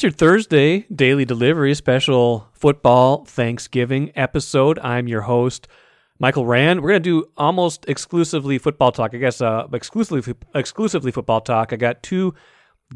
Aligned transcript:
It's 0.00 0.02
your 0.04 0.12
Thursday 0.12 0.86
daily 0.90 1.26
delivery 1.26 1.74
special 1.74 2.48
football 2.54 3.26
Thanksgiving 3.26 4.12
episode. 4.16 4.78
I'm 4.78 5.06
your 5.08 5.20
host, 5.20 5.68
Michael 6.18 6.46
Rand. 6.46 6.80
We're 6.80 6.88
going 6.88 7.02
to 7.02 7.22
do 7.22 7.28
almost 7.36 7.84
exclusively 7.86 8.56
football 8.56 8.92
talk. 8.92 9.14
I 9.14 9.18
guess 9.18 9.42
uh, 9.42 9.66
exclusively 9.70 10.34
exclusively 10.54 11.12
football 11.12 11.42
talk. 11.42 11.74
I 11.74 11.76
got 11.76 12.02
two 12.02 12.32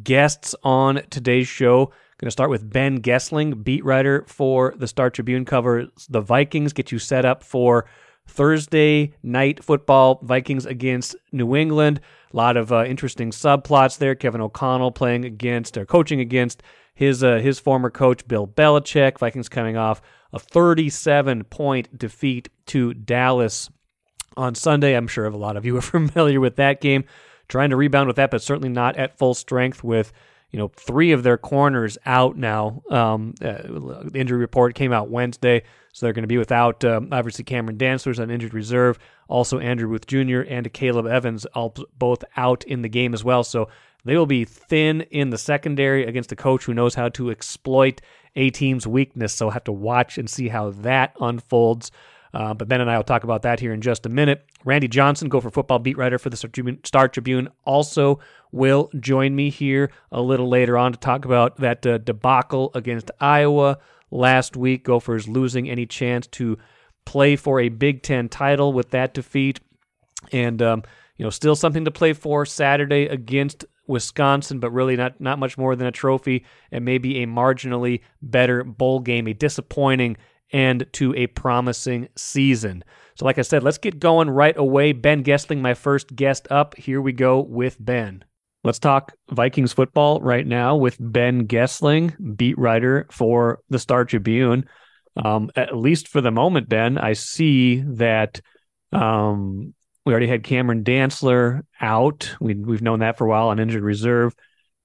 guests 0.02 0.54
on 0.62 1.02
today's 1.10 1.46
show. 1.46 1.92
Going 2.16 2.28
to 2.28 2.30
start 2.30 2.48
with 2.48 2.72
Ben 2.72 3.02
Goessling, 3.02 3.62
beat 3.62 3.84
writer 3.84 4.24
for 4.26 4.72
the 4.74 4.88
Star 4.88 5.10
Tribune, 5.10 5.44
covers 5.44 5.90
the 6.08 6.22
Vikings. 6.22 6.72
Get 6.72 6.90
you 6.90 6.98
set 6.98 7.26
up 7.26 7.42
for 7.42 7.84
Thursday 8.26 9.12
night 9.22 9.62
football. 9.62 10.20
Vikings 10.22 10.64
against 10.64 11.16
New 11.32 11.54
England. 11.54 12.00
A 12.32 12.36
lot 12.36 12.56
of 12.56 12.72
uh, 12.72 12.86
interesting 12.86 13.30
subplots 13.30 13.98
there. 13.98 14.14
Kevin 14.14 14.40
O'Connell 14.40 14.90
playing 14.90 15.26
against 15.26 15.76
or 15.76 15.84
coaching 15.84 16.20
against 16.20 16.62
his 16.94 17.22
uh, 17.22 17.38
his 17.38 17.58
former 17.58 17.90
coach 17.90 18.26
Bill 18.26 18.46
Belichick. 18.46 19.18
Vikings 19.18 19.48
coming 19.48 19.76
off 19.76 20.00
a 20.32 20.38
37 20.38 21.44
point 21.44 21.96
defeat 21.96 22.48
to 22.66 22.94
Dallas 22.94 23.70
on 24.36 24.54
Sunday. 24.54 24.94
I'm 24.94 25.08
sure 25.08 25.26
a 25.26 25.36
lot 25.36 25.56
of 25.56 25.64
you 25.64 25.76
are 25.76 25.80
familiar 25.82 26.40
with 26.40 26.56
that 26.56 26.80
game. 26.80 27.04
Trying 27.46 27.70
to 27.70 27.76
rebound 27.76 28.06
with 28.06 28.16
that, 28.16 28.30
but 28.30 28.42
certainly 28.42 28.70
not 28.70 28.96
at 28.96 29.18
full 29.18 29.34
strength 29.34 29.84
with 29.84 30.12
you 30.50 30.58
know 30.58 30.68
three 30.68 31.12
of 31.12 31.24
their 31.24 31.36
corners 31.36 31.98
out 32.06 32.36
now. 32.36 32.82
Um, 32.90 33.34
uh, 33.42 33.62
the 33.64 34.12
injury 34.14 34.38
report 34.38 34.74
came 34.74 34.92
out 34.92 35.10
Wednesday, 35.10 35.62
so 35.92 36.06
they're 36.06 36.12
going 36.12 36.22
to 36.22 36.28
be 36.28 36.38
without 36.38 36.84
um, 36.84 37.08
obviously 37.12 37.44
Cameron 37.44 37.76
Dantzler's 37.76 38.18
on 38.18 38.30
injured 38.30 38.54
reserve, 38.54 38.98
also 39.28 39.58
Andrew 39.58 39.88
Booth 39.88 40.06
Jr. 40.06 40.40
and 40.48 40.72
Caleb 40.72 41.06
Evans, 41.06 41.44
all 41.54 41.74
both 41.98 42.24
out 42.36 42.64
in 42.64 42.82
the 42.82 42.88
game 42.88 43.12
as 43.12 43.22
well. 43.22 43.44
So 43.44 43.68
they 44.04 44.16
will 44.16 44.26
be 44.26 44.44
thin 44.44 45.02
in 45.02 45.30
the 45.30 45.38
secondary 45.38 46.04
against 46.04 46.32
a 46.32 46.36
coach 46.36 46.64
who 46.64 46.74
knows 46.74 46.94
how 46.94 47.08
to 47.10 47.30
exploit 47.30 48.00
a 48.36 48.50
team's 48.50 48.86
weakness. 48.86 49.32
So 49.32 49.50
have 49.50 49.64
to 49.64 49.72
watch 49.72 50.18
and 50.18 50.28
see 50.28 50.48
how 50.48 50.70
that 50.70 51.14
unfolds. 51.20 51.90
Uh, 52.34 52.52
but 52.52 52.66
Ben 52.66 52.80
and 52.80 52.90
I 52.90 52.96
will 52.96 53.04
talk 53.04 53.22
about 53.22 53.42
that 53.42 53.60
here 53.60 53.72
in 53.72 53.80
just 53.80 54.06
a 54.06 54.08
minute. 54.08 54.44
Randy 54.64 54.88
Johnson, 54.88 55.28
Gopher 55.28 55.50
football 55.50 55.78
beat 55.78 55.96
writer 55.96 56.18
for 56.18 56.30
the 56.30 56.36
Star 56.36 56.50
Tribune, 56.50 56.80
Star 56.82 57.08
Tribune, 57.08 57.48
also 57.64 58.18
will 58.50 58.90
join 58.98 59.36
me 59.36 59.50
here 59.50 59.90
a 60.10 60.20
little 60.20 60.48
later 60.48 60.76
on 60.76 60.92
to 60.92 60.98
talk 60.98 61.24
about 61.24 61.56
that 61.58 61.86
uh, 61.86 61.98
debacle 61.98 62.72
against 62.74 63.12
Iowa 63.20 63.78
last 64.10 64.56
week. 64.56 64.84
Gophers 64.84 65.28
losing 65.28 65.70
any 65.70 65.86
chance 65.86 66.26
to 66.28 66.58
play 67.04 67.36
for 67.36 67.60
a 67.60 67.68
Big 67.68 68.02
Ten 68.02 68.28
title 68.28 68.72
with 68.72 68.90
that 68.90 69.14
defeat, 69.14 69.60
and 70.32 70.60
um, 70.60 70.82
you 71.16 71.24
know 71.24 71.30
still 71.30 71.54
something 71.54 71.84
to 71.84 71.92
play 71.92 72.14
for 72.14 72.44
Saturday 72.44 73.06
against 73.06 73.64
Wisconsin, 73.86 74.60
but 74.60 74.70
really 74.70 74.96
not 74.96 75.20
not 75.20 75.38
much 75.38 75.58
more 75.58 75.76
than 75.76 75.86
a 75.86 75.92
trophy 75.92 76.44
and 76.70 76.84
maybe 76.84 77.22
a 77.22 77.26
marginally 77.26 78.00
better 78.22 78.64
bowl 78.64 79.00
game, 79.00 79.26
a 79.26 79.34
disappointing 79.34 80.16
end 80.52 80.86
to 80.92 81.14
a 81.14 81.26
promising 81.28 82.08
season. 82.16 82.84
So, 83.16 83.24
like 83.24 83.38
I 83.38 83.42
said, 83.42 83.62
let's 83.62 83.78
get 83.78 84.00
going 84.00 84.30
right 84.30 84.56
away. 84.56 84.92
Ben 84.92 85.22
Goessling, 85.22 85.60
my 85.60 85.74
first 85.74 86.14
guest 86.14 86.48
up. 86.50 86.76
Here 86.76 87.00
we 87.00 87.12
go 87.12 87.40
with 87.40 87.76
Ben. 87.78 88.24
Let's 88.64 88.78
talk 88.78 89.12
Vikings 89.30 89.74
football 89.74 90.20
right 90.20 90.46
now 90.46 90.76
with 90.76 90.96
Ben 90.98 91.46
Goessling, 91.46 92.36
beat 92.36 92.58
writer 92.58 93.06
for 93.10 93.60
the 93.68 93.78
Star 93.78 94.04
Tribune. 94.04 94.64
Um, 95.22 95.50
at 95.54 95.76
least 95.76 96.08
for 96.08 96.20
the 96.20 96.30
moment, 96.30 96.68
Ben, 96.68 96.98
I 96.98 97.12
see 97.12 97.82
that 97.82 98.40
um, 98.90 99.74
we 100.04 100.12
already 100.12 100.26
had 100.26 100.44
Cameron 100.44 100.84
Dantzler 100.84 101.62
out. 101.80 102.34
We, 102.40 102.54
we've 102.54 102.82
known 102.82 103.00
that 103.00 103.16
for 103.16 103.26
a 103.26 103.28
while 103.28 103.48
on 103.48 103.58
injured 103.58 103.82
reserve. 103.82 104.34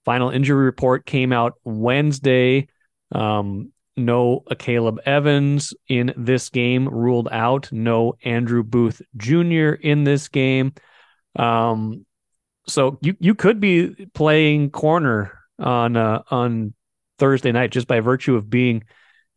Final 0.05 0.29
injury 0.29 0.65
report 0.65 1.05
came 1.05 1.33
out 1.33 1.55
Wednesday. 1.63 2.67
Um, 3.11 3.71
no 3.97 4.43
Caleb 4.57 4.99
Evans 5.05 5.73
in 5.89 6.13
this 6.15 6.49
game 6.49 6.87
ruled 6.87 7.27
out. 7.31 7.69
No 7.71 8.13
Andrew 8.23 8.63
Booth 8.63 9.01
Jr. 9.17 9.71
in 9.73 10.05
this 10.05 10.29
game. 10.29 10.73
Um, 11.35 12.05
so 12.65 12.97
you 13.01 13.15
you 13.19 13.35
could 13.35 13.59
be 13.59 14.07
playing 14.13 14.69
corner 14.69 15.37
on 15.57 15.97
uh, 15.97 16.23
on 16.31 16.73
Thursday 17.17 17.51
night 17.51 17.71
just 17.71 17.87
by 17.87 17.99
virtue 17.99 18.35
of 18.35 18.49
being 18.49 18.83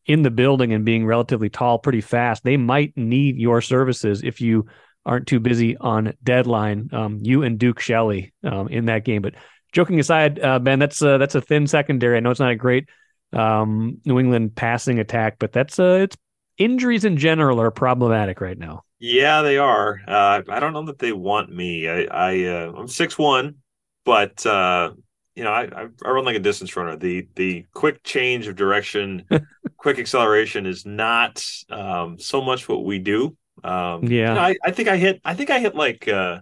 in 0.07 0.23
the 0.23 0.31
building 0.31 0.73
and 0.73 0.85
being 0.85 1.07
relatively 1.07 1.49
tall, 1.49 1.79
pretty 1.79 2.01
fast. 2.01 2.45
They 2.45 2.57
might 2.57 2.97
need 2.97 3.37
your 3.37 3.61
services 3.61 4.23
if 4.23 4.41
you 4.41 4.67
aren't 5.05 5.27
too 5.27 5.41
busy 5.41 5.77
on 5.77 6.15
deadline. 6.23 6.91
Um, 6.93 7.19
you 7.23 7.43
and 7.43 7.59
Duke 7.59 7.81
Shelley 7.81 8.33
um, 8.45 8.69
in 8.69 8.87
that 8.87 9.05
game. 9.05 9.23
But 9.23 9.35
joking 9.73 9.99
aside, 10.01 10.41
uh, 10.41 10.59
Ben, 10.59 10.79
that's 10.79 11.03
uh, 11.03 11.19
that's 11.19 11.35
a 11.35 11.41
thin 11.41 11.67
secondary. 11.67 12.17
I 12.17 12.21
know 12.21 12.31
it's 12.31 12.41
not 12.41 12.53
a 12.53 12.57
great 12.57 12.89
um, 13.33 13.99
New 14.05 14.19
England 14.19 14.55
passing 14.55 14.99
attack, 14.99 15.37
but 15.39 15.53
that's 15.53 15.79
uh, 15.79 16.01
it's 16.03 16.17
injuries 16.59 17.05
in 17.05 17.17
general 17.17 17.61
are 17.61 17.71
problematic 17.71 18.41
right 18.41 18.59
now. 18.59 18.85
Yeah, 18.99 19.43
they 19.43 19.59
are. 19.59 20.01
Uh, 20.07 20.43
I 20.49 20.61
don't 20.61 20.73
know 20.73 20.87
that 20.87 20.99
they 20.99 21.13
want 21.13 21.53
me. 21.53 21.89
I, 21.89 22.05
I 22.05 22.45
uh, 22.45 22.73
I'm 22.77 22.89
six 22.89 23.19
one, 23.19 23.57
but 24.05 24.45
uh, 24.47 24.93
you 25.35 25.43
know 25.43 25.51
I, 25.51 25.89
I 26.05 26.09
run 26.09 26.25
like 26.25 26.37
a 26.37 26.41
distance 26.41 26.77
runner. 26.77 26.97
The 26.97 27.27
the 27.35 27.67
quick 27.73 28.05
change 28.05 28.47
of 28.47 28.55
direction, 28.55 29.27
quick 29.77 29.99
acceleration 29.99 30.67
is 30.67 30.87
not 30.87 31.45
um, 31.71 32.19
so 32.19 32.43
much 32.43 32.69
what 32.69 32.85
we 32.85 33.01
do. 33.01 33.37
Um, 33.65 34.05
yeah, 34.05 34.29
you 34.29 34.35
know, 34.35 34.41
I, 34.41 34.57
I 34.65 34.71
think 34.71 34.89
I 34.89 34.97
hit. 34.97 35.21
I 35.25 35.35
think 35.35 35.51
I 35.51 35.61
hit 35.61 35.75
like 35.75 36.09
uh, 36.09 36.41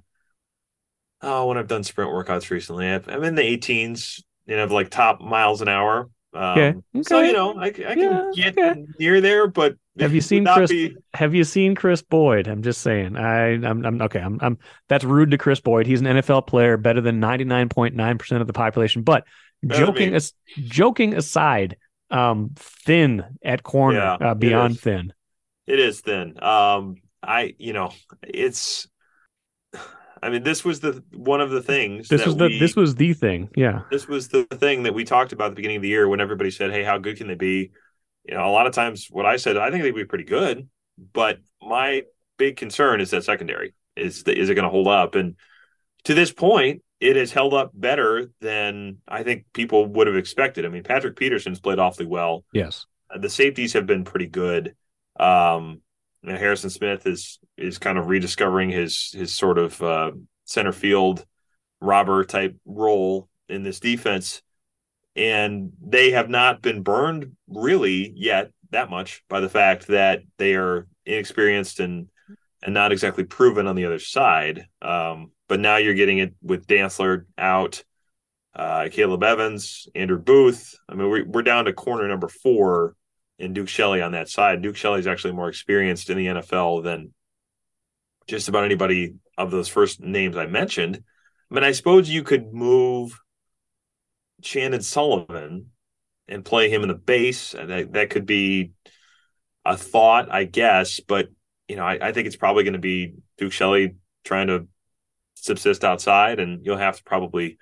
oh, 1.22 1.46
when 1.46 1.58
I've 1.58 1.68
done 1.68 1.84
sprint 1.84 2.10
workouts 2.10 2.50
recently, 2.50 2.86
i 2.86 2.94
am 2.94 3.24
in 3.24 3.34
the 3.34 3.42
18s. 3.42 4.22
You 4.46 4.56
know, 4.56 4.64
like 4.66 4.90
top 4.90 5.20
miles 5.20 5.62
an 5.62 5.68
hour. 5.68 6.10
Um, 6.32 6.42
okay. 6.42 6.68
okay. 6.68 7.02
So 7.02 7.20
you 7.20 7.32
know, 7.32 7.54
I, 7.54 7.66
I 7.66 7.70
can 7.70 7.98
yeah, 7.98 8.52
get 8.52 8.58
okay. 8.58 8.84
near 8.98 9.20
there, 9.20 9.46
but 9.46 9.76
have 9.98 10.14
you 10.14 10.20
seen 10.20 10.46
Chris? 10.46 10.70
Be... 10.70 10.96
Have 11.14 11.34
you 11.34 11.44
seen 11.44 11.74
Kris 11.74 12.02
Boyd? 12.02 12.48
I'm 12.48 12.62
just 12.62 12.80
saying. 12.82 13.16
I, 13.16 13.52
I'm, 13.52 13.84
I'm 13.84 14.02
okay. 14.02 14.20
I'm, 14.20 14.38
I'm. 14.40 14.58
That's 14.88 15.04
rude 15.04 15.30
to 15.32 15.38
Kris 15.38 15.60
Boyd. 15.60 15.86
He's 15.86 16.00
an 16.00 16.06
NFL 16.06 16.46
player, 16.46 16.76
better 16.76 17.00
than 17.00 17.20
99.9 17.20 18.18
percent 18.18 18.40
of 18.40 18.46
the 18.46 18.52
population. 18.52 19.02
But 19.02 19.24
better 19.62 19.86
joking, 19.86 20.14
as, 20.14 20.32
joking 20.58 21.14
aside, 21.14 21.76
um, 22.10 22.50
thin 22.56 23.24
at 23.44 23.62
corner, 23.62 23.98
yeah, 23.98 24.30
uh, 24.30 24.34
beyond 24.34 24.76
it 24.76 24.80
thin. 24.80 25.12
It 25.66 25.78
is 25.78 26.00
thin. 26.00 26.42
Um, 26.42 26.96
I, 27.22 27.54
you 27.58 27.72
know, 27.72 27.92
it's. 28.22 28.88
I 30.22 30.28
mean, 30.28 30.42
this 30.42 30.64
was 30.64 30.80
the 30.80 31.02
one 31.14 31.40
of 31.40 31.50
the 31.50 31.62
things. 31.62 32.08
This 32.08 32.26
was 32.26 32.36
the 32.36 32.48
we, 32.48 32.58
this 32.58 32.76
was 32.76 32.94
the 32.94 33.14
thing. 33.14 33.48
Yeah, 33.56 33.82
this 33.90 34.06
was 34.06 34.28
the 34.28 34.44
thing 34.44 34.82
that 34.82 34.92
we 34.92 35.04
talked 35.04 35.32
about 35.32 35.46
at 35.46 35.48
the 35.50 35.56
beginning 35.56 35.78
of 35.78 35.82
the 35.82 35.88
year 35.88 36.08
when 36.08 36.20
everybody 36.20 36.50
said, 36.50 36.70
"Hey, 36.70 36.82
how 36.82 36.98
good 36.98 37.16
can 37.16 37.26
they 37.26 37.34
be?" 37.34 37.70
You 38.24 38.34
know, 38.34 38.44
a 38.44 38.52
lot 38.52 38.66
of 38.66 38.74
times 38.74 39.08
what 39.10 39.24
I 39.24 39.36
said, 39.36 39.56
I 39.56 39.70
think 39.70 39.82
they'd 39.82 39.92
be 39.92 40.04
pretty 40.04 40.24
good, 40.24 40.68
but 41.14 41.38
my 41.62 42.02
big 42.36 42.56
concern 42.56 43.00
is 43.00 43.10
that 43.10 43.24
secondary 43.24 43.72
is 43.96 44.24
the, 44.24 44.36
is 44.36 44.50
it 44.50 44.54
going 44.54 44.64
to 44.64 44.70
hold 44.70 44.88
up? 44.88 45.14
And 45.14 45.36
to 46.04 46.14
this 46.14 46.32
point, 46.32 46.82
it 47.00 47.16
has 47.16 47.32
held 47.32 47.54
up 47.54 47.70
better 47.74 48.30
than 48.40 48.98
I 49.08 49.22
think 49.22 49.46
people 49.54 49.86
would 49.86 50.06
have 50.06 50.16
expected. 50.16 50.66
I 50.66 50.68
mean, 50.68 50.82
Patrick 50.82 51.16
Peterson's 51.16 51.60
played 51.60 51.78
awfully 51.78 52.06
well. 52.06 52.44
Yes, 52.52 52.86
the 53.18 53.30
safeties 53.30 53.72
have 53.72 53.86
been 53.86 54.04
pretty 54.04 54.26
good. 54.26 54.74
Um, 55.18 55.80
know, 56.22 56.36
Harrison 56.36 56.70
Smith 56.70 57.06
is 57.06 57.38
is 57.56 57.78
kind 57.78 57.98
of 57.98 58.08
rediscovering 58.08 58.70
his 58.70 59.10
his 59.12 59.34
sort 59.34 59.58
of 59.58 59.82
uh, 59.82 60.12
center 60.44 60.72
field 60.72 61.24
robber 61.80 62.24
type 62.24 62.56
role 62.66 63.28
in 63.48 63.62
this 63.62 63.80
defense, 63.80 64.42
and 65.16 65.72
they 65.82 66.10
have 66.10 66.28
not 66.28 66.62
been 66.62 66.82
burned 66.82 67.36
really 67.48 68.12
yet 68.14 68.52
that 68.70 68.90
much 68.90 69.24
by 69.28 69.40
the 69.40 69.48
fact 69.48 69.86
that 69.88 70.22
they 70.38 70.54
are 70.54 70.86
inexperienced 71.06 71.80
and 71.80 72.08
and 72.62 72.74
not 72.74 72.92
exactly 72.92 73.24
proven 73.24 73.66
on 73.66 73.76
the 73.76 73.86
other 73.86 73.98
side. 73.98 74.66
Um, 74.82 75.32
but 75.48 75.60
now 75.60 75.78
you're 75.78 75.94
getting 75.94 76.18
it 76.18 76.34
with 76.42 76.66
Dantzler 76.66 77.24
out, 77.38 77.82
uh, 78.54 78.88
Caleb 78.92 79.22
Evans, 79.22 79.88
Andrew 79.94 80.18
Booth. 80.18 80.78
I 80.88 80.94
mean, 80.94 81.08
we're, 81.08 81.24
we're 81.24 81.42
down 81.42 81.64
to 81.64 81.72
corner 81.72 82.06
number 82.06 82.28
four 82.28 82.94
and 83.40 83.54
Duke 83.54 83.68
Shelley 83.68 84.02
on 84.02 84.12
that 84.12 84.28
side. 84.28 84.62
Duke 84.62 84.76
Shelley 84.76 85.00
is 85.00 85.06
actually 85.06 85.32
more 85.32 85.48
experienced 85.48 86.10
in 86.10 86.18
the 86.18 86.26
NFL 86.26 86.84
than 86.84 87.12
just 88.26 88.48
about 88.48 88.64
anybody 88.64 89.14
of 89.36 89.50
those 89.50 89.68
first 89.68 90.00
names 90.00 90.36
I 90.36 90.46
mentioned. 90.46 91.02
I 91.50 91.54
mean, 91.54 91.64
I 91.64 91.72
suppose 91.72 92.08
you 92.08 92.22
could 92.22 92.52
move 92.52 93.18
Chandon 94.42 94.82
Sullivan 94.82 95.70
and 96.28 96.44
play 96.44 96.70
him 96.70 96.82
in 96.82 96.88
the 96.88 96.94
base. 96.94 97.52
That 97.52 97.92
that 97.92 98.10
could 98.10 98.26
be 98.26 98.72
a 99.64 99.76
thought, 99.76 100.30
I 100.30 100.44
guess. 100.44 101.00
But 101.00 101.28
you 101.68 101.76
know, 101.76 101.84
I, 101.84 102.08
I 102.08 102.12
think 102.12 102.26
it's 102.26 102.36
probably 102.36 102.64
going 102.64 102.74
to 102.74 102.78
be 102.78 103.14
Duke 103.38 103.52
Shelley 103.52 103.96
trying 104.24 104.46
to 104.48 104.68
subsist 105.34 105.84
outside, 105.84 106.38
and 106.38 106.64
you'll 106.64 106.76
have 106.76 106.98
to 106.98 107.04
probably 107.04 107.58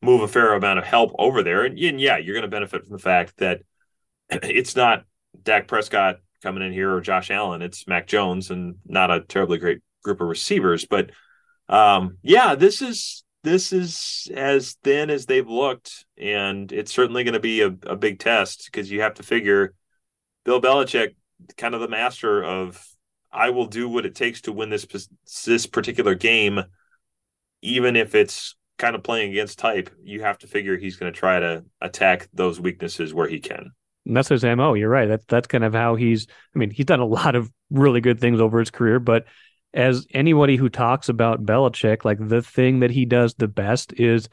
move 0.00 0.20
a 0.20 0.28
fair 0.28 0.52
amount 0.54 0.78
of 0.78 0.84
help 0.84 1.12
over 1.18 1.42
there. 1.42 1.64
And, 1.64 1.78
and 1.78 2.00
yeah, 2.00 2.18
you're 2.18 2.34
going 2.34 2.42
to 2.42 2.48
benefit 2.48 2.82
from 2.82 2.92
the 2.92 3.02
fact 3.02 3.38
that 3.38 3.62
it's 4.30 4.76
not 4.76 5.04
Dak 5.42 5.68
Prescott 5.68 6.16
coming 6.42 6.62
in 6.62 6.72
here 6.72 6.92
or 6.92 7.00
Josh 7.00 7.30
Allen. 7.30 7.62
It's 7.62 7.86
Mac 7.86 8.06
Jones 8.06 8.50
and 8.50 8.76
not 8.86 9.10
a 9.10 9.20
terribly 9.20 9.58
great 9.58 9.80
group 10.02 10.20
of 10.20 10.28
receivers. 10.28 10.84
But 10.84 11.10
um, 11.68 12.18
yeah, 12.22 12.54
this 12.54 12.82
is 12.82 13.24
this 13.42 13.72
is 13.72 14.28
as 14.34 14.76
thin 14.84 15.10
as 15.10 15.26
they've 15.26 15.48
looked, 15.48 16.06
and 16.16 16.70
it's 16.72 16.92
certainly 16.92 17.24
going 17.24 17.34
to 17.34 17.40
be 17.40 17.60
a, 17.60 17.74
a 17.86 17.96
big 17.96 18.18
test 18.18 18.66
because 18.66 18.90
you 18.90 19.02
have 19.02 19.14
to 19.14 19.22
figure 19.22 19.74
Bill 20.44 20.60
Belichick, 20.60 21.14
kind 21.56 21.74
of 21.74 21.80
the 21.80 21.88
master 21.88 22.42
of 22.42 22.82
I 23.32 23.50
will 23.50 23.66
do 23.66 23.88
what 23.88 24.06
it 24.06 24.14
takes 24.14 24.42
to 24.42 24.52
win 24.52 24.70
this 24.70 24.86
this 25.44 25.66
particular 25.66 26.14
game, 26.14 26.60
even 27.62 27.96
if 27.96 28.14
it's 28.14 28.56
kind 28.78 28.94
of 28.94 29.02
playing 29.02 29.30
against 29.30 29.58
type. 29.58 29.90
You 30.02 30.22
have 30.22 30.38
to 30.38 30.46
figure 30.46 30.76
he's 30.76 30.96
going 30.96 31.12
to 31.12 31.18
try 31.18 31.40
to 31.40 31.64
attack 31.80 32.28
those 32.32 32.60
weaknesses 32.60 33.12
where 33.12 33.28
he 33.28 33.40
can. 33.40 33.72
And 34.06 34.16
that's 34.16 34.28
his 34.28 34.44
mo. 34.44 34.74
You're 34.74 34.88
right. 34.88 35.06
That's 35.06 35.24
that's 35.26 35.46
kind 35.46 35.64
of 35.64 35.72
how 35.72 35.94
he's. 35.96 36.26
I 36.54 36.58
mean, 36.58 36.70
he's 36.70 36.86
done 36.86 37.00
a 37.00 37.06
lot 37.06 37.34
of 37.34 37.50
really 37.70 38.00
good 38.00 38.20
things 38.20 38.40
over 38.40 38.58
his 38.58 38.70
career, 38.70 38.98
but 38.98 39.26
as 39.72 40.06
anybody 40.14 40.56
who 40.56 40.68
talks 40.68 41.08
about 41.08 41.44
Belichick, 41.44 42.04
like 42.04 42.18
the 42.20 42.42
thing 42.42 42.80
that 42.80 42.90
he 42.90 43.04
does 43.04 43.34
the 43.34 43.48
best 43.48 43.92
is 43.94 44.28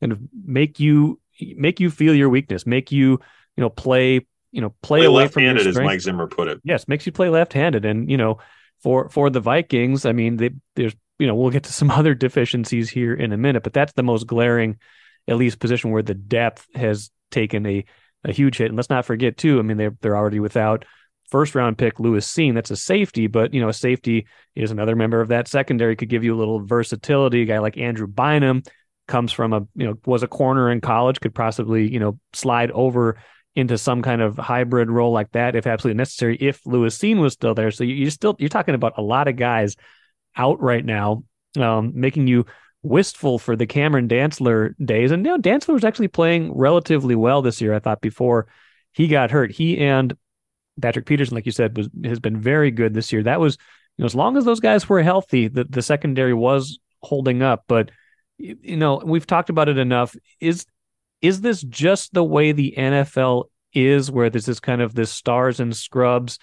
kind 0.00 0.12
of 0.12 0.20
make 0.44 0.78
you 0.78 1.20
make 1.56 1.80
you 1.80 1.90
feel 1.90 2.14
your 2.14 2.28
weakness, 2.28 2.66
make 2.66 2.92
you 2.92 3.18
you 3.56 3.60
know 3.60 3.70
play 3.70 4.26
you 4.52 4.60
know 4.60 4.74
play, 4.82 5.00
play 5.00 5.06
away 5.06 5.28
from 5.28 5.42
your 5.44 5.58
strength. 5.58 5.78
as 5.78 5.84
Mike 5.84 6.00
Zimmer 6.00 6.26
put 6.26 6.48
it. 6.48 6.60
Yes, 6.64 6.86
makes 6.86 7.06
you 7.06 7.12
play 7.12 7.28
left-handed, 7.28 7.84
and 7.84 8.10
you 8.10 8.16
know 8.16 8.38
for 8.82 9.08
for 9.08 9.30
the 9.30 9.40
Vikings, 9.40 10.04
I 10.04 10.12
mean, 10.12 10.36
they, 10.36 10.50
there's 10.76 10.94
you 11.18 11.26
know 11.26 11.34
we'll 11.34 11.50
get 11.50 11.64
to 11.64 11.72
some 11.72 11.90
other 11.90 12.14
deficiencies 12.14 12.90
here 12.90 13.14
in 13.14 13.32
a 13.32 13.38
minute, 13.38 13.62
but 13.62 13.72
that's 13.72 13.94
the 13.94 14.02
most 14.02 14.26
glaring, 14.26 14.78
at 15.26 15.36
least 15.36 15.58
position 15.58 15.90
where 15.90 16.02
the 16.02 16.14
depth 16.14 16.66
has 16.74 17.10
taken 17.30 17.66
a 17.66 17.84
a 18.24 18.32
huge 18.32 18.58
hit. 18.58 18.68
And 18.68 18.76
let's 18.76 18.90
not 18.90 19.04
forget 19.04 19.36
too, 19.36 19.58
I 19.58 19.62
mean 19.62 19.76
they're 19.76 19.96
they're 20.00 20.16
already 20.16 20.40
without 20.40 20.84
first 21.30 21.54
round 21.54 21.78
pick 21.78 21.98
Lewis 21.98 22.30
Cine. 22.30 22.54
That's 22.54 22.70
a 22.70 22.76
safety, 22.76 23.26
but 23.26 23.54
you 23.54 23.60
know, 23.60 23.68
a 23.68 23.72
safety 23.74 24.26
is 24.54 24.70
another 24.70 24.96
member 24.96 25.20
of 25.20 25.28
that 25.28 25.48
secondary 25.48 25.96
could 25.96 26.08
give 26.08 26.24
you 26.24 26.34
a 26.34 26.38
little 26.38 26.64
versatility. 26.64 27.42
A 27.42 27.46
guy 27.46 27.58
like 27.58 27.78
Andrew 27.78 28.06
Bynum 28.06 28.62
comes 29.06 29.32
from 29.32 29.52
a 29.52 29.60
you 29.74 29.86
know 29.86 29.94
was 30.06 30.22
a 30.22 30.28
corner 30.28 30.70
in 30.70 30.80
college, 30.80 31.20
could 31.20 31.34
possibly 31.34 31.90
you 31.90 32.00
know 32.00 32.18
slide 32.32 32.70
over 32.70 33.18
into 33.56 33.78
some 33.78 34.02
kind 34.02 34.20
of 34.20 34.36
hybrid 34.36 34.90
role 34.90 35.12
like 35.12 35.30
that 35.32 35.54
if 35.54 35.66
absolutely 35.66 35.98
necessary. 35.98 36.36
If 36.40 36.60
Lewis 36.66 36.98
Cine 36.98 37.20
was 37.20 37.34
still 37.34 37.54
there, 37.54 37.70
so 37.70 37.84
you, 37.84 37.94
you 37.94 38.10
still 38.10 38.36
you're 38.38 38.48
talking 38.48 38.74
about 38.74 38.94
a 38.96 39.02
lot 39.02 39.28
of 39.28 39.36
guys 39.36 39.76
out 40.36 40.60
right 40.60 40.84
now, 40.84 41.24
um, 41.58 41.92
making 41.94 42.26
you 42.26 42.46
wistful 42.84 43.38
for 43.38 43.56
the 43.56 43.66
Cameron 43.66 44.08
Dantzler 44.08 44.74
days. 44.84 45.10
And 45.10 45.24
you 45.24 45.32
know, 45.32 45.38
Dantzler 45.38 45.72
was 45.72 45.84
actually 45.84 46.08
playing 46.08 46.56
relatively 46.56 47.16
well 47.16 47.42
this 47.42 47.60
year. 47.60 47.74
I 47.74 47.78
thought 47.78 48.00
before 48.00 48.46
he 48.92 49.08
got 49.08 49.30
hurt. 49.30 49.50
He 49.50 49.78
and 49.78 50.16
Patrick 50.80 51.06
Peterson, 51.06 51.34
like 51.34 51.46
you 51.46 51.52
said, 51.52 51.76
was 51.76 51.88
has 52.04 52.20
been 52.20 52.40
very 52.40 52.70
good 52.70 52.94
this 52.94 53.12
year. 53.12 53.22
That 53.22 53.40
was, 53.40 53.56
you 53.96 54.02
know, 54.02 54.06
as 54.06 54.14
long 54.14 54.36
as 54.36 54.44
those 54.44 54.60
guys 54.60 54.88
were 54.88 55.02
healthy, 55.02 55.48
the, 55.48 55.64
the 55.64 55.82
secondary 55.82 56.34
was 56.34 56.78
holding 57.02 57.42
up. 57.42 57.64
But 57.66 57.90
you 58.38 58.76
know, 58.76 59.00
we've 59.04 59.26
talked 59.26 59.50
about 59.50 59.68
it 59.68 59.78
enough. 59.78 60.14
Is 60.40 60.66
is 61.22 61.40
this 61.40 61.62
just 61.62 62.12
the 62.12 62.24
way 62.24 62.52
the 62.52 62.74
NFL 62.76 63.46
is, 63.72 64.10
where 64.10 64.28
there's 64.28 64.46
this 64.46 64.60
kind 64.60 64.82
of 64.82 64.94
this 64.94 65.10
stars 65.10 65.58
and 65.58 65.74
scrubs 65.74 66.38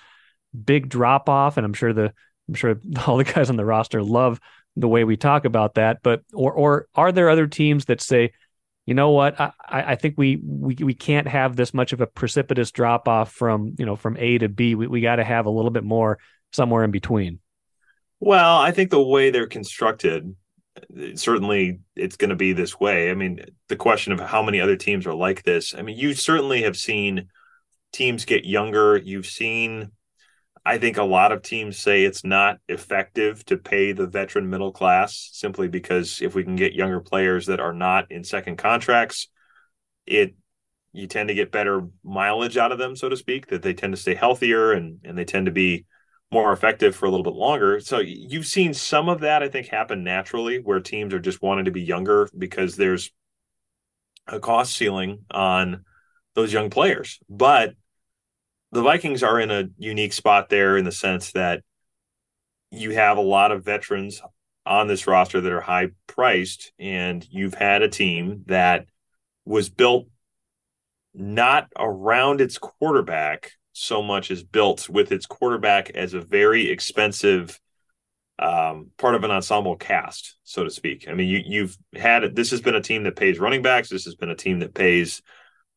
big 0.66 0.90
drop 0.90 1.30
off? 1.30 1.58
And 1.58 1.66
I'm 1.66 1.74
sure 1.74 1.94
the 1.94 2.14
I'm 2.48 2.56
sure 2.56 2.80
all 3.06 3.18
the 3.18 3.26
guys 3.26 3.52
on 3.52 3.58
the 3.58 3.66
roster 3.66 4.02
love 4.02 4.40
the 4.76 4.88
way 4.88 5.04
we 5.04 5.18
talk 5.18 5.46
about 5.46 5.76
that. 5.76 6.00
But 6.04 6.24
or 6.34 6.54
or 6.54 6.88
are 6.96 7.12
there 7.12 7.30
other 7.30 7.48
teams 7.48 7.86
that 7.86 8.02
say, 8.02 8.34
you 8.86 8.94
know 8.94 9.12
what? 9.12 9.40
I, 9.40 9.52
I 9.70 9.96
think 9.96 10.16
we, 10.18 10.40
we 10.44 10.76
we 10.76 10.94
can't 10.94 11.28
have 11.28 11.56
this 11.56 11.74
much 11.74 11.94
of 11.94 12.02
a 12.02 12.08
precipitous 12.08 12.72
drop 12.72 13.08
off 13.08 13.32
from 13.32 13.76
you 13.78 13.86
know 13.86 13.96
from 13.96 14.18
A 14.18 14.38
to 14.40 14.50
B. 14.50 14.76
We 14.76 14.88
we 14.88 15.02
got 15.02 15.18
to 15.18 15.24
have 15.24 15.46
a 15.46 15.52
little 15.52 15.72
bit 15.72 15.84
more 15.84 16.20
somewhere 16.52 16.84
in 16.84 16.92
between. 16.92 17.40
Well, 18.20 18.58
I 18.58 18.72
think 18.72 18.92
the 18.92 19.02
way 19.02 19.32
they're 19.32 19.48
constructed, 19.48 20.36
certainly 21.16 21.80
it's 21.96 22.18
going 22.18 22.30
to 22.30 22.36
be 22.36 22.54
this 22.54 22.80
way. 22.80 23.10
I 23.10 23.16
mean, 23.16 23.44
the 23.68 23.76
question 23.76 24.14
of 24.14 24.20
how 24.20 24.44
many 24.44 24.62
other 24.62 24.76
teams 24.76 25.08
are 25.08 25.14
like 25.14 25.42
this. 25.44 25.74
I 25.76 25.82
mean, 25.82 25.98
you 25.98 26.14
certainly 26.14 26.62
have 26.62 26.78
seen 26.78 27.30
teams 27.92 28.26
get 28.26 28.46
younger. 28.46 28.98
You've 28.98 29.26
seen 29.26 29.92
I 30.64 30.78
think 30.78 30.98
a 30.98 31.04
lot 31.04 31.32
of 31.32 31.42
teams 31.42 31.78
say 31.78 32.04
it's 32.04 32.24
not 32.24 32.58
effective 32.68 33.44
to 33.46 33.58
pay 33.58 33.94
the 33.94 34.08
veteran 34.08 34.50
middle 34.50 34.72
class 34.72 35.30
simply 35.34 35.68
because 35.68 36.22
if 36.22 36.36
we 36.36 36.44
can 36.44 36.56
get 36.56 36.74
younger 36.74 37.00
players 37.00 37.48
that 37.48 37.60
are 37.60 37.74
not 37.74 38.12
in 38.12 38.24
second 38.24 38.58
contracts, 38.58 39.28
it 40.06 40.36
you 40.94 41.08
tend 41.08 41.30
to 41.30 41.36
get 41.36 41.52
better 41.52 41.88
mileage 42.04 42.58
out 42.58 42.72
of 42.72 42.78
them, 42.78 42.96
so 42.96 43.08
to 43.08 43.16
speak, 43.16 43.48
that 43.48 43.62
they 43.62 43.74
tend 43.74 43.94
to 43.94 44.02
stay 44.02 44.14
healthier 44.14 44.72
and 44.72 45.00
and 45.04 45.18
they 45.18 45.26
tend 45.26 45.48
to 45.48 45.52
be 45.52 45.86
more 46.32 46.54
effective 46.54 46.96
for 46.96 47.06
a 47.06 47.10
little 47.10 47.24
bit 47.24 47.34
longer. 47.34 47.80
So 47.80 48.00
you've 48.00 48.46
seen 48.46 48.74
some 48.74 49.10
of 49.10 49.22
that, 49.22 49.44
I 49.44 49.50
think, 49.50 49.68
happen 49.68 50.04
naturally 50.04 50.60
where 50.60 50.80
teams 50.80 51.14
are 51.14 51.20
just 51.20 51.42
wanting 51.42 51.66
to 51.66 51.72
be 51.72 51.82
younger 51.82 52.30
because 52.38 52.76
there's 52.78 53.12
a 54.28 54.40
cost 54.40 54.76
ceiling 54.76 55.26
on 55.30 55.84
those 56.36 56.54
young 56.54 56.70
players. 56.70 57.20
But 57.30 57.74
the 58.72 58.82
Vikings 58.82 59.24
are 59.24 59.40
in 59.40 59.52
a 59.52 59.70
unique 59.78 60.14
spot 60.14 60.50
there 60.50 60.78
in 60.78 60.86
the 60.86 60.92
sense 60.92 61.32
that 61.34 61.64
you 62.72 62.92
have 62.92 63.18
a 63.18 63.22
lot 63.22 63.52
of 63.52 63.66
veterans 63.66 64.22
on 64.66 64.88
this 64.88 65.08
roster 65.08 65.42
that 65.42 65.52
are 65.52 65.62
high 65.62 65.90
priced, 66.08 66.72
and 66.80 67.28
you've 67.30 67.56
had 67.56 67.82
a 67.82 67.90
team 67.90 68.44
that 68.48 68.86
was 69.46 69.70
built 69.70 70.08
not 71.14 71.68
around 71.78 72.40
its 72.40 72.58
quarterback 72.58 73.52
so 73.74 74.02
much 74.02 74.32
as 74.32 74.44
built 74.44 74.88
with 74.90 75.12
its 75.12 75.26
quarterback 75.26 75.90
as 75.90 76.14
a 76.14 76.22
very 76.22 76.70
expensive 76.70 77.60
um, 78.40 78.92
part 78.98 79.16
of 79.16 79.24
an 79.24 79.32
ensemble 79.32 79.76
cast, 79.76 80.38
so 80.44 80.64
to 80.64 80.70
speak. 80.70 81.08
I 81.08 81.14
mean, 81.14 81.28
you, 81.28 81.42
you've 81.46 81.78
had 81.96 82.36
this 82.36 82.52
has 82.52 82.62
been 82.62 82.76
a 82.76 82.82
team 82.82 83.04
that 83.04 83.16
pays 83.16 83.40
running 83.40 83.62
backs. 83.62 83.90
This 83.90 84.06
has 84.06 84.16
been 84.16 84.30
a 84.30 84.36
team 84.36 84.60
that 84.60 84.74
pays 84.74 85.22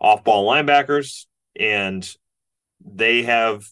off-ball 0.01 0.47
linebackers, 0.47 1.27
and 1.59 2.09
they 2.85 3.23
have 3.23 3.67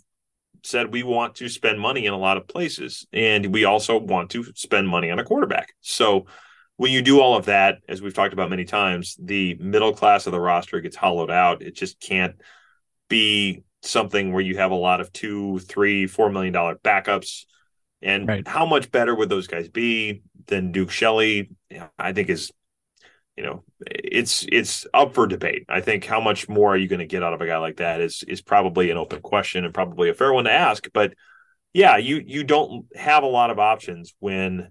said 0.65 0.93
we 0.93 1.03
want 1.03 1.35
to 1.37 1.49
spend 1.49 1.81
money 1.81 2.07
in 2.07 2.13
a 2.13 2.19
lot 2.19 2.37
of 2.37 2.47
places 2.47 3.07
and 3.13 3.53
we 3.53 3.65
also 3.65 3.99
want 3.99 4.31
to 4.31 4.45
spend 4.55 4.89
money 4.89 5.11
on 5.11 5.19
a 5.19 5.25
quarterback. 5.25 5.75
So 5.81 6.27
when 6.77 6.93
you 6.93 7.03
do 7.03 7.21
all 7.21 7.37
of 7.37 7.47
that, 7.47 7.79
as 7.89 8.01
we've 8.01 8.15
talked 8.15 8.33
about 8.33 8.51
many 8.51 8.65
times, 8.65 9.17
the 9.21 9.55
middle 9.55 9.93
class 9.93 10.27
of 10.27 10.33
the 10.33 10.41
roster 10.41 10.81
gets 10.81 10.97
hollowed 10.97 11.31
out. 11.31 11.63
It 11.63 11.75
just 11.75 12.01
can't 12.01 12.37
be 13.09 13.63
something 13.83 14.33
where 14.33 14.43
you 14.43 14.57
have 14.57 14.71
a 14.71 14.77
lot 14.77 15.01
of 15.01 15.13
two, 15.13 15.59
three, 15.61 16.07
four 16.07 16.31
million 16.31 16.53
dollar 16.53 16.77
backups. 16.77 17.45
And 18.01 18.27
right. 18.27 18.49
how 18.49 18.67
much 18.67 18.91
better 18.91 19.15
would 19.15 19.29
those 19.29 19.47
guys 19.47 19.69
be 19.69 20.23
than 20.47 20.73
Duke 20.73 20.91
Shelley? 20.91 21.51
I 21.99 22.13
think 22.13 22.31
is 22.31 22.51
you 23.37 23.45
know, 23.45 23.65
it's 23.81 24.47
it's 24.51 24.87
up 24.93 25.15
for 25.15 25.27
debate. 25.27 25.65
I 25.69 25.81
think 25.81 26.05
how 26.05 26.21
much 26.21 26.49
more 26.49 26.75
are 26.75 26.77
you 26.77 26.89
going 26.89 27.01
to 27.01 27.07
get 27.07 27.23
out 27.23 27.33
of 27.33 27.41
a 27.41 27.47
guy 27.47 27.59
like 27.59 27.79
that 27.79 28.01
is 28.01 28.23
is 28.29 28.43
probably 28.43 28.91
an 28.91 28.99
open 28.99 29.23
question 29.23 29.65
and 29.65 29.73
probably 29.73 30.11
a 30.11 30.15
fair 30.15 30.33
one 30.33 30.45
to 30.45 30.53
ask. 30.53 30.89
But 30.93 31.15
yeah, 31.73 31.97
you 31.97 32.23
you 32.25 32.45
don't 32.45 32.87
have 32.95 33.23
a 33.23 33.29
lot 33.29 33.51
of 33.51 33.59
options 33.59 34.15
when 34.19 34.69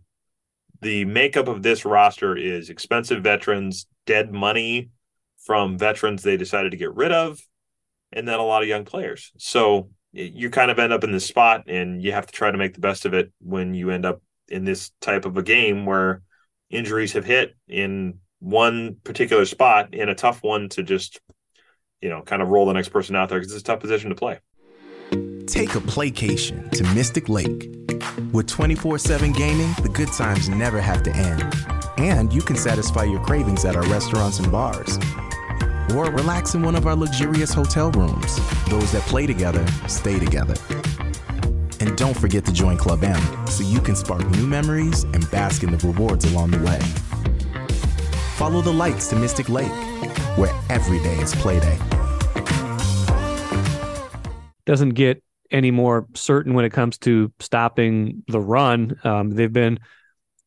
the 0.82 1.06
makeup 1.06 1.48
of 1.48 1.64
this 1.64 1.86
roster 1.86 2.36
is 2.36 2.70
expensive 2.70 3.24
veterans, 3.24 3.88
dead 4.06 4.32
money 4.32 4.90
from 5.44 5.78
veterans 5.78 6.22
they 6.22 6.38
decided 6.38 6.72
to 6.72 6.78
get 6.78 6.94
rid 6.94 7.12
of, 7.12 7.40
and 8.12 8.28
then 8.28 8.40
a 8.40 8.46
lot 8.46 8.62
of 8.62 8.68
young 8.70 8.86
players. 8.86 9.32
So 9.38 9.90
you 10.14 10.50
kind 10.50 10.70
of 10.70 10.78
end 10.78 10.94
up 10.94 11.04
in 11.04 11.12
this 11.12 11.26
spot, 11.26 11.64
and 11.68 12.02
you 12.04 12.12
have 12.12 12.28
to 12.28 12.34
try 12.34 12.52
to 12.52 12.58
make 12.58 12.74
the 12.74 12.80
best 12.80 13.06
of 13.06 13.14
it 13.14 13.32
when 13.40 13.74
you 13.74 13.90
end 13.90 14.06
up 14.06 14.22
in 14.48 14.66
this 14.66 14.92
type 15.02 15.26
of 15.26 15.38
a 15.38 15.44
game 15.44 15.86
where 15.86 16.22
injuries 16.70 17.14
have 17.14 17.26
hit 17.26 17.56
in 17.68 18.20
one 18.42 18.98
particular 19.04 19.46
spot 19.46 19.94
in 19.94 20.10
a 20.10 20.16
tough 20.16 20.44
one 20.44 20.68
to 20.70 20.84
just, 20.84 21.22
you 22.02 22.10
know, 22.10 22.22
kind 22.24 22.42
of 22.42 22.50
roll 22.50 22.66
the 22.66 22.74
next 22.74 22.90
person 22.90 23.16
out 23.16 23.30
there 23.30 23.40
because 23.40 23.54
it's 23.54 23.62
a 23.62 23.64
tough 23.64 23.80
position 23.80 24.10
to 24.10 24.16
play. 24.16 24.40
Take 25.46 25.76
a 25.76 25.80
playcation 25.80 26.70
to 26.72 26.84
Mystic 26.96 27.30
Lake. 27.30 27.70
With 28.34 28.48
24 28.48 28.98
7 28.98 29.32
gaming, 29.32 29.74
the 29.84 29.90
good 29.90 30.12
times 30.12 30.50
never 30.50 30.82
have 30.82 31.04
to 31.04 31.16
end. 31.16 31.44
And 31.98 32.34
you 32.34 32.42
can 32.42 32.56
satisfy 32.56 33.04
your 33.04 33.24
cravings 33.24 33.64
at 33.64 33.76
our 33.76 33.84
restaurants 33.84 34.40
and 34.40 34.52
bars. 34.52 34.98
Or 35.96 36.06
relax 36.06 36.56
in 36.56 36.64
one 36.64 36.76
of 36.76 36.88
our 36.88 36.96
luxurious 36.96 37.54
hotel 37.54 37.92
rooms. 37.92 38.38
Those 38.70 38.92
that 38.94 39.04
play 39.04 39.28
together 39.28 39.66
stay 39.88 40.18
together. 40.18 40.56
And 41.80 41.96
don't 41.98 42.18
forget 42.18 42.46
to 42.46 42.54
join 42.54 42.78
Club 42.78 43.04
M 43.04 43.48
so 43.48 43.64
you 43.64 43.82
can 43.82 43.96
spark 43.96 44.28
new 44.32 44.48
memories 44.48 45.04
and 45.04 45.30
bask 45.30 45.64
in 45.64 45.72
the 45.72 45.86
rewards 45.86 46.26
along 46.32 46.52
the 46.52 46.60
way 46.60 46.80
follow 48.42 48.60
the 48.60 48.74
lights 48.74 49.08
to 49.08 49.16
Mystic 49.16 49.50
Lake, 49.50 49.72
where 50.36 50.52
every 50.68 50.98
day 50.98 51.16
is 51.20 51.32
playday. 51.36 51.78
Doesn't 54.66 54.96
get 54.96 55.22
any 55.52 55.70
more 55.70 56.08
certain 56.16 56.56
when 56.56 56.66
it 56.66 56.72
comes 56.72 56.98
to 57.00 57.32
stopping 57.40 58.24
the 58.28 58.40
run. 58.40 58.98
Um, 59.04 59.30
they've 59.30 59.54
been 59.54 59.78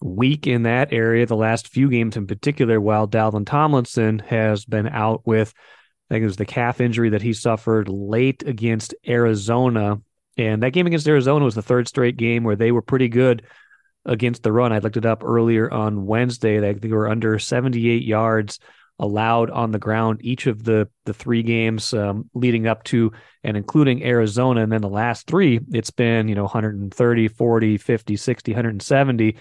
weak 0.02 0.48
in 0.48 0.64
that 0.64 0.92
area 0.92 1.24
the 1.24 1.36
last 1.36 1.68
few 1.68 1.88
games 1.88 2.16
in 2.16 2.26
particular, 2.26 2.80
while 2.80 3.06
Dalvin 3.06 3.46
Tomlinson 3.46 4.18
has 4.18 4.64
been 4.64 4.88
out 4.88 5.24
with, 5.24 5.54
I 6.10 6.14
think 6.14 6.22
it 6.24 6.26
was 6.26 6.36
the 6.36 6.46
calf 6.46 6.80
injury 6.80 7.10
that 7.10 7.22
he 7.22 7.32
suffered 7.32 7.88
late 7.88 8.42
against 8.44 8.96
Arizona. 9.06 10.00
And 10.36 10.64
that 10.64 10.72
game 10.72 10.88
against 10.88 11.06
Arizona 11.06 11.44
was 11.44 11.54
the 11.54 11.62
third 11.62 11.86
straight 11.86 12.16
game 12.16 12.42
where 12.42 12.56
they 12.56 12.72
were 12.72 12.82
pretty 12.82 13.08
good 13.08 13.44
against 14.04 14.42
the 14.42 14.52
run. 14.52 14.72
I 14.72 14.78
looked 14.78 14.96
it 14.96 15.06
up 15.06 15.24
earlier 15.24 15.70
on 15.70 16.06
Wednesday. 16.06 16.58
They, 16.58 16.74
they 16.74 16.88
were 16.88 17.08
under 17.08 17.38
78 17.38 18.02
yards 18.02 18.58
allowed 18.98 19.50
on 19.50 19.72
the 19.72 19.78
ground 19.78 20.20
each 20.22 20.46
of 20.46 20.62
the 20.62 20.88
the 21.04 21.12
three 21.12 21.42
games 21.42 21.92
um, 21.94 22.30
leading 22.32 22.68
up 22.68 22.84
to 22.84 23.10
and 23.42 23.56
including 23.56 24.04
Arizona 24.04 24.62
and 24.62 24.70
then 24.70 24.82
the 24.82 24.88
last 24.88 25.26
three 25.26 25.58
it's 25.72 25.90
been 25.90 26.28
you 26.28 26.34
know 26.34 26.44
130 26.44 27.28
40 27.28 27.76
50 27.76 28.16
60 28.16 28.52
170 28.52 29.36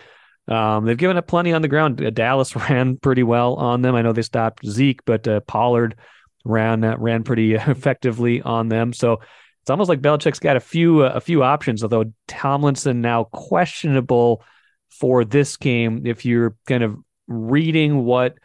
um, 0.48 0.86
they've 0.86 0.98
given 0.98 1.18
up 1.18 1.28
plenty 1.28 1.54
on 1.54 1.62
the 1.62 1.68
ground 1.68 2.16
Dallas 2.16 2.56
ran 2.70 2.98
pretty 2.98 3.22
well 3.22 3.54
on 3.54 3.84
them 3.84 3.94
I 3.94 4.02
know 4.02 4.12
they 4.12 4.24
stopped 4.24 4.66
Zeke 4.66 5.06
but 5.06 5.28
uh, 5.28 5.42
Pollard 5.42 5.98
ran 6.44 6.84
uh, 6.84 6.98
ran 6.98 7.24
pretty 7.24 7.54
effectively 7.54 8.42
on 8.42 8.70
them 8.70 8.92
so 8.92 9.20
it's 9.64 9.70
almost 9.70 9.90
like 9.90 10.02
Belichick's 10.02 10.40
got 10.40 10.56
a 10.56 10.62
few 10.62 11.04
uh, 11.04 11.14
a 11.16 11.22
few 11.22 11.44
options 11.44 11.84
although 11.84 12.12
Tomlinson 12.28 13.02
now 13.02 13.26
questionable 13.26 14.44
for 14.90 15.26
this 15.26 15.58
game 15.58 16.06
if 16.06 16.26
you're 16.26 16.56
kind 16.68 16.84
of 16.84 16.98
reading 17.28 18.06
what 18.06 18.38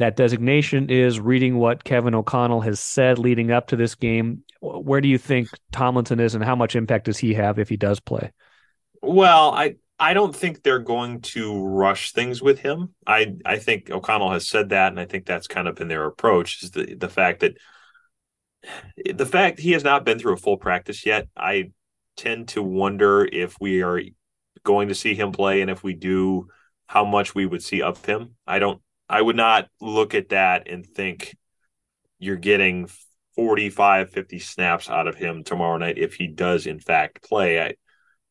that 0.00 0.16
designation 0.16 0.90
is 0.90 1.20
reading 1.20 1.58
what 1.58 1.84
Kevin 1.84 2.14
O'Connell 2.14 2.62
has 2.62 2.80
said 2.80 3.18
leading 3.18 3.50
up 3.50 3.68
to 3.68 3.76
this 3.76 3.94
game. 3.94 4.42
Where 4.60 5.00
do 5.00 5.08
you 5.08 5.18
think 5.18 5.48
Tomlinson 5.72 6.20
is, 6.20 6.34
and 6.34 6.44
how 6.44 6.56
much 6.56 6.76
impact 6.76 7.06
does 7.06 7.18
he 7.18 7.34
have 7.34 7.58
if 7.58 7.68
he 7.68 7.76
does 7.76 8.00
play? 8.00 8.32
Well, 9.02 9.52
I 9.52 9.76
I 9.98 10.14
don't 10.14 10.34
think 10.34 10.62
they're 10.62 10.78
going 10.78 11.20
to 11.20 11.62
rush 11.62 12.12
things 12.12 12.42
with 12.42 12.58
him. 12.58 12.94
I 13.06 13.36
I 13.44 13.58
think 13.58 13.90
O'Connell 13.90 14.32
has 14.32 14.48
said 14.48 14.70
that, 14.70 14.88
and 14.88 15.00
I 15.00 15.04
think 15.04 15.26
that's 15.26 15.46
kind 15.46 15.68
of 15.68 15.76
been 15.76 15.88
their 15.88 16.06
approach. 16.06 16.62
Is 16.62 16.70
the 16.70 16.94
the 16.94 17.08
fact 17.08 17.40
that 17.40 17.56
the 19.14 19.26
fact 19.26 19.60
he 19.60 19.72
has 19.72 19.84
not 19.84 20.04
been 20.04 20.18
through 20.18 20.34
a 20.34 20.38
full 20.38 20.56
practice 20.56 21.06
yet. 21.06 21.28
I 21.36 21.72
tend 22.16 22.48
to 22.48 22.62
wonder 22.62 23.24
if 23.24 23.56
we 23.60 23.82
are 23.82 24.00
going 24.64 24.88
to 24.88 24.94
see 24.94 25.14
him 25.14 25.32
play, 25.32 25.62
and 25.62 25.70
if 25.70 25.82
we 25.82 25.94
do, 25.94 26.48
how 26.86 27.04
much 27.04 27.34
we 27.34 27.46
would 27.46 27.62
see 27.62 27.82
of 27.82 28.04
him. 28.04 28.36
I 28.46 28.58
don't 28.58 28.80
I 29.08 29.20
would 29.20 29.36
not 29.36 29.68
look 29.80 30.14
at 30.14 30.28
that 30.28 30.68
and 30.68 30.86
think 30.86 31.36
you're 32.20 32.36
getting 32.36 32.88
45, 33.34 34.10
50 34.10 34.38
snaps 34.38 34.88
out 34.88 35.08
of 35.08 35.16
him 35.16 35.42
tomorrow 35.42 35.78
night 35.78 35.98
if 35.98 36.14
he 36.14 36.28
does, 36.28 36.66
in 36.66 36.78
fact, 36.78 37.22
play. 37.22 37.60
I, 37.60 37.74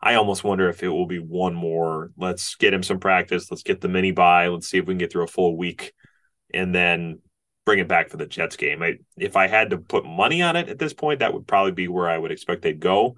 I 0.02 0.16
almost 0.16 0.44
wonder 0.44 0.70
if 0.70 0.82
it 0.82 0.88
will 0.88 1.08
be 1.08 1.20
one 1.20 1.54
more. 1.54 2.12
Let's 2.18 2.56
get 2.56 2.74
him 2.74 2.84
some 2.84 3.00
practice. 3.00 3.52
Let's 3.52 3.64
get 3.64 3.82
the 3.82 3.90
mini 3.90 4.12
bye. 4.12 4.48
Let's 4.48 4.70
see 4.70 4.78
if 4.78 4.86
we 4.86 4.94
can 4.94 5.00
get 5.00 5.12
through 5.12 5.24
a 5.24 5.28
full 5.28 5.58
week 5.58 5.92
and 6.54 6.74
then 6.74 7.20
bring 7.70 7.78
it 7.78 7.88
back 7.88 8.10
for 8.10 8.18
the 8.18 8.26
Jets 8.26 8.56
game. 8.56 8.82
I, 8.82 8.96
if 9.16 9.36
I 9.36 9.46
had 9.46 9.70
to 9.70 9.78
put 9.78 10.04
money 10.04 10.42
on 10.42 10.56
it 10.56 10.70
at 10.70 10.80
this 10.80 10.92
point, 10.92 11.20
that 11.20 11.36
would 11.36 11.46
probably 11.46 11.72
be 11.72 11.88
where 11.88 12.10
I 12.10 12.18
would 12.18 12.32
expect 12.32 12.64
they'd 12.64 12.80
go. 12.80 13.16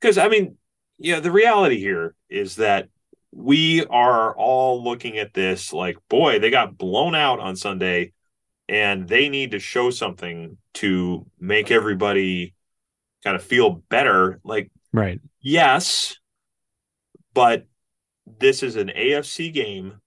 Because, 0.00 0.16
I 0.16 0.28
mean, 0.28 0.56
yeah, 0.96 1.20
the 1.20 1.30
reality 1.30 1.78
here 1.78 2.14
is 2.30 2.56
that 2.56 2.88
we 3.32 3.84
are 3.84 4.34
all 4.34 4.82
looking 4.82 5.18
at 5.18 5.34
this 5.34 5.74
like, 5.74 5.98
boy, 6.08 6.38
they 6.38 6.48
got 6.48 6.78
blown 6.78 7.14
out 7.14 7.38
on 7.38 7.54
Sunday 7.54 8.14
and 8.66 9.06
they 9.06 9.28
need 9.28 9.50
to 9.50 9.58
show 9.58 9.90
something 9.90 10.56
to 10.72 11.26
make 11.38 11.70
everybody 11.70 12.54
kind 13.22 13.36
of 13.36 13.42
feel 13.42 13.82
better. 13.90 14.40
Like, 14.42 14.70
right. 14.90 15.20
Yes, 15.42 16.16
but 17.34 17.66
this 18.38 18.62
is 18.62 18.76
an 18.76 18.88
AFC 18.88 19.52
game. 19.52 20.00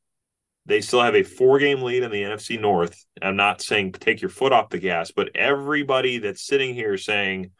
They 0.65 0.81
still 0.81 1.01
have 1.01 1.15
a 1.15 1.24
four 1.24 1.60
game 1.60 1.81
lead 1.81 2.03
in 2.03 2.12
the 2.12 2.24
NFC 2.24 2.60
North. 2.60 3.05
I'm 3.22 3.36
not 3.36 3.62
saying 3.62 3.93
take 3.93 4.22
your 4.22 4.29
foot 4.29 4.51
off 4.51 4.69
the 4.69 4.79
gas, 4.79 5.12
but 5.12 5.36
everybody 5.36 6.17
that's 6.17 6.45
sitting 6.45 6.74
here 6.74 6.98
saying 6.98 7.51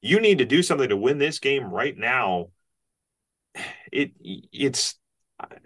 you 0.00 0.20
need 0.20 0.38
to 0.38 0.44
do 0.44 0.62
something 0.62 0.88
to 0.88 0.96
win 0.96 1.18
this 1.18 1.38
game 1.38 1.64
right 1.64 1.96
now, 1.96 2.48
it 3.92 4.12
it's 4.22 4.96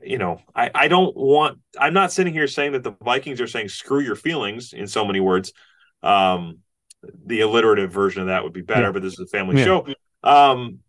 you 0.02 0.18
know, 0.18 0.40
I, 0.54 0.70
I 0.74 0.88
don't 0.88 1.16
want, 1.16 1.58
I'm 1.78 1.92
not 1.92 2.12
sitting 2.12 2.32
here 2.32 2.48
saying 2.48 2.72
that 2.72 2.82
the 2.82 2.96
Vikings 3.02 3.40
are 3.40 3.46
saying 3.46 3.68
screw 3.68 4.00
your 4.00 4.16
feelings 4.16 4.72
in 4.72 4.86
so 4.86 5.04
many 5.04 5.20
words. 5.20 5.52
Um, 6.02 6.58
the 7.26 7.42
alliterative 7.42 7.92
version 7.92 8.22
of 8.22 8.28
that 8.28 8.44
would 8.44 8.52
be 8.52 8.62
better, 8.62 8.92
but 8.92 9.02
this 9.02 9.12
is 9.14 9.20
a 9.20 9.26
family 9.26 9.58
yeah. 9.58 9.64
show. 9.64 9.86
Um, 10.22 10.80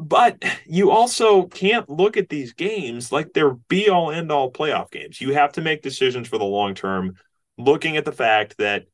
but 0.00 0.42
you 0.66 0.90
also 0.90 1.44
can't 1.44 1.88
look 1.90 2.16
at 2.16 2.30
these 2.30 2.54
games 2.54 3.12
like 3.12 3.34
they're 3.34 3.54
be 3.54 3.90
all 3.90 4.10
end 4.10 4.32
all 4.32 4.50
playoff 4.50 4.90
games. 4.90 5.20
You 5.20 5.34
have 5.34 5.52
to 5.52 5.60
make 5.60 5.82
decisions 5.82 6.26
for 6.26 6.38
the 6.38 6.44
long 6.44 6.74
term, 6.74 7.16
looking 7.58 7.98
at 7.98 8.06
the 8.06 8.12
fact 8.12 8.56
that 8.58 8.86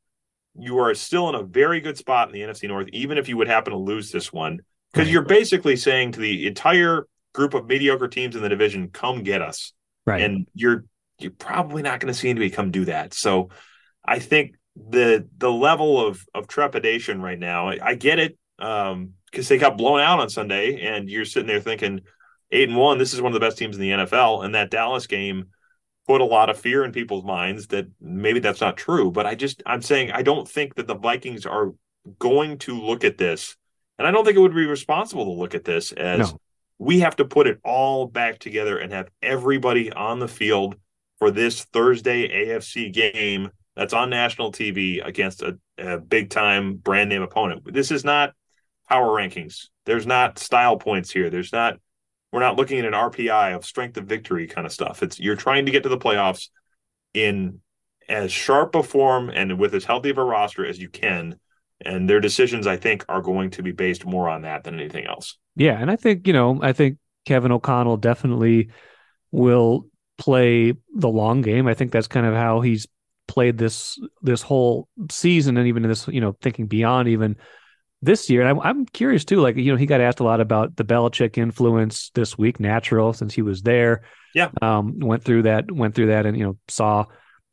you 0.59 0.79
are 0.79 0.95
still 0.95 1.29
in 1.29 1.37
a 1.37 1.45
very 1.45 1.81
good 1.81 1.97
spot 1.97 2.29
in 2.29 2.35
the 2.35 2.41
NFC 2.41 2.67
North, 2.67 2.89
even 2.93 3.19
if 3.19 3.29
you 3.29 3.37
would 3.37 3.47
happen 3.47 3.73
to 3.73 3.79
lose 3.79 4.11
this 4.11 4.33
one, 4.33 4.61
because 4.93 5.07
right. 5.07 5.13
you're 5.13 5.23
basically 5.23 5.77
saying 5.77 6.13
to 6.13 6.21
the 6.21 6.47
entire 6.49 7.07
group 7.33 7.55
of 7.55 7.67
mediocre 7.67 8.09
teams 8.09 8.35
in 8.35 8.43
the 8.43 8.49
division 8.49 8.89
come 8.91 9.23
get 9.23 9.41
us. 9.41 9.73
Right. 10.07 10.23
And 10.23 10.49
you're 10.55 10.85
you're 11.21 11.31
probably 11.31 11.83
not 11.83 12.01
going 12.01 12.13
to 12.13 12.19
see 12.19 12.29
anybody 12.29 12.51
come 12.51 12.73
do 12.73 12.87
that. 12.87 13.15
So 13.15 13.51
I 14.05 14.19
think 14.19 14.57
the 14.75 15.29
the 15.39 15.53
level 15.53 16.05
of 16.05 16.25
of 16.35 16.49
trepidation 16.49 17.23
right 17.23 17.39
now, 17.39 17.69
I, 17.69 17.79
I 17.81 17.95
get 17.95 18.19
it. 18.19 18.37
Um, 18.59 19.13
because 19.37 19.49
they 19.49 19.59
got 19.59 19.77
blown 19.77 20.01
out 20.01 20.19
on 20.19 20.31
Sunday, 20.31 20.81
and 20.81 21.11
you're 21.11 21.27
sitting 21.27 21.47
there 21.47 21.61
thinking, 21.61 22.01
eight 22.51 22.71
and 22.71 22.79
one, 22.79 22.97
this 22.97 23.13
is 23.13 23.21
one 23.21 23.33
of 23.33 23.35
the 23.35 23.47
best 23.47 23.59
teams 23.59 23.77
in 23.77 23.83
the 23.83 23.91
NFL. 23.91 24.43
And 24.45 24.55
that 24.55 24.71
Dallas 24.71 25.07
game 25.07 25.49
put 26.07 26.23
a 26.23 26.25
lot 26.25 26.49
of 26.49 26.59
fear 26.59 26.85
in 26.85 26.93
people's 26.93 27.25
minds 27.25 27.67
that 27.67 27.87
maybe 28.01 28.41
that's 28.41 28.63
not 28.63 28.79
true. 28.79 29.11
But 29.11 29.27
I 29.27 29.35
just 29.35 29.63
I'm 29.67 29.83
saying 29.83 30.11
I 30.13 30.23
don't 30.23 30.49
think 30.49 30.77
that 30.77 30.87
the 30.87 30.95
Vikings 30.95 31.45
are 31.45 31.75
going 32.19 32.57
to 32.59 32.81
look 32.81 33.05
at 33.05 33.19
this, 33.19 33.57
and 33.99 34.09
I 34.09 34.11
don't 34.11 34.25
think 34.25 34.39
it 34.39 34.41
would 34.41 34.55
be 34.55 34.65
responsible 34.65 35.27
to 35.27 35.33
look 35.33 35.55
at 35.55 35.65
this 35.65 35.93
as 35.93 36.33
no 36.33 36.41
we 36.79 37.01
have 37.01 37.17
to 37.17 37.25
put 37.25 37.47
it 37.47 37.59
all 37.65 38.07
back 38.07 38.39
together 38.39 38.79
and 38.79 38.93
have 38.93 39.09
everybody 39.23 39.91
on 39.93 40.19
the 40.19 40.29
field 40.29 40.77
for 41.19 41.31
this 41.31 41.65
Thursday 41.65 42.29
AFC 42.29 42.93
game 42.93 43.51
that's 43.75 43.95
on 43.95 44.11
national 44.11 44.53
TV 44.53 45.07
against 45.07 45.43
a, 45.43 45.59
a 45.79 45.99
big 45.99 46.31
time 46.31 46.77
brand 46.77 47.09
name 47.09 47.23
opponent. 47.23 47.63
This 47.73 47.91
is 47.91 48.05
not 48.05 48.35
power 48.89 49.09
rankings. 49.09 49.67
There's 49.85 50.07
not 50.07 50.39
style 50.39 50.77
points 50.77 51.11
here. 51.11 51.31
There's 51.31 51.53
not 51.53 51.79
we're 52.33 52.41
not 52.41 52.57
looking 52.57 52.79
at 52.79 52.85
an 52.85 52.93
RPI 52.93 53.55
of 53.55 53.65
strength 53.65 53.97
of 53.97 54.05
victory 54.05 54.47
kind 54.47 54.67
of 54.67 54.73
stuff. 54.73 55.03
It's 55.03 55.19
you're 55.19 55.37
trying 55.37 55.67
to 55.67 55.73
get 55.73 55.85
to 55.85 55.89
the 55.89 55.99
playoffs 55.99 56.49
in 57.15 57.61
as 58.09 58.31
sharp 58.31 58.75
a 58.75 58.83
form 58.83 59.31
and 59.31 59.59
with 59.59 59.75
as 59.75 59.85
healthy 59.85 60.11
of 60.11 60.19
a 60.19 60.25
roster 60.25 60.65
as 60.67 60.79
you 60.79 60.89
can. 60.89 61.39
And 61.85 62.09
their 62.09 62.21
decisions, 62.21 62.67
I 62.67 62.77
think, 62.77 63.05
are 63.09 63.21
going 63.21 63.51
to 63.51 63.63
be 63.63 63.73
based 63.73 64.07
more 64.07 64.29
on 64.29 64.43
that 64.43 64.65
than 64.65 64.75
anything 64.75 65.07
else. 65.07 65.37
Yeah, 65.57 65.79
and 65.79 65.91
I 65.91 65.97
think 65.97 66.27
you 66.27 66.33
know, 66.33 66.59
I 66.63 66.73
think 66.73 66.99
Kevin 67.27 67.53
O'Connell 67.53 67.99
definitely 67.99 68.71
will 69.31 69.87
play 70.19 70.73
the 70.95 71.09
long 71.09 71.43
game. 71.43 71.67
I 71.67 71.75
think 71.75 71.93
that's 71.93 72.07
kind 72.07 72.27
of 72.27 72.35
how 72.35 72.61
he's 72.61 72.87
played 73.29 73.59
this 73.59 73.99
this 74.23 74.43
whole 74.43 74.89
season, 75.11 75.57
and 75.57 75.69
even 75.69 75.83
this, 75.83 76.09
you 76.09 76.21
know, 76.21 76.37
thinking 76.41 76.67
beyond 76.67 77.09
even 77.09 77.37
this 78.03 78.29
year. 78.31 78.43
And 78.43 78.51
I'm, 78.51 78.61
I'm 78.61 78.87
curious 78.87 79.25
too. 79.25 79.41
Like 79.41 79.57
you 79.57 79.73
know, 79.73 79.77
he 79.77 79.87
got 79.87 80.01
asked 80.01 80.21
a 80.21 80.25
lot 80.25 80.41
about 80.41 80.77
the 80.77 80.85
Belichick 80.85 81.39
influence 81.39 82.11
this 82.15 82.37
week, 82.37 82.61
natural 82.61 83.13
since 83.13 83.35
he 83.35 83.43
was 83.43 83.63
there. 83.63 84.03
Yeah, 84.35 84.51
um, 84.61 84.99
went 84.99 85.25
through 85.25 85.43
that, 85.43 85.71
went 85.71 85.95
through 85.95 86.09
that, 86.09 86.27
and 86.27 86.37
you 86.37 86.45
know, 86.45 86.59
saw 86.69 87.07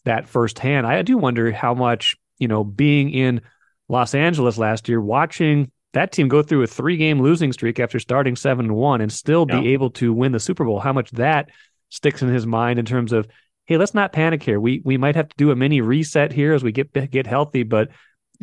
that 0.06 0.28
firsthand. 0.28 0.86
I 0.86 1.02
do 1.02 1.18
wonder 1.18 1.52
how 1.52 1.74
much 1.74 2.16
you 2.40 2.48
know 2.48 2.64
being 2.64 3.12
in 3.12 3.42
Los 3.90 4.16
Angeles 4.16 4.58
last 4.58 4.90
year, 4.90 5.00
watching 5.00 5.72
that 5.94 6.12
team 6.12 6.28
go 6.28 6.42
through 6.42 6.64
a 6.64 6.68
three 6.68 6.98
game 6.98 7.22
losing 7.22 7.54
streak 7.54 7.80
after 7.80 8.00
starting 8.00 8.36
seven 8.36 8.66
and 8.66 8.76
one 8.76 9.00
and 9.00 9.12
still 9.12 9.46
be 9.46 9.74
able 9.74 9.92
to 9.92 10.12
win 10.12 10.32
the 10.32 10.40
Super 10.40 10.66
Bowl. 10.66 10.80
How 10.80 10.92
much 10.92 11.12
that 11.12 11.50
sticks 11.90 12.24
in 12.24 12.30
his 12.30 12.48
mind 12.48 12.80
in 12.80 12.86
terms 12.86 13.14
of, 13.14 13.28
hey, 13.66 13.78
let's 13.78 13.94
not 13.94 14.12
panic 14.12 14.42
here. 14.42 14.60
We 14.60 14.82
we 14.84 14.98
might 14.98 15.16
have 15.16 15.30
to 15.30 15.36
do 15.38 15.52
a 15.52 15.56
mini 15.56 15.82
reset 15.82 16.34
here 16.34 16.54
as 16.54 16.64
we 16.64 16.72
get 16.72 16.92
get 17.12 17.28
healthy, 17.28 17.64
but 17.64 17.90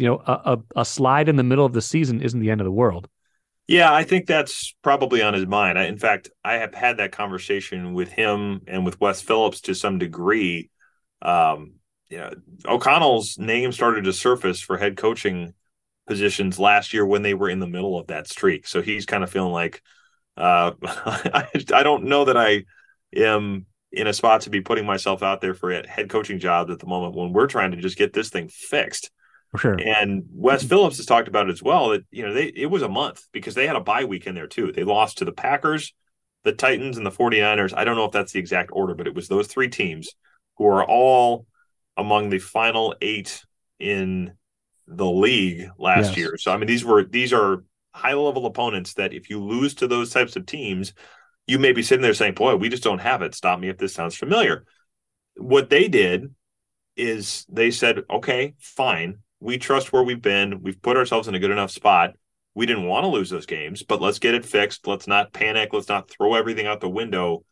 you 0.01 0.07
know, 0.07 0.23
a, 0.27 0.33
a, 0.33 0.81
a 0.81 0.85
slide 0.85 1.29
in 1.29 1.37
the 1.37 1.43
middle 1.43 1.67
of 1.67 1.75
the 1.75 1.83
season 1.83 2.23
isn't 2.23 2.41
the 2.41 2.51
end 2.51 2.61
of 2.61 2.65
the 2.65 2.73
world. 2.73 3.07
Yeah, 3.67 3.93
I 3.93 4.03
think 4.03 4.27
that's 4.27 4.75
probably 4.83 5.23
on 5.23 5.35
his 5.35 5.47
mind. 5.47 5.79
I, 5.79 5.85
in 5.85 5.99
fact, 5.99 6.31
I 6.43 6.55
have 6.55 6.75
had 6.75 6.97
that 6.97 7.13
conversation 7.13 7.93
with 7.93 8.11
him 8.11 8.63
and 8.67 8.85
with 8.85 9.01
Wes 9.01 9.21
Phillips 9.21 9.61
to 9.63 9.75
some 9.75 9.99
degree. 9.99 10.71
Um, 11.21 11.75
you 12.09 12.19
know, 12.19 12.33
O'Connell's 12.67 13.39
name 13.39 13.73
started 13.73 14.05
to 14.05 14.13
surface 14.13 14.61
for 14.61 14.79
head 14.79 14.97
coaching 14.97 15.53
positions 16.07 16.59
last 16.59 16.93
year 16.95 17.07
when 17.07 17.23
they 17.23 17.35
were 17.35 17.51
in 17.51 17.61
the 17.61 17.69
middle 17.69 17.99
of 17.99 18.09
that 18.09 18.27
streak. 18.27 18.67
So 18.67 18.81
he's 18.81 19.07
kind 19.07 19.23
of 19.23 19.31
feeling 19.31 19.53
like 19.53 19.83
uh, 20.37 20.73
I, 20.83 21.47
I 21.75 21.83
don't 21.83 22.05
know 22.05 22.25
that 22.25 22.39
I 22.39 22.65
am 23.15 23.67
in 23.93 24.07
a 24.07 24.13
spot 24.13 24.41
to 24.43 24.51
be 24.51 24.63
putting 24.63 24.87
myself 24.87 25.23
out 25.23 25.41
there 25.41 25.55
for 25.55 25.71
a 25.71 25.87
head 25.87 26.09
coaching 26.09 26.39
jobs 26.39 26.71
at 26.71 26.79
the 26.79 26.87
moment 26.87 27.15
when 27.15 27.33
we're 27.33 27.47
trying 27.47 27.73
to 27.73 27.77
just 27.77 27.99
get 27.99 28.15
this 28.15 28.31
thing 28.31 28.49
fixed. 28.49 29.11
Sure. 29.57 29.77
And 29.81 30.25
Wes 30.33 30.63
Phillips 30.63 30.99
has 30.99 31.07
talked 31.07 31.27
about 31.27 31.49
it 31.49 31.53
as 31.53 31.63
well 31.63 31.91
that 31.91 32.05
you 32.11 32.25
know 32.25 32.33
they 32.33 32.47
it 32.47 32.67
was 32.67 32.83
a 32.83 32.89
month 32.89 33.27
because 33.33 33.55
they 33.55 33.67
had 33.67 33.77
a 33.77 33.81
bye 33.81 34.05
week 34.05 34.27
in 34.27 34.35
there 34.35 34.47
too. 34.47 34.71
They 34.73 34.85
lost 34.85 35.19
to 35.19 35.25
the 35.25 35.33
Packers, 35.33 35.93
the 36.45 36.53
Titans, 36.53 36.97
and 36.97 37.05
the 37.05 37.11
49ers. 37.11 37.75
I 37.77 37.85
don't 37.85 37.97
know 37.97 38.05
if 38.05 38.13
that's 38.13 38.33
the 38.33 38.39
exact 38.39 38.71
order, 38.73 38.95
but 38.95 39.09
it 39.09 39.15
was 39.15 39.27
those 39.27 39.49
three 39.49 39.69
teams 39.69 40.11
who 40.57 40.67
are 40.67 40.85
all 40.85 41.47
among 41.97 42.31
the 42.31 42.39
final 42.39 42.95
eight 43.01 43.43
in 43.81 44.33
the 44.87 45.11
league 45.11 45.69
last 45.79 46.11
yes. 46.11 46.17
year. 46.17 46.37
So 46.37 46.53
I 46.53 46.57
mean 46.57 46.69
these 46.69 46.85
were 46.85 47.05
these 47.05 47.33
are 47.33 47.65
high 47.93 48.15
level 48.15 48.47
opponents 48.47 48.95
that 48.95 49.13
if 49.13 49.31
you 49.31 49.43
lose 49.43 49.75
to 49.75 49.89
those 49.89 50.11
types 50.11 50.37
of 50.37 50.47
teams, 50.47 50.93
you 51.47 51.59
may 51.59 51.73
be 51.73 51.83
sitting 51.83 52.03
there 52.03 52.15
saying, 52.15 52.35
Boy, 52.35 52.57
we 52.57 52.69
just 52.69 52.83
don't 52.83 53.01
have 53.01 53.23
it. 53.23 53.35
Stop 53.35 53.59
me 53.59 53.69
if 53.69 53.79
this 53.79 53.95
sounds 53.95 54.17
familiar. 54.17 54.65
What 55.37 55.71
they 55.71 55.89
did 55.89 56.35
is 56.97 57.47
they 57.49 57.71
said, 57.71 58.03
Okay, 58.09 58.55
fine. 58.59 59.19
We 59.41 59.59
trust 59.59 59.93
where 59.93 60.03
we've 60.03 60.23
been. 60.23 60.63
We've 60.63 60.81
put 60.81 60.97
ourselves 60.97 61.29
in 61.29 61.35
a 61.35 61.39
good 61.39 61.51
enough 61.51 61.71
spot. 61.71 62.15
We 62.55 62.67
didn't 62.67 62.87
want 62.87 63.05
to 63.05 63.09
lose 63.09 63.31
those 63.31 63.47
games, 63.47 63.83
but 63.83 64.01
let's 64.01 64.19
get 64.19 64.35
it 64.35 64.45
fixed. 64.45 64.87
Let's 64.87 65.07
not 65.07 65.33
panic. 65.33 65.73
Let's 65.73 65.89
not 65.89 66.11
throw 66.11 66.35
everything 66.35 66.67
out 66.67 66.81
the 66.81 66.89
window. 66.89 67.45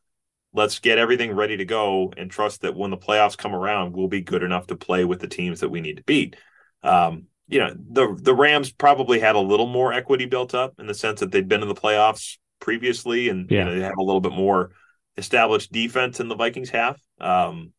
Let's 0.52 0.78
get 0.78 0.98
everything 0.98 1.32
ready 1.32 1.56
to 1.56 1.64
go 1.64 2.12
and 2.16 2.30
trust 2.30 2.62
that 2.62 2.74
when 2.74 2.90
the 2.90 2.96
playoffs 2.96 3.36
come 3.36 3.54
around, 3.54 3.94
we'll 3.94 4.08
be 4.08 4.20
good 4.20 4.42
enough 4.42 4.66
to 4.68 4.76
play 4.76 5.04
with 5.04 5.20
the 5.20 5.28
teams 5.28 5.60
that 5.60 5.68
we 5.68 5.80
need 5.80 5.98
to 5.98 6.02
beat. 6.02 6.36
Um, 6.82 7.24
you 7.46 7.60
know, 7.60 7.74
the 7.74 8.18
the 8.20 8.34
Rams 8.34 8.70
probably 8.70 9.20
had 9.20 9.36
a 9.36 9.40
little 9.40 9.66
more 9.66 9.92
equity 9.92 10.26
built 10.26 10.54
up 10.54 10.74
in 10.78 10.86
the 10.86 10.94
sense 10.94 11.20
that 11.20 11.30
they'd 11.32 11.48
been 11.48 11.62
in 11.62 11.68
the 11.68 11.74
playoffs 11.74 12.36
previously 12.60 13.28
and 13.28 13.50
yeah. 13.50 13.60
you 13.60 13.64
know, 13.64 13.74
they 13.74 13.84
have 13.84 13.98
a 13.98 14.02
little 14.02 14.20
bit 14.20 14.32
more 14.32 14.72
established 15.16 15.72
defense 15.72 16.20
in 16.20 16.28
the 16.28 16.36
Vikings 16.36 16.70
have. 16.70 16.98
Um, 17.20 17.72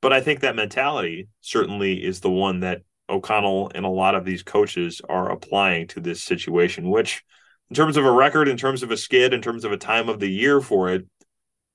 but 0.00 0.12
I 0.12 0.20
think 0.20 0.40
that 0.40 0.56
mentality 0.56 1.28
certainly 1.40 2.02
is 2.04 2.20
the 2.20 2.30
one 2.30 2.60
that 2.60 2.82
O'Connell 3.08 3.70
and 3.74 3.84
a 3.84 3.90
lot 3.90 4.14
of 4.14 4.24
these 4.24 4.42
coaches 4.42 5.00
are 5.08 5.30
applying 5.30 5.86
to 5.88 6.00
this 6.00 6.22
situation, 6.22 6.90
which, 6.90 7.22
in 7.70 7.76
terms 7.76 7.96
of 7.96 8.04
a 8.04 8.10
record, 8.10 8.48
in 8.48 8.56
terms 8.56 8.82
of 8.82 8.90
a 8.90 8.96
skid, 8.96 9.32
in 9.32 9.42
terms 9.42 9.64
of 9.64 9.72
a 9.72 9.76
time 9.76 10.08
of 10.08 10.20
the 10.20 10.30
year 10.30 10.60
for 10.60 10.90
it, 10.90 11.06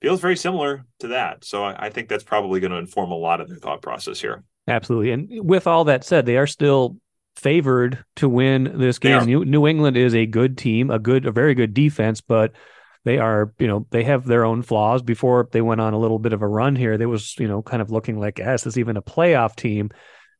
feels 0.01 0.19
very 0.19 0.35
similar 0.35 0.85
to 0.99 1.09
that. 1.09 1.45
So 1.45 1.63
I, 1.63 1.85
I 1.85 1.89
think 1.89 2.09
that's 2.09 2.23
probably 2.23 2.59
going 2.59 2.71
to 2.71 2.77
inform 2.77 3.11
a 3.11 3.15
lot 3.15 3.39
of 3.39 3.47
their 3.47 3.57
thought 3.57 3.81
process 3.81 4.19
here. 4.19 4.43
Absolutely. 4.67 5.11
And 5.11 5.29
with 5.47 5.67
all 5.67 5.85
that 5.85 6.03
said, 6.03 6.25
they 6.25 6.37
are 6.37 6.47
still 6.47 6.97
favored 7.35 8.03
to 8.17 8.27
win 8.27 8.77
this 8.77 8.99
game. 8.99 9.25
New, 9.25 9.45
New 9.45 9.67
England 9.67 9.97
is 9.97 10.13
a 10.13 10.25
good 10.25 10.57
team, 10.57 10.89
a 10.89 10.99
good, 10.99 11.25
a 11.25 11.31
very 11.31 11.55
good 11.55 11.73
defense, 11.73 12.19
but 12.21 12.51
they 13.03 13.17
are, 13.17 13.53
you 13.57 13.67
know, 13.67 13.87
they 13.89 14.03
have 14.03 14.25
their 14.25 14.43
own 14.43 14.61
flaws. 14.61 15.01
Before 15.01 15.47
they 15.51 15.61
went 15.61 15.81
on 15.81 15.93
a 15.93 15.99
little 15.99 16.19
bit 16.19 16.33
of 16.33 16.41
a 16.41 16.47
run 16.47 16.75
here, 16.75 16.97
they 16.97 17.05
was, 17.05 17.35
you 17.39 17.47
know, 17.47 17.61
kind 17.61 17.81
of 17.81 17.89
looking 17.89 18.19
like, 18.19 18.37
yes, 18.37 18.63
this 18.63 18.73
is 18.73 18.79
even 18.79 18.97
a 18.97 19.01
playoff 19.01 19.55
team. 19.55 19.89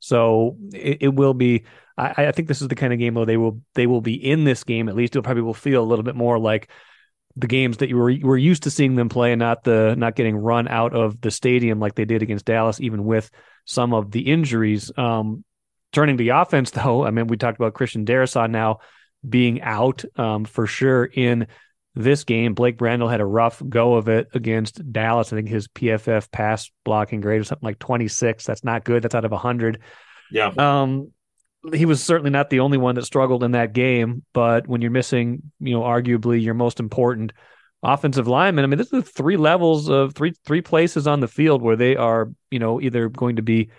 So 0.01 0.58
it, 0.74 0.98
it 1.01 1.15
will 1.15 1.34
be. 1.34 1.63
I, 1.98 2.25
I, 2.25 2.31
think 2.31 2.48
this 2.48 2.62
is 2.62 2.67
the 2.67 2.75
kind 2.75 2.91
of 2.91 3.00
game 3.00 3.13
where 3.13 3.25
they 3.25 3.38
will 3.38 3.62
they 3.75 3.88
will 3.88 4.01
be 4.01 4.15
in 4.15 4.43
this 4.43 4.63
game. 4.63 4.89
At 4.89 4.96
least 4.96 5.15
it 5.15 5.22
probably 5.22 5.43
will 5.43 5.53
feel 5.53 5.84
a 5.84 5.86
little 5.86 6.03
bit 6.03 6.15
more 6.15 6.39
like 6.39 6.70
the 7.38 7.48
games 7.48 7.77
that 7.77 7.89
you 7.89 7.98
were 7.98 8.13
were 8.22 8.38
used 8.38 8.63
to 8.63 8.72
seeing 8.72 8.96
them 8.96 9.08
play, 9.08 9.31
and 9.31 9.39
not 9.39 9.63
the 9.63 9.96
not 9.98 10.15
getting 10.15 10.36
run 10.36 10.67
out 10.67 10.93
of 10.93 11.22
the 11.22 11.31
stadium 11.31 11.79
like 11.79 11.96
they 11.96 12.05
did 12.05 12.24
against 12.24 12.46
Dallas, 12.46 12.81
even 12.81 13.05
with 13.05 13.29
some 13.65 13.93
of 13.93 14.12
the 14.12 14.22
injuries. 14.22 14.91
Um, 14.98 15.43
turning 15.91 16.17
to 16.17 16.24
the 16.24 16.29
offense, 16.29 16.72
though, 16.72 17.05
I 17.05 17.12
mean, 17.12 17.27
we 17.27 17.38
talked 17.38 17.60
about 17.60 17.75
Christian 17.75 18.05
Darrisaw 18.05 18.50
now 18.50 18.79
being 19.27 19.62
out 19.62 20.03
um, 20.17 20.46
for 20.46 20.65
sure 20.65 21.05
in 21.05 21.48
this 21.96 22.24
game. 22.24 22.54
Blake 22.54 22.78
Brandel 22.78 23.10
had 23.10 23.22
a 23.22 23.26
rough 23.26 23.62
go 23.68 23.96
of 23.96 24.08
it 24.08 24.28
against 24.34 24.92
Dallas. 24.92 25.32
I 25.32 25.36
think 25.36 25.50
his 25.50 25.68
PFF 25.68 26.32
pass 26.32 26.72
blocking 26.86 27.22
grade 27.22 27.40
was 27.40 27.50
something 27.50 27.66
like 27.66 27.80
26. 27.80 28.46
That's 28.46 28.64
not 28.64 28.84
good. 28.84 29.04
That's 29.04 29.16
out 29.16 29.26
of 29.26 29.32
100. 29.32 29.82
Yeah. 30.32 30.52
Um, 30.58 31.12
he 31.74 31.86
was 31.86 32.02
certainly 32.02 32.32
not 32.32 32.50
the 32.50 32.62
only 32.62 32.78
one 32.78 32.96
that 32.96 33.06
struggled 33.06 33.44
in 33.44 33.52
that 33.52 33.74
game, 33.74 34.24
but 34.34 34.68
when 34.68 34.82
you're 34.82 34.90
missing, 34.90 35.52
you 35.60 35.74
know, 35.74 35.82
arguably 35.82 36.42
your 36.42 36.56
most 36.56 36.80
important 36.80 37.34
offensive 37.84 38.28
lineman, 38.28 38.64
I 38.64 38.68
mean, 38.68 38.80
this 38.80 38.94
is 38.94 39.08
three 39.10 39.38
levels 39.38 39.90
of 39.90 40.16
three 40.16 40.34
three 40.46 40.62
places 40.62 41.06
on 41.06 41.20
the 41.20 41.28
field 41.28 41.62
where 41.62 41.76
they 41.76 41.96
are, 41.96 42.32
you 42.50 42.58
know, 42.58 42.82
either 42.82 43.10
going 43.10 43.36
to 43.36 43.44
be 43.44 43.70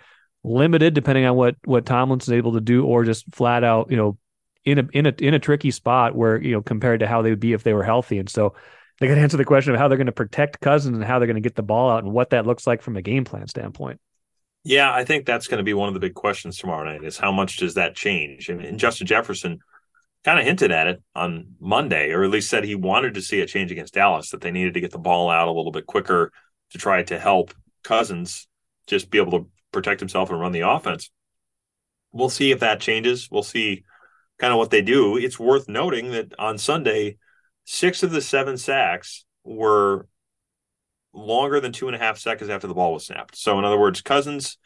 limited 0.45 0.93
depending 0.93 1.25
on 1.25 1.35
what 1.35 1.55
what 1.65 1.85
Tomlinson's 1.85 2.37
able 2.37 2.53
to 2.53 2.61
do, 2.61 2.85
or 2.85 3.03
just 3.03 3.33
flat 3.35 3.65
out, 3.65 3.91
you 3.91 3.97
know, 3.97 4.17
in 4.65 4.79
a 4.79 4.87
in 4.93 5.05
a 5.05 5.13
in 5.19 5.33
a 5.33 5.39
tricky 5.39 5.71
spot 5.71 6.15
where 6.15 6.41
you 6.41 6.51
know 6.51 6.61
compared 6.61 7.01
to 7.01 7.07
how 7.07 7.21
they 7.21 7.29
would 7.29 7.39
be 7.39 7.53
if 7.53 7.63
they 7.63 7.73
were 7.73 7.83
healthy. 7.83 8.17
And 8.17 8.29
so 8.29 8.55
they 8.99 9.07
got 9.07 9.15
to 9.15 9.21
answer 9.21 9.37
the 9.37 9.45
question 9.45 9.73
of 9.73 9.79
how 9.79 9.87
they're 9.87 9.97
going 9.97 10.05
to 10.05 10.11
protect 10.11 10.59
Cousins 10.61 10.95
and 10.95 11.03
how 11.03 11.19
they're 11.19 11.27
going 11.27 11.35
to 11.35 11.41
get 11.41 11.55
the 11.55 11.63
ball 11.63 11.89
out 11.89 12.03
and 12.03 12.13
what 12.13 12.29
that 12.29 12.45
looks 12.45 12.67
like 12.67 12.81
from 12.81 12.95
a 12.95 13.01
game 13.01 13.25
plan 13.25 13.47
standpoint. 13.47 13.99
Yeah, 14.63 14.93
I 14.93 15.03
think 15.03 15.25
that's 15.25 15.47
going 15.47 15.57
to 15.57 15.63
be 15.63 15.73
one 15.73 15.89
of 15.89 15.93
the 15.93 15.99
big 15.99 16.13
questions 16.13 16.57
tomorrow 16.57 16.85
night 16.85 17.03
is 17.03 17.17
how 17.17 17.31
much 17.31 17.57
does 17.57 17.73
that 17.73 17.95
change? 17.95 18.47
And, 18.47 18.61
and 18.61 18.79
Justin 18.79 19.07
Jefferson 19.07 19.59
kind 20.23 20.39
of 20.39 20.45
hinted 20.45 20.71
at 20.71 20.87
it 20.87 21.03
on 21.13 21.55
Monday, 21.59 22.11
or 22.11 22.23
at 22.23 22.29
least 22.29 22.49
said 22.49 22.63
he 22.63 22.75
wanted 22.75 23.15
to 23.15 23.21
see 23.21 23.41
a 23.41 23.45
change 23.45 23.73
against 23.73 23.95
Dallas, 23.95 24.29
that 24.29 24.39
they 24.39 24.51
needed 24.51 24.75
to 24.75 24.79
get 24.79 24.91
the 24.91 24.97
ball 24.97 25.29
out 25.29 25.49
a 25.49 25.51
little 25.51 25.71
bit 25.71 25.85
quicker 25.85 26.31
to 26.71 26.77
try 26.77 27.03
to 27.03 27.19
help 27.19 27.53
Cousins 27.83 28.47
just 28.87 29.09
be 29.09 29.17
able 29.17 29.37
to 29.37 29.49
protect 29.73 29.99
himself 29.99 30.29
and 30.29 30.39
run 30.39 30.53
the 30.53 30.61
offense. 30.61 31.09
We'll 32.13 32.29
see 32.29 32.51
if 32.51 32.61
that 32.61 32.79
changes. 32.79 33.27
We'll 33.29 33.43
see 33.43 33.83
kind 34.39 34.51
of 34.53 34.59
what 34.59 34.71
they 34.71 34.81
do. 34.81 35.17
It's 35.17 35.39
worth 35.39 35.69
noting 35.69 36.11
that 36.11 36.33
on 36.39 36.57
Sunday, 36.57 37.17
six 37.65 38.03
of 38.03 38.11
the 38.11 38.21
seven 38.21 38.57
sacks 38.57 39.25
were 39.43 40.07
longer 41.13 41.59
than 41.59 41.71
two 41.71 41.87
and 41.87 41.95
a 41.95 41.99
half 41.99 42.17
seconds 42.17 42.49
after 42.49 42.67
the 42.67 42.73
ball 42.73 42.93
was 42.93 43.05
snapped. 43.05 43.35
So, 43.35 43.57
in 43.59 43.65
other 43.65 43.79
words, 43.79 44.01
Cousins 44.01 44.57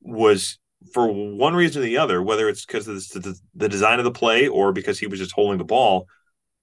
was 0.00 0.58
for 0.94 1.10
one 1.12 1.54
reason 1.54 1.82
or 1.82 1.84
the 1.84 1.98
other, 1.98 2.22
whether 2.22 2.48
it's 2.48 2.64
because 2.64 2.88
of 2.88 3.22
the, 3.22 3.38
the 3.54 3.68
design 3.68 3.98
of 3.98 4.04
the 4.04 4.10
play 4.10 4.48
or 4.48 4.72
because 4.72 4.98
he 4.98 5.06
was 5.06 5.18
just 5.18 5.32
holding 5.32 5.58
the 5.58 5.64
ball, 5.64 6.06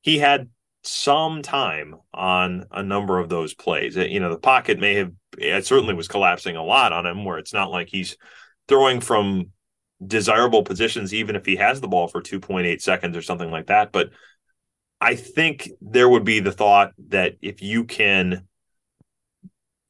he 0.01 0.17
had 0.17 0.49
some 0.83 1.41
time 1.41 1.95
on 2.13 2.65
a 2.71 2.81
number 2.81 3.19
of 3.19 3.29
those 3.29 3.53
plays. 3.53 3.95
You 3.95 4.19
know, 4.19 4.29
the 4.29 4.39
pocket 4.39 4.79
may 4.79 4.95
have, 4.95 5.11
it 5.37 5.65
certainly 5.65 5.93
was 5.93 6.07
collapsing 6.07 6.55
a 6.55 6.63
lot 6.63 6.93
on 6.93 7.05
him, 7.05 7.25
where 7.25 7.37
it's 7.37 7.53
not 7.53 7.71
like 7.71 7.89
he's 7.89 8.17
throwing 8.67 9.01
from 9.01 9.51
desirable 10.05 10.63
positions, 10.63 11.13
even 11.13 11.35
if 11.35 11.45
he 11.45 11.55
has 11.55 11.81
the 11.81 11.87
ball 11.87 12.07
for 12.07 12.21
2.8 12.21 12.81
seconds 12.81 13.17
or 13.17 13.21
something 13.21 13.49
like 13.49 13.67
that. 13.67 13.91
But 13.91 14.11
I 14.99 15.15
think 15.15 15.69
there 15.81 16.09
would 16.09 16.23
be 16.23 16.39
the 16.39 16.51
thought 16.51 16.91
that 17.09 17.35
if 17.41 17.61
you 17.61 17.83
can 17.83 18.47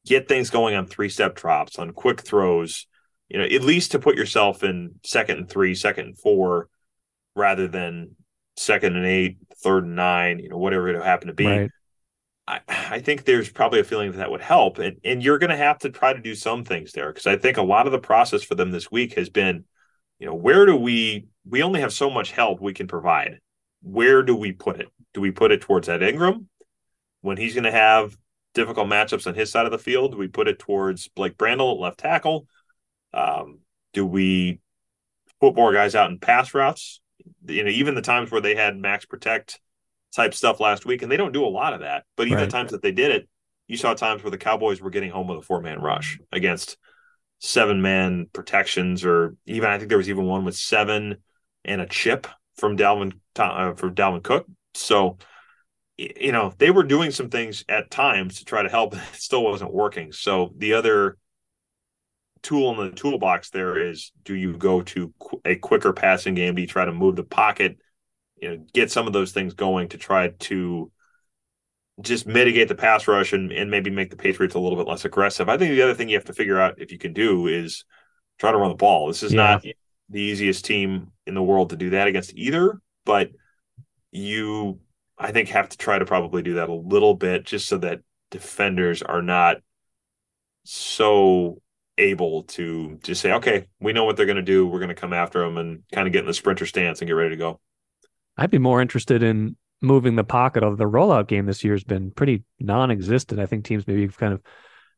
get 0.06 0.28
things 0.28 0.50
going 0.50 0.74
on 0.74 0.86
three 0.86 1.08
step 1.08 1.34
drops, 1.34 1.78
on 1.78 1.92
quick 1.92 2.20
throws, 2.20 2.86
you 3.28 3.38
know, 3.38 3.44
at 3.44 3.62
least 3.62 3.92
to 3.92 3.98
put 3.98 4.16
yourself 4.16 4.62
in 4.62 4.94
second 5.04 5.38
and 5.38 5.48
three, 5.48 5.74
second 5.74 6.06
and 6.06 6.18
four, 6.18 6.68
rather 7.36 7.68
than 7.68 8.16
second 8.56 8.96
and 8.96 9.06
eight, 9.06 9.38
third 9.62 9.84
and 9.84 9.96
nine, 9.96 10.38
you 10.38 10.48
know, 10.48 10.58
whatever 10.58 10.88
it 10.88 11.02
happen 11.02 11.28
to 11.28 11.34
be. 11.34 11.46
Right. 11.46 11.70
I, 12.46 12.60
I 12.68 12.98
think 13.00 13.24
there's 13.24 13.50
probably 13.50 13.80
a 13.80 13.84
feeling 13.84 14.10
that 14.12 14.18
that 14.18 14.30
would 14.30 14.40
help. 14.40 14.78
And, 14.78 14.96
and 15.04 15.22
you're 15.22 15.38
going 15.38 15.50
to 15.50 15.56
have 15.56 15.78
to 15.80 15.90
try 15.90 16.14
to 16.14 16.20
do 16.20 16.34
some 16.34 16.64
things 16.64 16.92
there 16.92 17.12
because 17.12 17.26
I 17.26 17.36
think 17.36 17.58
a 17.58 17.62
lot 17.62 17.86
of 17.86 17.92
the 17.92 17.98
process 17.98 18.42
for 18.42 18.54
them 18.54 18.70
this 18.70 18.90
week 18.90 19.14
has 19.14 19.28
been 19.28 19.64
you 20.18 20.26
know, 20.26 20.34
where 20.34 20.66
do 20.66 20.76
we 20.76 21.26
we 21.48 21.62
only 21.62 21.80
have 21.80 21.92
so 21.92 22.10
much 22.10 22.32
help 22.32 22.60
we 22.60 22.74
can 22.74 22.86
provide. 22.86 23.40
Where 23.82 24.22
do 24.22 24.34
we 24.34 24.52
put 24.52 24.80
it? 24.80 24.88
Do 25.14 25.20
we 25.20 25.30
put 25.30 25.52
it 25.52 25.62
towards 25.62 25.88
Ed 25.88 26.02
Ingram 26.02 26.48
when 27.22 27.36
he's 27.36 27.54
going 27.54 27.64
to 27.64 27.70
have 27.70 28.16
difficult 28.54 28.88
matchups 28.88 29.26
on 29.26 29.34
his 29.34 29.50
side 29.50 29.66
of 29.66 29.72
the 29.72 29.78
field? 29.78 30.12
Do 30.12 30.18
we 30.18 30.28
put 30.28 30.48
it 30.48 30.58
towards 30.58 31.08
Blake 31.08 31.36
Brandel 31.36 31.74
at 31.74 31.80
left 31.80 31.98
tackle? 31.98 32.46
Um, 33.14 33.60
do 33.94 34.04
we 34.04 34.60
put 35.40 35.54
more 35.54 35.72
guys 35.72 35.94
out 35.94 36.10
in 36.10 36.18
pass 36.18 36.52
routes? 36.52 37.00
You 37.46 37.64
know, 37.64 37.70
even 37.70 37.94
the 37.94 38.02
times 38.02 38.30
where 38.30 38.40
they 38.40 38.54
had 38.54 38.76
max 38.76 39.06
protect 39.06 39.60
type 40.14 40.34
stuff 40.34 40.60
last 40.60 40.84
week, 40.84 41.02
and 41.02 41.10
they 41.10 41.16
don't 41.16 41.32
do 41.32 41.44
a 41.44 41.48
lot 41.48 41.72
of 41.72 41.80
that. 41.80 42.04
But 42.16 42.26
even 42.26 42.38
right. 42.38 42.44
the 42.44 42.50
times 42.50 42.72
that 42.72 42.82
they 42.82 42.92
did 42.92 43.12
it, 43.12 43.28
you 43.66 43.76
saw 43.76 43.94
times 43.94 44.22
where 44.22 44.30
the 44.30 44.38
Cowboys 44.38 44.80
were 44.80 44.90
getting 44.90 45.10
home 45.10 45.28
with 45.28 45.38
a 45.38 45.42
four 45.42 45.60
man 45.60 45.80
rush 45.80 46.18
against 46.32 46.76
seven 47.38 47.82
man 47.82 48.26
protections, 48.32 49.04
or 49.04 49.36
even 49.46 49.68
I 49.68 49.78
think 49.78 49.88
there 49.88 49.98
was 49.98 50.08
even 50.08 50.24
one 50.24 50.44
with 50.44 50.56
seven 50.56 51.18
and 51.64 51.80
a 51.80 51.86
chip 51.86 52.26
from 52.56 52.76
Dalvin 52.76 53.12
uh, 53.36 53.74
for 53.74 53.90
Dalvin 53.90 54.22
Cook. 54.22 54.46
So, 54.74 55.18
you 55.96 56.32
know, 56.32 56.52
they 56.58 56.70
were 56.70 56.82
doing 56.82 57.10
some 57.10 57.30
things 57.30 57.64
at 57.68 57.90
times 57.90 58.38
to 58.38 58.44
try 58.44 58.62
to 58.62 58.68
help. 58.68 58.94
It 58.96 59.02
still 59.14 59.44
wasn't 59.44 59.72
working. 59.72 60.12
So 60.12 60.52
the 60.56 60.74
other 60.74 61.16
tool 62.42 62.70
in 62.70 62.90
the 62.90 62.96
toolbox 62.96 63.50
there 63.50 63.78
is: 63.78 64.12
do 64.24 64.34
you 64.34 64.56
go 64.56 64.82
to 64.82 65.12
a 65.44 65.56
quicker 65.56 65.92
passing 65.92 66.34
game? 66.34 66.54
Do 66.54 66.62
you 66.62 66.68
try 66.68 66.84
to 66.84 66.92
move 66.92 67.16
the 67.16 67.24
pocket? 67.24 67.78
You 68.40 68.50
know, 68.50 68.64
get 68.72 68.90
some 68.90 69.06
of 69.06 69.12
those 69.12 69.32
things 69.32 69.54
going 69.54 69.88
to 69.90 69.98
try 69.98 70.28
to 70.28 70.92
just 72.00 72.26
mitigate 72.26 72.68
the 72.68 72.74
pass 72.74 73.08
rush 73.08 73.32
and, 73.32 73.50
and 73.52 73.70
maybe 73.70 73.90
make 73.90 74.10
the 74.10 74.16
Patriots 74.16 74.54
a 74.54 74.58
little 74.58 74.78
bit 74.78 74.88
less 74.88 75.04
aggressive. 75.04 75.48
I 75.48 75.56
think 75.56 75.72
the 75.72 75.82
other 75.82 75.94
thing 75.94 76.08
you 76.08 76.16
have 76.16 76.26
to 76.26 76.32
figure 76.32 76.60
out 76.60 76.80
if 76.80 76.92
you 76.92 76.98
can 76.98 77.12
do 77.12 77.46
is 77.46 77.84
try 78.38 78.52
to 78.52 78.58
run 78.58 78.70
the 78.70 78.76
ball. 78.76 79.08
This 79.08 79.22
is 79.22 79.32
yeah. 79.32 79.42
not 79.42 79.62
the 79.62 80.20
easiest 80.20 80.64
team 80.64 81.12
in 81.26 81.34
the 81.34 81.42
world 81.42 81.70
to 81.70 81.76
do 81.76 81.90
that 81.90 82.08
against 82.08 82.34
either, 82.34 82.80
but 83.04 83.30
you 84.10 84.80
I 85.18 85.32
think 85.32 85.48
have 85.48 85.68
to 85.70 85.76
try 85.76 85.98
to 85.98 86.04
probably 86.04 86.42
do 86.42 86.54
that 86.54 86.68
a 86.68 86.74
little 86.74 87.14
bit 87.14 87.44
just 87.44 87.66
so 87.66 87.78
that 87.78 88.00
defenders 88.30 89.02
are 89.02 89.22
not 89.22 89.56
so 90.64 91.60
able 91.96 92.44
to 92.44 92.98
just 93.02 93.20
say, 93.20 93.32
okay, 93.32 93.66
we 93.80 93.92
know 93.92 94.04
what 94.04 94.16
they're 94.16 94.26
going 94.26 94.36
to 94.36 94.42
do. 94.42 94.66
We're 94.66 94.78
going 94.78 94.90
to 94.90 94.94
come 94.94 95.12
after 95.12 95.40
them 95.40 95.58
and 95.58 95.82
kind 95.92 96.06
of 96.06 96.12
get 96.12 96.20
in 96.20 96.26
the 96.26 96.34
sprinter 96.34 96.66
stance 96.66 97.00
and 97.00 97.08
get 97.08 97.14
ready 97.14 97.30
to 97.30 97.36
go. 97.36 97.60
I'd 98.36 98.52
be 98.52 98.58
more 98.58 98.80
interested 98.80 99.22
in 99.22 99.56
moving 99.80 100.16
the 100.16 100.24
pocket 100.24 100.62
of 100.62 100.76
the 100.76 100.84
rollout 100.84 101.28
game 101.28 101.46
this 101.46 101.62
year 101.62 101.74
has 101.74 101.84
been 101.84 102.10
pretty 102.10 102.44
non-existent. 102.58 103.40
I 103.40 103.46
think 103.46 103.64
teams 103.64 103.86
maybe 103.86 104.02
have 104.02 104.18
kind 104.18 104.32
of 104.32 104.42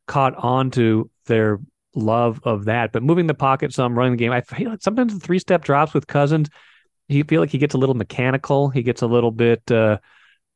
caught 0.07 0.35
on 0.35 0.71
to 0.71 1.09
their 1.25 1.59
love 1.95 2.39
of 2.43 2.65
that. 2.65 2.91
But 2.91 3.03
moving 3.03 3.27
the 3.27 3.33
pocket 3.33 3.73
some, 3.73 3.97
running 3.97 4.13
the 4.13 4.17
game, 4.17 4.31
I 4.31 4.41
feel 4.41 4.69
like 4.69 4.81
sometimes 4.81 5.13
the 5.13 5.19
three-step 5.19 5.63
drops 5.63 5.93
with 5.93 6.07
Cousins, 6.07 6.49
you 7.07 7.23
feel 7.23 7.41
like 7.41 7.49
he 7.49 7.57
gets 7.57 7.75
a 7.75 7.77
little 7.77 7.95
mechanical. 7.95 8.69
He 8.69 8.83
gets 8.83 9.01
a 9.01 9.07
little 9.07 9.31
bit 9.31 9.69
uh, 9.71 9.99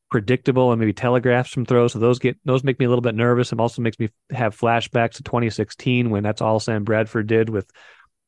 predictable 0.10 0.72
and 0.72 0.80
maybe 0.80 0.94
telegraphs 0.94 1.52
some 1.52 1.66
throws. 1.66 1.94
So 1.94 2.00
those 2.00 2.20
get 2.20 2.38
those 2.46 2.64
make 2.64 2.80
me 2.80 2.86
a 2.86 2.90
little 2.90 3.02
bit 3.02 3.16
nervous. 3.16 3.52
It 3.52 3.60
also 3.60 3.82
makes 3.82 4.00
me 4.00 4.10
have 4.32 4.58
flashbacks 4.58 5.16
to 5.16 5.24
2016 5.24 6.10
when 6.10 6.24
that's 6.24 6.42
all 6.42 6.60
Sam 6.60 6.84
Bradford 6.84 7.28
did 7.28 7.50
with 7.50 7.70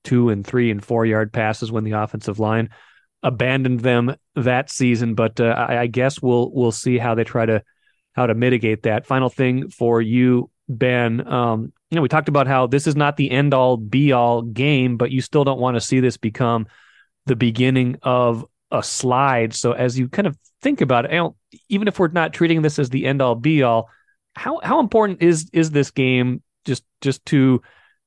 two 0.04 0.30
and 0.30 0.46
three 0.46 0.72
and 0.72 0.84
four 0.84 1.06
yard 1.06 1.32
passes 1.32 1.72
when 1.72 1.84
the 1.84 1.92
offensive 1.92 2.40
line 2.40 2.70
abandoned 3.24 3.82
them 3.82 4.16
that 4.36 4.70
season. 4.70 5.16
But 5.16 5.40
uh, 5.40 5.46
I, 5.46 5.82
I 5.82 5.88
guess 5.88 6.22
we'll 6.22 6.52
we'll 6.52 6.72
see 6.72 6.98
how 6.98 7.16
they 7.16 7.24
try 7.24 7.46
to 7.46 7.64
how 8.14 8.26
to 8.28 8.34
mitigate 8.34 8.84
that. 8.84 9.06
Final 9.06 9.30
thing 9.30 9.70
for 9.70 10.02
you, 10.02 10.50
Ben. 10.68 11.28
Um, 11.28 11.74
you 11.90 11.96
know, 11.96 12.02
we 12.02 12.10
talked 12.10 12.30
about 12.30 12.48
how 12.48 12.68
this 12.68 12.88
is 12.88 12.96
not 12.96 13.18
the 13.18 13.32
end 13.32 13.54
all 13.54 13.78
be 13.78 14.12
all 14.12 14.42
game, 14.42 14.98
but 14.98 15.12
you 15.12 15.22
still 15.22 15.44
don't 15.44 15.60
want 15.60 15.76
to 15.76 15.82
see 15.82 16.00
this 16.00 16.18
become 16.18 16.68
the 17.26 17.36
beginning 17.36 17.98
of 18.02 18.46
a 18.72 18.84
slide. 18.84 19.54
So 19.54 19.72
as 19.72 19.98
you 19.98 20.10
kind 20.10 20.28
of 20.28 20.38
think 20.62 20.82
about 20.82 21.06
it, 21.06 21.12
you 21.12 21.18
know, 21.18 21.36
even 21.70 21.88
if 21.88 22.00
we're 22.00 22.10
not 22.10 22.34
treating 22.34 22.62
this 22.62 22.80
as 22.80 22.90
the 22.90 23.06
end 23.06 23.22
all 23.22 23.36
be 23.36 23.64
all, 23.64 23.90
how 24.36 24.60
how 24.62 24.80
important 24.80 25.22
is 25.22 25.50
is 25.54 25.72
this 25.72 25.92
game 25.92 26.44
just 26.66 26.84
just 27.02 27.26
to 27.28 27.62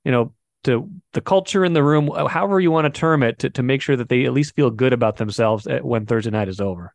you 0.04 0.12
know 0.12 0.32
to 0.64 0.90
the 1.12 1.20
culture 1.20 1.64
in 1.64 1.72
the 1.72 1.82
room, 1.82 2.10
uh, 2.10 2.28
however 2.28 2.60
you 2.60 2.70
want 2.70 2.92
to 2.92 2.98
term 2.98 3.22
it, 3.22 3.38
to, 3.40 3.50
to 3.50 3.62
make 3.62 3.82
sure 3.82 3.96
that 3.96 4.08
they 4.08 4.24
at 4.24 4.32
least 4.32 4.54
feel 4.54 4.70
good 4.70 4.92
about 4.92 5.16
themselves 5.16 5.66
uh, 5.66 5.78
when 5.82 6.06
Thursday 6.06 6.30
night 6.30 6.48
is 6.48 6.60
over? 6.60 6.94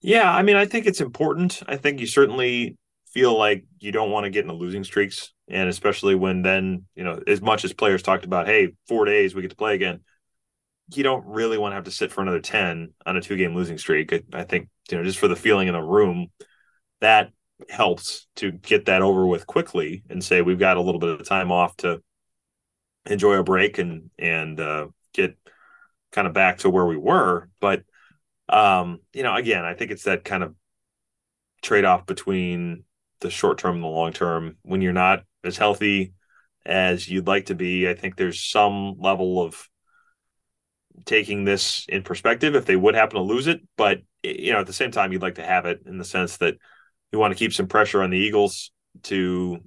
Yeah, 0.00 0.30
I 0.32 0.42
mean, 0.42 0.56
I 0.56 0.66
think 0.66 0.86
it's 0.86 1.00
important. 1.00 1.62
I 1.66 1.76
think 1.76 2.00
you 2.00 2.06
certainly 2.06 2.76
feel 3.16 3.36
like 3.36 3.64
you 3.78 3.92
don't 3.92 4.10
want 4.10 4.24
to 4.24 4.30
get 4.30 4.44
into 4.44 4.54
losing 4.54 4.84
streaks. 4.84 5.32
And 5.48 5.68
especially 5.68 6.14
when 6.14 6.42
then, 6.42 6.84
you 6.94 7.04
know, 7.04 7.20
as 7.26 7.40
much 7.40 7.64
as 7.64 7.72
players 7.72 8.02
talked 8.02 8.24
about, 8.24 8.46
hey, 8.46 8.72
four 8.88 9.04
days, 9.04 9.34
we 9.34 9.42
get 9.42 9.50
to 9.50 9.56
play 9.56 9.74
again, 9.74 10.00
you 10.94 11.02
don't 11.02 11.24
really 11.26 11.58
want 11.58 11.72
to 11.72 11.76
have 11.76 11.84
to 11.84 11.90
sit 11.90 12.12
for 12.12 12.20
another 12.20 12.40
10 12.40 12.92
on 13.06 13.16
a 13.16 13.20
two 13.20 13.36
game 13.36 13.54
losing 13.54 13.78
streak. 13.78 14.12
I, 14.12 14.22
I 14.32 14.44
think, 14.44 14.68
you 14.90 14.98
know, 14.98 15.04
just 15.04 15.18
for 15.18 15.28
the 15.28 15.36
feeling 15.36 15.68
in 15.68 15.74
the 15.74 15.82
room, 15.82 16.28
that 17.00 17.30
helps 17.70 18.26
to 18.36 18.52
get 18.52 18.86
that 18.86 19.02
over 19.02 19.26
with 19.26 19.46
quickly 19.46 20.02
and 20.10 20.22
say 20.22 20.42
we've 20.42 20.58
got 20.58 20.76
a 20.76 20.82
little 20.82 21.00
bit 21.00 21.08
of 21.20 21.26
time 21.26 21.50
off 21.50 21.76
to 21.78 22.02
enjoy 23.06 23.34
a 23.34 23.42
break 23.44 23.78
and 23.78 24.10
and 24.18 24.58
uh, 24.60 24.88
get 25.12 25.36
kind 26.12 26.26
of 26.26 26.34
back 26.34 26.58
to 26.58 26.70
where 26.70 26.86
we 26.86 26.96
were. 26.96 27.48
But 27.60 27.84
um, 28.48 29.00
you 29.12 29.22
know, 29.22 29.34
again, 29.34 29.64
I 29.64 29.74
think 29.74 29.90
it's 29.90 30.04
that 30.04 30.24
kind 30.24 30.42
of 30.42 30.54
trade 31.62 31.84
off 31.84 32.06
between 32.06 32.84
the 33.20 33.30
short 33.30 33.58
term 33.58 33.76
and 33.76 33.84
the 33.84 33.88
long 33.88 34.12
term. 34.12 34.56
When 34.62 34.82
you're 34.82 34.92
not 34.92 35.24
as 35.44 35.56
healthy 35.56 36.12
as 36.64 37.08
you'd 37.08 37.26
like 37.26 37.46
to 37.46 37.54
be, 37.54 37.88
I 37.88 37.94
think 37.94 38.16
there's 38.16 38.40
some 38.40 38.96
level 38.98 39.42
of 39.42 39.68
taking 41.04 41.44
this 41.44 41.84
in 41.88 42.02
perspective 42.02 42.54
if 42.54 42.64
they 42.64 42.76
would 42.76 42.94
happen 42.94 43.16
to 43.16 43.22
lose 43.22 43.46
it. 43.46 43.60
But 43.76 44.00
you 44.22 44.52
know, 44.52 44.60
at 44.60 44.66
the 44.66 44.72
same 44.72 44.90
time, 44.90 45.12
you'd 45.12 45.22
like 45.22 45.36
to 45.36 45.44
have 45.44 45.66
it 45.66 45.82
in 45.86 45.98
the 45.98 46.04
sense 46.04 46.38
that 46.38 46.56
you 47.12 47.18
want 47.18 47.32
to 47.32 47.38
keep 47.38 47.52
some 47.52 47.68
pressure 47.68 48.02
on 48.02 48.10
the 48.10 48.18
Eagles 48.18 48.72
to, 49.04 49.58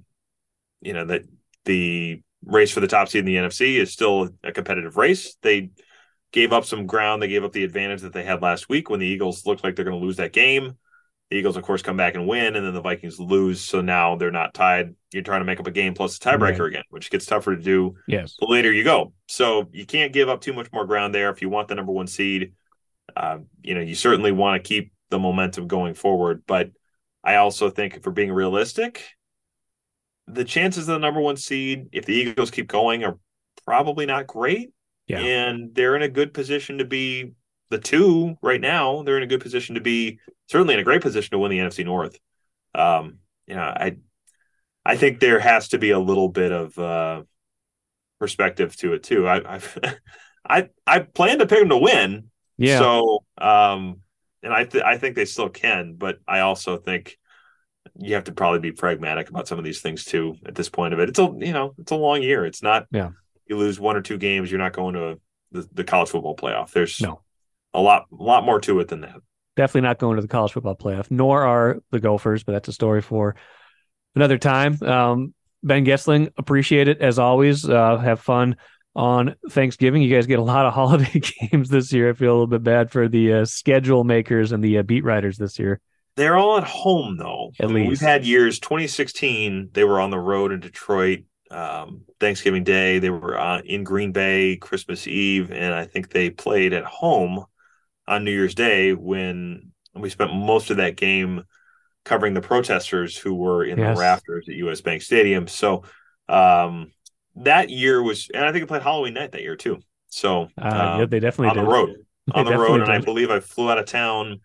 you 0.80 0.92
know, 0.92 1.06
that 1.06 1.22
the 1.64 2.22
race 2.44 2.70
for 2.70 2.80
the 2.80 2.86
top 2.86 3.08
seed 3.08 3.20
in 3.20 3.26
the 3.26 3.36
NFC 3.36 3.76
is 3.76 3.92
still 3.92 4.30
a 4.42 4.52
competitive 4.52 4.96
race. 4.96 5.36
They 5.42 5.70
gave 6.32 6.52
up 6.52 6.64
some 6.64 6.86
ground. 6.86 7.22
They 7.22 7.28
gave 7.28 7.44
up 7.44 7.52
the 7.52 7.64
advantage 7.64 8.02
that 8.02 8.12
they 8.12 8.24
had 8.24 8.42
last 8.42 8.68
week 8.68 8.88
when 8.88 9.00
the 9.00 9.06
Eagles 9.06 9.46
looked 9.46 9.64
like 9.64 9.76
they're 9.76 9.84
going 9.84 9.98
to 9.98 10.04
lose 10.04 10.16
that 10.16 10.32
game. 10.32 10.78
The 11.30 11.36
Eagles, 11.36 11.56
of 11.56 11.62
course, 11.62 11.82
come 11.82 11.96
back 11.96 12.16
and 12.16 12.26
win, 12.26 12.56
and 12.56 12.66
then 12.66 12.74
the 12.74 12.80
Vikings 12.80 13.20
lose. 13.20 13.60
So 13.60 13.80
now 13.80 14.16
they're 14.16 14.32
not 14.32 14.52
tied. 14.52 14.96
You're 15.12 15.22
trying 15.22 15.42
to 15.42 15.44
make 15.44 15.60
up 15.60 15.66
a 15.66 15.72
game 15.72 15.94
plus 15.94 16.16
a 16.16 16.20
tiebreaker 16.20 16.60
right. 16.60 16.68
again, 16.68 16.82
which 16.90 17.10
gets 17.10 17.26
tougher 17.26 17.54
to 17.54 17.62
do 17.62 17.94
yes. 18.08 18.36
the 18.40 18.46
later 18.46 18.72
you 18.72 18.82
go. 18.82 19.12
So 19.28 19.68
you 19.72 19.86
can't 19.86 20.12
give 20.12 20.28
up 20.28 20.40
too 20.40 20.52
much 20.52 20.72
more 20.72 20.86
ground 20.86 21.14
there 21.14 21.30
if 21.30 21.40
you 21.40 21.48
want 21.48 21.68
the 21.68 21.76
number 21.76 21.92
one 21.92 22.08
seed. 22.08 22.54
Uh, 23.14 23.38
you 23.62 23.74
know, 23.74 23.80
you 23.80 23.94
certainly 23.94 24.32
want 24.32 24.62
to 24.62 24.68
keep 24.68 24.92
the 25.10 25.20
momentum 25.20 25.68
going 25.68 25.94
forward. 25.94 26.42
But 26.46 26.70
I 27.22 27.36
also 27.36 27.70
think 27.70 27.96
if 27.96 28.06
we're 28.06 28.12
being 28.12 28.32
realistic, 28.32 29.04
the 30.32 30.44
chances 30.44 30.88
of 30.88 30.94
the 30.94 30.98
number 30.98 31.20
one 31.20 31.36
seed, 31.36 31.88
if 31.92 32.04
the 32.06 32.14
Eagles 32.14 32.50
keep 32.50 32.68
going, 32.68 33.04
are 33.04 33.18
probably 33.64 34.06
not 34.06 34.26
great. 34.26 34.72
Yeah. 35.06 35.18
And 35.18 35.74
they're 35.74 35.96
in 35.96 36.02
a 36.02 36.08
good 36.08 36.32
position 36.32 36.78
to 36.78 36.84
be 36.84 37.32
the 37.70 37.78
two 37.78 38.36
right 38.42 38.60
now. 38.60 39.02
They're 39.02 39.16
in 39.16 39.22
a 39.22 39.28
good 39.28 39.40
position 39.40 39.74
to 39.74 39.80
be 39.80 40.18
certainly 40.48 40.74
in 40.74 40.80
a 40.80 40.84
great 40.84 41.02
position 41.02 41.30
to 41.32 41.38
win 41.38 41.50
the 41.50 41.58
NFC 41.58 41.84
North. 41.84 42.18
Um, 42.74 43.18
you 43.46 43.54
know, 43.54 43.62
I 43.62 43.96
I 44.84 44.96
think 44.96 45.20
there 45.20 45.40
has 45.40 45.68
to 45.68 45.78
be 45.78 45.90
a 45.90 45.98
little 45.98 46.28
bit 46.28 46.52
of 46.52 46.78
uh, 46.78 47.22
perspective 48.18 48.76
to 48.76 48.94
it 48.94 49.02
too. 49.02 49.26
I 49.26 49.54
I've, 49.54 49.78
I 50.48 50.68
I 50.86 51.00
plan 51.00 51.38
to 51.38 51.46
pick 51.46 51.58
them 51.58 51.68
to 51.70 51.76
win. 51.76 52.30
Yeah. 52.56 52.78
So 52.78 53.24
um, 53.38 54.00
and 54.42 54.52
I 54.52 54.64
th- 54.64 54.84
I 54.84 54.98
think 54.98 55.16
they 55.16 55.24
still 55.24 55.48
can, 55.48 55.94
but 55.94 56.18
I 56.26 56.40
also 56.40 56.76
think 56.76 57.18
you 57.98 58.14
have 58.14 58.24
to 58.24 58.32
probably 58.32 58.60
be 58.60 58.72
pragmatic 58.72 59.28
about 59.28 59.48
some 59.48 59.58
of 59.58 59.64
these 59.64 59.80
things 59.80 60.04
too 60.04 60.36
at 60.46 60.54
this 60.54 60.68
point 60.68 60.94
of 60.94 61.00
it. 61.00 61.08
It's 61.08 61.18
a 61.18 61.32
you 61.38 61.52
know 61.52 61.74
it's 61.78 61.92
a 61.92 61.96
long 61.96 62.22
year. 62.22 62.44
It's 62.44 62.62
not 62.62 62.86
yeah. 62.90 63.10
You 63.46 63.56
lose 63.56 63.80
one 63.80 63.96
or 63.96 64.00
two 64.00 64.16
games, 64.16 64.50
you're 64.50 64.60
not 64.60 64.72
going 64.72 64.94
to 64.94 65.08
a, 65.08 65.16
the, 65.50 65.68
the 65.72 65.84
college 65.84 66.10
football 66.10 66.36
playoff. 66.36 66.70
There's 66.70 67.00
no 67.00 67.20
a 67.74 67.80
lot 67.80 68.06
a 68.12 68.22
lot 68.22 68.44
more 68.44 68.60
to 68.60 68.80
it 68.80 68.88
than 68.88 69.00
that. 69.02 69.16
Definitely 69.56 69.88
not 69.88 69.98
going 69.98 70.16
to 70.16 70.22
the 70.22 70.28
college 70.28 70.52
football 70.52 70.76
playoff. 70.76 71.10
Nor 71.10 71.42
are 71.42 71.78
the 71.90 72.00
Gophers, 72.00 72.44
but 72.44 72.52
that's 72.52 72.68
a 72.68 72.72
story 72.72 73.02
for 73.02 73.36
another 74.14 74.38
time. 74.38 74.80
Um, 74.82 75.34
ben 75.62 75.84
Goessling, 75.84 76.30
appreciate 76.36 76.88
it 76.88 77.00
as 77.00 77.18
always. 77.18 77.68
Uh, 77.68 77.98
have 77.98 78.20
fun 78.20 78.56
on 78.94 79.34
Thanksgiving. 79.50 80.02
You 80.02 80.14
guys 80.14 80.26
get 80.26 80.38
a 80.38 80.42
lot 80.42 80.66
of 80.66 80.72
holiday 80.74 81.20
games 81.50 81.68
this 81.68 81.92
year. 81.92 82.10
I 82.10 82.12
feel 82.12 82.30
a 82.30 82.32
little 82.32 82.46
bit 82.46 82.62
bad 82.62 82.90
for 82.90 83.08
the 83.08 83.34
uh, 83.34 83.44
schedule 83.44 84.04
makers 84.04 84.52
and 84.52 84.62
the 84.62 84.78
uh, 84.78 84.82
beat 84.82 85.04
writers 85.04 85.38
this 85.38 85.58
year. 85.58 85.80
They're 86.20 86.36
all 86.36 86.58
at 86.58 86.64
home 86.64 87.16
though. 87.16 87.50
At 87.58 87.64
I 87.64 87.72
mean, 87.72 87.88
least 87.88 88.02
we've 88.02 88.08
had 88.10 88.26
years. 88.26 88.58
2016, 88.58 89.70
they 89.72 89.84
were 89.84 89.98
on 89.98 90.10
the 90.10 90.18
road 90.18 90.52
in 90.52 90.60
Detroit. 90.60 91.20
Um, 91.50 92.02
Thanksgiving 92.20 92.62
Day, 92.62 92.98
they 92.98 93.08
were 93.08 93.38
uh, 93.38 93.62
in 93.64 93.84
Green 93.84 94.12
Bay 94.12 94.56
Christmas 94.56 95.06
Eve, 95.06 95.50
and 95.50 95.72
I 95.72 95.86
think 95.86 96.10
they 96.10 96.28
played 96.28 96.74
at 96.74 96.84
home 96.84 97.46
on 98.06 98.22
New 98.22 98.32
Year's 98.32 98.54
Day 98.54 98.92
when 98.92 99.72
we 99.94 100.10
spent 100.10 100.34
most 100.34 100.68
of 100.68 100.76
that 100.76 100.96
game 100.96 101.44
covering 102.04 102.34
the 102.34 102.42
protesters 102.42 103.16
who 103.16 103.34
were 103.34 103.64
in 103.64 103.78
yes. 103.78 103.96
the 103.96 104.00
rafters 104.02 104.46
at 104.46 104.56
US 104.56 104.82
Bank 104.82 105.00
Stadium. 105.00 105.48
So 105.48 105.84
um, 106.28 106.92
that 107.36 107.70
year 107.70 108.02
was, 108.02 108.28
and 108.34 108.44
I 108.44 108.52
think 108.52 108.64
I 108.64 108.66
played 108.66 108.82
Halloween 108.82 109.14
night 109.14 109.32
that 109.32 109.40
year 109.40 109.56
too. 109.56 109.78
So 110.08 110.48
uh, 110.58 110.96
yeah, 110.98 111.06
they 111.06 111.18
definitely 111.18 111.48
on 111.48 111.56
did. 111.56 111.64
the 111.64 111.70
road, 111.70 111.96
on 112.34 112.44
the 112.44 112.58
road, 112.58 112.82
and 112.82 112.92
I 112.92 112.98
believe 112.98 113.30
I 113.30 113.40
flew 113.40 113.70
out 113.70 113.78
of 113.78 113.86
town 113.86 114.40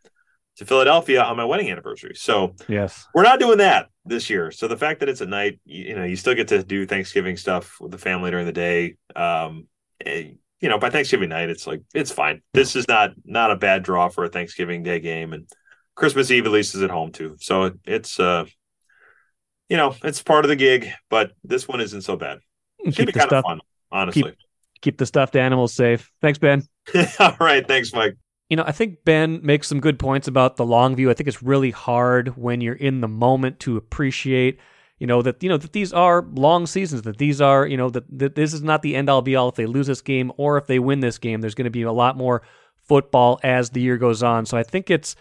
to 0.57 0.65
Philadelphia 0.65 1.21
on 1.21 1.37
my 1.37 1.45
wedding 1.45 1.69
anniversary. 1.69 2.13
So 2.15 2.55
yes, 2.67 3.07
we're 3.13 3.23
not 3.23 3.39
doing 3.39 3.57
that 3.57 3.87
this 4.05 4.29
year. 4.29 4.51
So 4.51 4.67
the 4.67 4.77
fact 4.77 5.01
that 5.01 5.09
it's 5.09 5.21
a 5.21 5.25
night, 5.25 5.59
you, 5.65 5.85
you 5.85 5.95
know, 5.95 6.03
you 6.03 6.15
still 6.15 6.35
get 6.35 6.47
to 6.49 6.63
do 6.63 6.85
Thanksgiving 6.85 7.37
stuff 7.37 7.77
with 7.79 7.91
the 7.91 7.97
family 7.97 8.31
during 8.31 8.45
the 8.45 8.51
day. 8.51 8.95
Um, 9.15 9.67
and, 9.99 10.25
eh, 10.25 10.31
you 10.61 10.69
know, 10.69 10.79
by 10.79 10.89
Thanksgiving 10.89 11.29
night, 11.29 11.49
it's 11.49 11.67
like 11.67 11.81
it's 11.93 12.11
fine. 12.11 12.41
This 12.53 12.75
is 12.75 12.87
not 12.87 13.11
not 13.25 13.51
a 13.51 13.55
bad 13.55 13.83
draw 13.83 14.07
for 14.07 14.23
a 14.23 14.29
Thanksgiving 14.29 14.83
Day 14.83 14.99
game, 14.99 15.33
and 15.33 15.47
Christmas 15.95 16.31
Eve 16.31 16.45
at 16.45 16.51
least 16.51 16.75
is 16.75 16.81
at 16.81 16.89
home 16.89 17.11
too. 17.11 17.35
So 17.39 17.65
it, 17.65 17.73
it's 17.85 18.19
uh, 18.19 18.45
you 19.69 19.77
know, 19.77 19.95
it's 20.03 20.23
part 20.23 20.45
of 20.45 20.49
the 20.49 20.55
gig, 20.55 20.87
but 21.09 21.33
this 21.43 21.67
one 21.67 21.81
isn't 21.81 22.01
so 22.01 22.15
bad. 22.15 22.39
It 22.79 22.95
should 22.95 23.05
be 23.05 23.11
kind 23.11 23.27
stuff, 23.27 23.39
of 23.39 23.49
fun, 23.49 23.59
honestly. 23.91 24.23
Keep, 24.23 24.35
keep 24.81 24.97
the 24.97 25.05
stuffed 25.05 25.35
animals 25.35 25.73
safe. 25.73 26.09
Thanks, 26.21 26.39
Ben. 26.39 26.63
All 27.19 27.35
right, 27.39 27.67
thanks, 27.67 27.93
Mike 27.93 28.15
you 28.49 28.57
know, 28.57 28.63
I 28.65 28.71
think 28.71 29.03
Ben 29.05 29.39
makes 29.43 29.67
some 29.67 29.79
good 29.79 29.97
points 29.97 30.27
about 30.27 30.57
the 30.57 30.65
long 30.65 30.95
view. 30.95 31.09
I 31.09 31.13
think 31.13 31.27
it's 31.27 31.41
really 31.41 31.71
hard 31.71 32.37
when 32.37 32.61
you're 32.61 32.75
in 32.75 33.01
the 33.01 33.07
moment 33.07 33.59
to 33.61 33.77
appreciate, 33.77 34.59
you 34.99 35.07
know, 35.07 35.21
that 35.23 35.41
you 35.41 35.49
know 35.49 35.57
that 35.57 35.73
these 35.73 35.91
are 35.91 36.21
long 36.33 36.67
seasons. 36.67 37.01
That 37.03 37.17
these 37.17 37.41
are, 37.41 37.65
you 37.65 37.77
know, 37.77 37.89
that, 37.89 38.05
that 38.19 38.35
this 38.35 38.53
is 38.53 38.61
not 38.61 38.81
the 38.81 38.95
end 38.95 39.09
all 39.09 39.21
be 39.21 39.35
all. 39.35 39.49
If 39.49 39.55
they 39.55 39.65
lose 39.65 39.87
this 39.87 40.01
game 40.01 40.31
or 40.37 40.57
if 40.57 40.67
they 40.67 40.79
win 40.79 40.99
this 40.99 41.17
game, 41.17 41.41
there's 41.41 41.55
going 41.55 41.65
to 41.65 41.71
be 41.71 41.81
a 41.81 41.91
lot 41.91 42.17
more 42.17 42.43
football 42.83 43.39
as 43.43 43.71
the 43.71 43.81
year 43.81 43.97
goes 43.97 44.21
on. 44.21 44.45
So 44.45 44.57
I 44.57 44.63
think 44.63 44.91
it's 44.91 45.15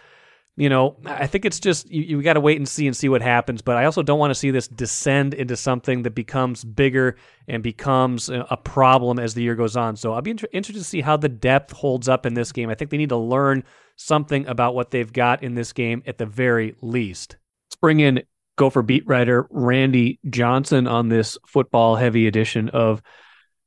you 0.57 0.69
know, 0.69 0.95
I 1.05 1.27
think 1.27 1.43
it's 1.43 1.59
just 1.59 1.89
you, 1.91 2.01
you 2.03 2.21
got 2.21 2.33
to 2.33 2.39
wait 2.39 2.57
and 2.57 2.67
see 2.67 2.87
and 2.87 2.95
see 2.95 3.09
what 3.09 3.21
happens. 3.21 3.61
But 3.61 3.75
I 3.75 3.85
also 3.85 4.01
don't 4.01 4.19
want 4.19 4.31
to 4.31 4.35
see 4.35 4.51
this 4.51 4.67
descend 4.67 5.33
into 5.33 5.57
something 5.57 6.03
that 6.03 6.15
becomes 6.15 6.63
bigger 6.63 7.17
and 7.47 7.61
becomes 7.61 8.29
a 8.29 8.57
problem 8.63 9.19
as 9.19 9.33
the 9.33 9.43
year 9.43 9.55
goes 9.55 9.75
on. 9.75 9.97
So 9.97 10.13
I'll 10.13 10.21
be 10.21 10.31
inter- 10.31 10.47
interested 10.53 10.79
to 10.79 10.85
see 10.85 11.01
how 11.01 11.17
the 11.17 11.29
depth 11.29 11.71
holds 11.71 12.07
up 12.07 12.25
in 12.25 12.35
this 12.35 12.53
game. 12.53 12.69
I 12.69 12.75
think 12.75 12.89
they 12.89 12.97
need 12.97 13.09
to 13.09 13.17
learn 13.17 13.63
something 13.97 14.47
about 14.47 14.75
what 14.75 14.91
they've 14.91 15.11
got 15.11 15.43
in 15.43 15.55
this 15.55 15.73
game 15.73 16.03
at 16.07 16.17
the 16.17 16.25
very 16.25 16.75
least. 16.81 17.35
Let's 17.67 17.75
bring 17.75 17.99
in 17.99 18.23
Gopher 18.57 18.81
beat 18.81 19.05
writer 19.05 19.47
Randy 19.49 20.19
Johnson 20.29 20.87
on 20.87 21.09
this 21.09 21.37
football 21.45 21.97
heavy 21.97 22.27
edition 22.27 22.69
of 22.69 23.01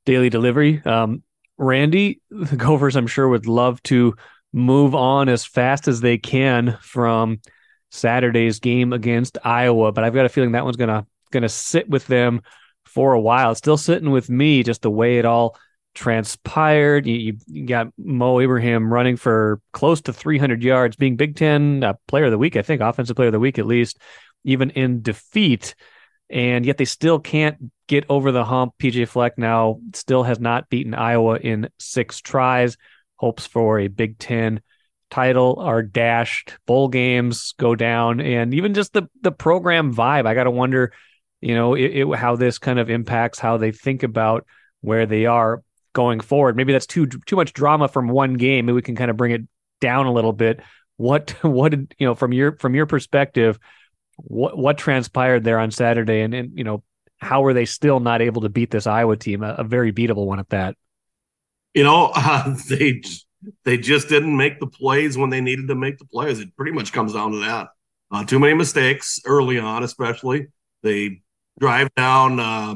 Daily 0.07 0.31
Delivery. 0.31 0.83
Um, 0.87 1.23
Randy, 1.59 2.23
the 2.31 2.57
Gophers, 2.57 2.97
I'm 2.97 3.07
sure, 3.07 3.29
would 3.29 3.47
love 3.47 3.83
to 3.85 4.15
move 4.53 4.95
on 4.95 5.29
as 5.29 5.45
fast 5.45 5.89
as 5.89 6.01
they 6.01 6.19
can 6.19 6.79
from 6.81 7.41
Saturday's 7.91 8.61
game 8.61 8.93
against 8.93 9.39
Iowa, 9.45 9.93
but 9.93 10.05
I've 10.05 10.15
got 10.15 10.27
a 10.27 10.31
feeling 10.31 10.53
that 10.53 10.65
one's 10.65 10.77
gonna 10.77 11.07
gonna 11.31 11.49
sit 11.49 11.89
with 11.89 12.07
them 12.07 12.43
for 12.85 13.13
a 13.13 13.21
while. 13.21 13.53
It's 13.53 13.59
still 13.59 13.77
sitting 13.77 14.11
with 14.11 14.29
me, 14.31 14.63
just 14.63 14.83
the 14.83 14.91
way 14.91 15.19
it 15.19 15.25
all 15.25 15.57
transpired. 15.95 17.07
You, 17.07 17.37
you, 17.47 17.67
got 17.67 17.89
Mo 17.99 18.41
Ibrahim 18.41 18.93
running 18.93 19.17
for 19.17 19.61
close 19.73 20.01
to 20.03 20.13
300 20.13 20.63
yards, 20.63 20.97
being 20.97 21.17
Big 21.17 21.37
Ten 21.37 21.83
uh, 21.83 21.95
Player 22.07 22.27
of 22.27 22.31
the 22.31 22.39
Week, 22.39 22.57
I 22.57 22.63
think, 22.63 22.81
Offensive 22.81 23.17
Player 23.17 23.29
of 23.29 23.33
the 23.33 23.41
Week 23.41 23.59
at 23.59 23.67
least, 23.67 23.99
even 24.45 24.71
in 24.71 25.03
defeat. 25.03 25.75
And 26.31 26.65
yet 26.65 26.77
they 26.77 26.85
still 26.85 27.19
can't 27.19 27.73
get 27.89 28.05
over 28.09 28.33
the 28.33 28.45
hump. 28.45 28.75
PJ 28.79 29.09
Fleck 29.09 29.39
now 29.39 29.81
still 29.95 30.23
has 30.23 30.39
not 30.39 30.69
beaten 30.69 30.95
Iowa 30.95 31.39
in 31.39 31.69
six 31.79 32.21
tries. 32.21 32.77
Hopes 33.19 33.47
for 33.47 33.79
a 33.79 33.89
Big 33.89 34.19
Ten 34.19 34.63
title 35.11 35.59
are 35.61 35.83
dashed. 35.83 36.57
Bowl 36.67 36.89
games 36.89 37.55
go 37.59 37.75
down, 37.75 38.21
and 38.21 38.55
even 38.55 38.75
just 38.75 38.93
the 38.93 39.09
the 39.23 39.33
program 39.33 39.95
vibe. 39.95 40.27
I 40.27 40.35
got 40.35 40.45
to 40.45 40.51
wonder, 40.51 40.93
you 41.41 41.55
know, 41.55 41.75
it, 41.75 42.03
it, 42.03 42.17
how 42.17 42.37
this 42.37 42.59
kind 42.59 42.79
of 42.79 42.91
impacts 42.91 43.39
how 43.39 43.57
they 43.57 43.73
think 43.73 44.03
about 44.03 44.47
where 44.81 45.07
they 45.07 45.27
are 45.27 45.63
going 45.93 46.21
forward. 46.21 46.57
Maybe 46.57 46.73
that's 46.73 46.87
too 46.87 47.07
too 47.07 47.37
much 47.37 47.53
drama 47.53 47.89
from 47.89 48.09
one 48.09 48.35
game. 48.35 48.67
Maybe 48.67 48.75
we 48.75 48.83
can 48.83 48.97
kind 48.97 49.11
of 49.11 49.17
bring 49.17 49.33
it 49.33 49.43
down 49.81 50.07
a 50.07 50.13
little 50.13 50.33
bit. 50.33 50.61
What 50.97 51.31
what 51.43 51.71
did 51.71 51.95
you 51.99 52.07
know 52.07 52.15
from 52.15 52.33
your 52.33 52.57
from 52.57 52.75
your 52.75 52.87
perspective? 52.87 53.59
What 54.17 54.57
what 54.57 54.79
transpired 54.79 55.45
there 55.45 55.59
on 55.59 55.71
Saturday, 55.71 56.21
and 56.21 56.35
and 56.35 56.57
you 56.57 56.65
know 56.65 56.83
how 57.19 57.43
were 57.43 57.55
they 57.55 57.65
still 57.65 57.99
not 57.99 58.23
able 58.23 58.43
to 58.43 58.49
beat 58.49 58.71
this 58.71 58.87
Iowa 58.87 59.17
team, 59.17 59.43
a, 59.43 59.55
a 59.59 59.65
very 59.65 59.93
beatable 59.93 60.27
one 60.27 60.39
at 60.39 60.49
that? 60.51 60.77
You 61.75 61.85
know, 61.85 62.13
uh, 62.15 62.55
they 62.69 63.03
they 63.65 63.79
just 63.79 64.09
didn't 64.09 64.37
make 64.37 64.61
the 64.61 64.67
plays 64.67 65.17
when 65.17 65.31
they 65.31 65.41
needed 65.41 65.69
to 65.69 65.75
make 65.75 65.99
the 65.99 66.05
plays. 66.05 66.41
It 66.41 66.57
pretty 66.57 66.73
much 66.73 66.93
comes 66.93 67.13
down 67.13 67.33
to 67.33 67.39
that. 67.39 67.69
Uh, 68.11 68.25
too 68.25 68.39
many 68.39 68.55
mistakes 68.55 69.21
early 69.25 69.59
on, 69.59 69.83
especially. 69.83 70.47
They 70.83 71.23
drive 71.59 71.95
down. 71.95 72.41
Uh, 72.41 72.75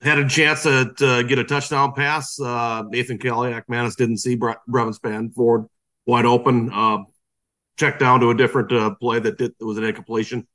had 0.00 0.18
a 0.18 0.28
chance 0.28 0.64
to, 0.64 1.24
get 1.26 1.38
a 1.38 1.44
touchdown 1.44 1.92
pass. 1.94 2.38
Uh, 2.38 2.84
Athan 2.84 3.18
Kaliakmanis 3.18 3.96
didn't 3.96 4.18
see 4.18 4.36
Bre- 4.36 4.52
Brevin 4.68 4.98
Spann-Ford 4.98 5.66
wide 6.06 6.26
open. 6.26 6.70
Uh, 6.72 6.98
checked 7.78 8.00
down 8.00 8.20
to 8.20 8.30
a 8.30 8.34
different 8.34 8.70
uh, 8.72 8.94
play 8.94 9.18
that 9.18 9.38
did 9.38 9.52
that 9.58 9.66
was 9.66 9.78
an 9.78 9.84
incompletion. 9.84 10.46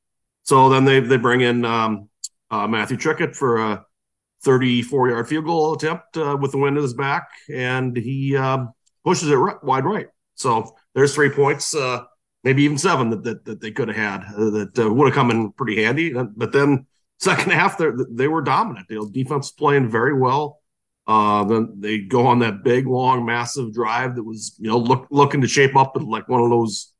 So 0.43 0.69
then 0.69 0.85
they 0.85 0.99
they 0.99 1.17
bring 1.17 1.41
in 1.41 1.65
um, 1.65 2.09
Matthew 2.51 2.97
Trickett 2.97 3.35
for 3.35 3.57
a 3.57 3.85
34 4.43 5.09
yard 5.09 5.27
field 5.27 5.45
goal 5.45 5.73
attempt 5.73 6.17
uh, 6.17 6.37
with 6.39 6.51
the 6.51 6.57
wind 6.57 6.77
at 6.77 6.83
his 6.83 6.93
back, 6.93 7.29
and 7.53 7.95
he 7.95 8.35
um, 8.35 8.73
pushes 9.03 9.29
it 9.29 9.35
right, 9.35 9.61
wide 9.63 9.85
right. 9.85 10.07
So 10.35 10.75
there's 10.95 11.13
three 11.13 11.29
points, 11.29 11.75
uh, 11.75 12.03
maybe 12.43 12.63
even 12.63 12.77
seven 12.77 13.09
that 13.09 13.23
that, 13.23 13.45
that 13.45 13.61
they 13.61 13.71
could 13.71 13.89
have 13.89 13.97
had 13.97 14.23
uh, 14.33 14.49
that 14.51 14.79
uh, 14.79 14.93
would 14.93 15.07
have 15.07 15.15
come 15.15 15.31
in 15.31 15.51
pretty 15.51 15.83
handy. 15.83 16.13
But 16.13 16.53
then 16.53 16.87
second 17.19 17.51
half, 17.51 17.77
they 17.77 18.27
were 18.27 18.41
dominant. 18.41 18.87
The 18.87 19.09
defense 19.11 19.51
playing 19.51 19.89
very 19.89 20.13
well. 20.13 20.61
Uh, 21.05 21.43
then 21.43 21.73
they 21.79 21.97
go 21.97 22.27
on 22.27 22.39
that 22.39 22.63
big, 22.63 22.85
long, 22.85 23.25
massive 23.25 23.73
drive 23.73 24.15
that 24.15 24.23
was 24.23 24.55
you 24.59 24.69
know 24.69 24.77
look, 24.77 25.07
looking 25.09 25.41
to 25.41 25.47
shape 25.47 25.75
up 25.75 25.95
like 25.95 26.29
one 26.29 26.41
of 26.41 26.51
those 26.51 26.93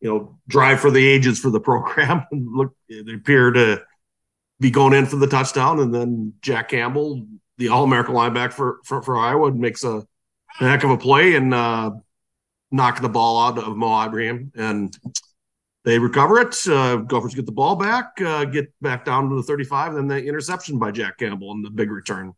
you 0.00 0.08
know 0.08 0.38
drive 0.48 0.80
for 0.80 0.90
the 0.90 1.06
ages 1.06 1.38
for 1.38 1.50
the 1.50 1.60
program. 1.68 2.26
look, 2.32 2.74
they 2.88 3.14
appear 3.14 3.52
to 3.52 3.80
be 4.64 4.70
going 4.70 4.94
in 4.94 5.04
for 5.04 5.16
the 5.16 5.26
touchdown, 5.26 5.78
and 5.78 5.94
then 5.94 6.32
Jack 6.40 6.70
Campbell, 6.70 7.26
the 7.58 7.68
All 7.68 7.84
American 7.84 8.14
linebacker 8.14 8.54
for, 8.54 8.80
for, 8.82 9.02
for 9.02 9.18
Iowa, 9.18 9.52
makes 9.52 9.84
a 9.84 10.06
heck 10.48 10.84
of 10.84 10.90
a 10.90 10.96
play 10.96 11.34
and 11.34 11.52
uh, 11.52 11.90
knock 12.70 13.02
the 13.02 13.10
ball 13.10 13.42
out 13.46 13.58
of 13.58 13.76
Mo 13.76 14.06
Ibrahim. 14.06 14.52
And 14.56 14.96
they 15.84 15.98
recover 15.98 16.40
it. 16.40 16.56
Uh, 16.66 16.96
Gophers 16.96 17.34
get 17.34 17.44
the 17.44 17.52
ball 17.52 17.76
back, 17.76 18.18
uh, 18.24 18.46
get 18.46 18.72
back 18.80 19.04
down 19.04 19.28
to 19.28 19.36
the 19.36 19.42
35, 19.42 19.96
and 19.96 19.98
then 19.98 20.08
the 20.08 20.26
interception 20.26 20.78
by 20.78 20.90
Jack 20.90 21.18
Campbell 21.18 21.52
and 21.52 21.62
the 21.62 21.68
big 21.68 21.90
return. 21.90 22.32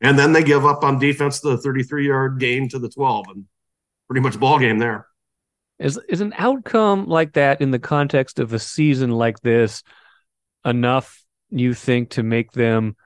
And 0.00 0.18
then 0.18 0.32
they 0.32 0.42
give 0.42 0.66
up 0.66 0.82
on 0.82 0.98
defense 0.98 1.38
the 1.38 1.58
33 1.58 2.08
yard 2.08 2.40
gain 2.40 2.68
to 2.70 2.80
the 2.80 2.88
12, 2.88 3.26
and 3.28 3.44
pretty 4.08 4.20
much 4.20 4.40
ball 4.40 4.58
game 4.58 4.78
there. 4.78 5.06
Is 5.78 5.96
is 6.08 6.22
an 6.22 6.34
outcome 6.36 7.06
like 7.06 7.34
that 7.34 7.60
in 7.60 7.70
the 7.70 7.78
context 7.78 8.40
of 8.40 8.52
a 8.52 8.58
season 8.58 9.12
like 9.12 9.38
this 9.42 9.84
enough 10.64 11.24
you 11.50 11.74
think 11.74 12.10
to 12.10 12.22
make 12.22 12.52
them 12.52 12.96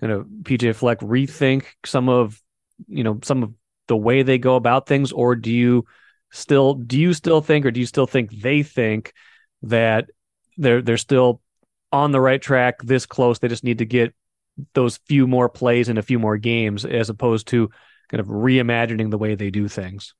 kind 0.00 0.12
of 0.12 0.26
PJ 0.42 0.74
Fleck 0.76 1.00
rethink 1.00 1.64
some 1.84 2.08
of 2.08 2.40
you 2.86 3.02
know 3.02 3.18
some 3.22 3.42
of 3.42 3.52
the 3.88 3.96
way 3.96 4.22
they 4.22 4.38
go 4.38 4.56
about 4.56 4.86
things, 4.86 5.12
or 5.12 5.34
do 5.34 5.50
you 5.50 5.84
still 6.30 6.74
do 6.74 6.98
you 6.98 7.12
still 7.12 7.40
think, 7.40 7.66
or 7.66 7.70
do 7.70 7.80
you 7.80 7.86
still 7.86 8.06
think 8.06 8.30
they 8.30 8.62
think 8.62 9.12
that 9.62 10.06
they're 10.56 10.82
they're 10.82 10.96
still 10.96 11.40
on 11.90 12.12
the 12.12 12.20
right 12.20 12.40
track, 12.40 12.82
this 12.82 13.06
close? 13.06 13.38
They 13.38 13.48
just 13.48 13.64
need 13.64 13.78
to 13.78 13.86
get 13.86 14.14
those 14.74 14.98
few 15.06 15.26
more 15.26 15.48
plays 15.48 15.88
in 15.88 15.98
a 15.98 16.02
few 16.02 16.18
more 16.18 16.36
games, 16.36 16.84
as 16.84 17.10
opposed 17.10 17.48
to 17.48 17.70
kind 18.08 18.20
of 18.20 18.26
reimagining 18.26 19.10
the 19.10 19.18
way 19.18 19.34
they 19.34 19.50
do 19.50 19.68
things. 19.68 20.14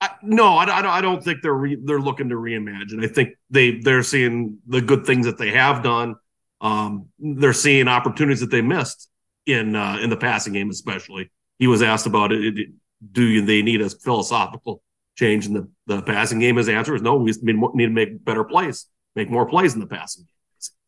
I, 0.00 0.10
no, 0.22 0.56
I, 0.56 0.62
I, 0.64 0.82
don't. 0.82 0.90
I, 0.90 1.00
don't 1.00 1.22
think 1.22 1.42
they're 1.42 1.52
re, 1.52 1.78
they're 1.82 2.00
looking 2.00 2.28
to 2.30 2.34
reimagine. 2.34 3.04
I 3.04 3.08
think 3.08 3.30
they 3.50 3.78
they're 3.78 4.02
seeing 4.02 4.58
the 4.66 4.80
good 4.80 5.06
things 5.06 5.26
that 5.26 5.38
they 5.38 5.50
have 5.50 5.82
done. 5.82 6.16
Um, 6.62 7.08
they're 7.18 7.52
seeing 7.52 7.88
opportunities 7.88 8.40
that 8.40 8.50
they 8.50 8.62
missed 8.62 9.10
in 9.46 9.76
uh, 9.76 9.98
in 10.00 10.08
the 10.08 10.16
passing 10.16 10.52
game, 10.52 10.70
especially 10.70 11.30
he 11.58 11.66
was 11.66 11.82
asked 11.82 12.06
about 12.06 12.32
it. 12.32 12.68
Do 13.10 13.44
they 13.44 13.62
need 13.62 13.82
a 13.82 13.90
philosophical 13.90 14.80
change 15.16 15.46
in 15.46 15.54
the, 15.54 15.68
the 15.86 16.02
passing 16.02 16.38
game? 16.38 16.56
His 16.56 16.68
answer 16.68 16.94
is 16.94 17.02
no. 17.02 17.16
We 17.16 17.32
need 17.42 17.86
to 17.86 17.90
make 17.90 18.24
better 18.24 18.44
plays, 18.44 18.86
make 19.16 19.28
more 19.28 19.44
plays 19.44 19.74
in 19.74 19.80
the 19.80 19.86
passing 19.86 20.22
game. 20.22 20.28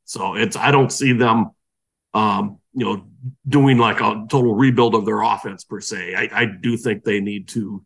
So 0.04 0.34
it's 0.34 0.56
I 0.56 0.70
don't 0.70 0.92
see 0.92 1.12
them, 1.12 1.50
um, 2.12 2.58
you 2.72 2.84
know, 2.84 3.06
doing 3.48 3.78
like 3.78 4.00
a 4.00 4.26
total 4.28 4.54
rebuild 4.54 4.94
of 4.94 5.04
their 5.06 5.22
offense 5.22 5.64
per 5.64 5.80
se. 5.80 6.14
I, 6.14 6.28
I 6.42 6.44
do 6.44 6.76
think 6.76 7.02
they 7.02 7.20
need 7.20 7.48
to 7.48 7.84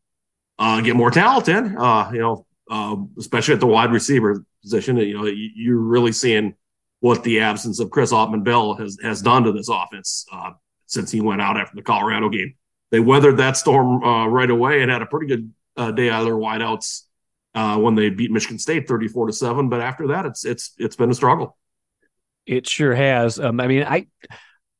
uh, 0.59 0.83
get 0.83 0.95
more 0.95 1.11
talent 1.11 1.49
in. 1.49 1.79
Uh, 1.79 2.11
you 2.13 2.19
know, 2.19 2.47
uh, 2.71 2.97
especially 3.19 3.55
at 3.55 3.61
the 3.61 3.67
wide 3.67 3.93
receiver 3.93 4.45
position. 4.63 4.99
You 4.99 5.19
know, 5.19 5.25
you're 5.27 5.79
really 5.79 6.13
seeing 6.13 6.55
what 7.01 7.23
the 7.23 7.41
absence 7.41 7.81
of 7.81 7.91
Chris 7.91 8.13
Autman-Bell 8.13 8.75
has 8.75 8.99
has 9.03 9.23
done 9.23 9.45
to 9.45 9.53
this 9.53 9.69
offense 9.69 10.27
uh, 10.33 10.51
since 10.87 11.11
he 11.11 11.21
went 11.21 11.41
out 11.41 11.57
after 11.57 11.77
the 11.77 11.83
Colorado 11.83 12.29
game. 12.29 12.55
They 12.91 13.01
weathered 13.01 13.37
that 13.37 13.57
storm 13.57 14.03
uh, 14.03 14.27
right 14.27 14.51
away 14.51 14.83
and 14.83 14.91
had 14.91 15.03
a 15.03 15.07
pretty 15.07 15.27
good 15.27 15.53
uh, 15.77 15.91
day 15.93 16.11
out 16.11 16.21
of 16.21 16.27
their 16.27 16.35
wideouts 16.35 17.03
uh, 17.55 17.79
when 17.79 17.95
they 17.95 18.11
beat 18.11 18.31
Michigan 18.31 18.59
State 18.59 18.89
34 18.89 19.29
to 19.29 19.33
7 19.33 19.69
but 19.69 19.81
after 19.81 20.09
that 20.09 20.27
it's 20.27 20.45
it's 20.45 20.73
it's 20.79 20.97
been 20.97 21.11
a 21.11 21.15
struggle. 21.15 21.57
It 22.47 22.67
sure 22.67 22.95
has. 22.95 23.39
Um, 23.39 23.61
i 23.61 23.67
mean 23.67 23.85
i 23.85 24.07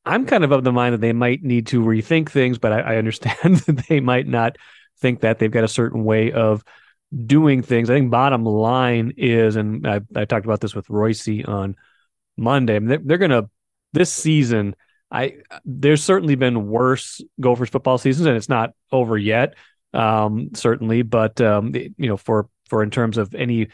i'm 0.05 0.25
kind 0.25 0.43
of 0.43 0.51
of 0.51 0.63
the 0.63 0.71
mind 0.71 0.93
that 0.93 1.01
they 1.01 1.13
might 1.13 1.43
need 1.43 1.67
to 1.67 1.83
rethink 1.83 2.29
things 2.29 2.57
but 2.57 2.71
i, 2.71 2.79
I 2.79 2.95
understand 2.97 3.57
that 3.67 3.85
they 3.87 3.99
might 3.99 4.27
not 4.27 4.57
think 4.99 5.21
that. 5.21 5.39
They've 5.39 5.51
got 5.51 5.63
a 5.63 5.69
certain 5.69 6.03
way 6.03 6.31
of 6.31 6.63
doing 7.25 7.61
things. 7.61 7.89
I 7.89 7.95
think 7.95 8.11
bottom 8.11 8.45
line 8.45 9.13
is 9.17 9.55
and 9.55 9.87
i, 9.87 10.01
I 10.15 10.25
talked 10.25 10.45
about 10.45 10.61
this 10.61 10.75
with 10.75 10.89
royce 10.89 11.27
on 11.45 11.75
monday 12.39 12.75
I 12.75 12.79
mean, 12.79 12.89
they're, 12.89 13.01
they're 13.03 13.17
gonna 13.17 13.49
this 13.93 14.13
season 14.13 14.75
I 15.11 15.37
there's 15.65 16.03
certainly 16.03 16.35
been 16.35 16.67
worse 16.67 17.21
Gophers 17.39 17.69
football 17.69 17.97
seasons, 17.97 18.27
and 18.27 18.37
it's 18.37 18.49
not 18.49 18.73
over 18.91 19.17
yet, 19.17 19.55
um, 19.93 20.49
certainly. 20.53 21.01
But 21.01 21.41
um, 21.41 21.73
you 21.73 21.93
know, 21.97 22.17
for 22.17 22.47
for 22.67 22.83
in 22.83 22.91
terms 22.91 23.17
of 23.17 23.33
any 23.33 23.67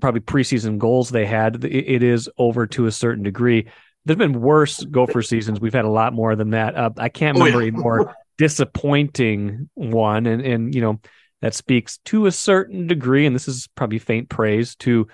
probably 0.00 0.20
preseason 0.20 0.78
goals 0.78 1.10
they 1.10 1.26
had, 1.26 1.64
it, 1.64 1.72
it 1.72 2.02
is 2.02 2.28
over 2.36 2.66
to 2.68 2.86
a 2.86 2.92
certain 2.92 3.22
degree. 3.22 3.66
There's 4.04 4.18
been 4.18 4.40
worse 4.40 4.84
Gopher 4.84 5.22
seasons. 5.22 5.60
We've 5.60 5.72
had 5.72 5.86
a 5.86 5.90
lot 5.90 6.12
more 6.12 6.36
than 6.36 6.50
that. 6.50 6.76
Uh, 6.76 6.90
I 6.98 7.08
can't 7.08 7.38
remember 7.38 7.60
oh, 7.60 7.64
yeah. 7.64 7.68
a 7.68 7.72
more 7.72 8.14
disappointing 8.36 9.70
one, 9.74 10.26
and 10.26 10.42
and 10.42 10.74
you 10.74 10.82
know 10.82 11.00
that 11.40 11.54
speaks 11.54 11.98
to 12.06 12.26
a 12.26 12.32
certain 12.32 12.86
degree, 12.86 13.24
and 13.24 13.34
this 13.34 13.48
is 13.48 13.68
probably 13.74 13.98
faint 13.98 14.28
praise 14.28 14.76
to 14.76 15.06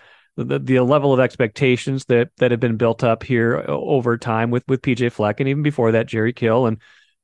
the, 0.44 0.58
the 0.58 0.80
level 0.80 1.12
of 1.12 1.20
expectations 1.20 2.04
that 2.06 2.30
that 2.38 2.50
have 2.50 2.60
been 2.60 2.76
built 2.76 3.04
up 3.04 3.22
here 3.22 3.64
over 3.68 4.16
time 4.16 4.50
with 4.50 4.64
with 4.68 4.82
PJ 4.82 5.12
Fleck 5.12 5.40
and 5.40 5.48
even 5.48 5.62
before 5.62 5.92
that 5.92 6.06
Jerry 6.06 6.32
Kill 6.32 6.66
and 6.66 6.78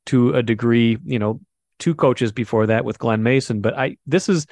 to 0.06 0.34
a 0.34 0.42
degree, 0.42 0.98
you 1.04 1.18
know, 1.18 1.40
two 1.78 1.94
coaches 1.94 2.32
before 2.32 2.66
that 2.66 2.84
with 2.84 2.98
Glen 2.98 3.22
Mason. 3.22 3.60
But 3.60 3.76
I 3.76 3.96
this 4.06 4.28
is 4.28 4.46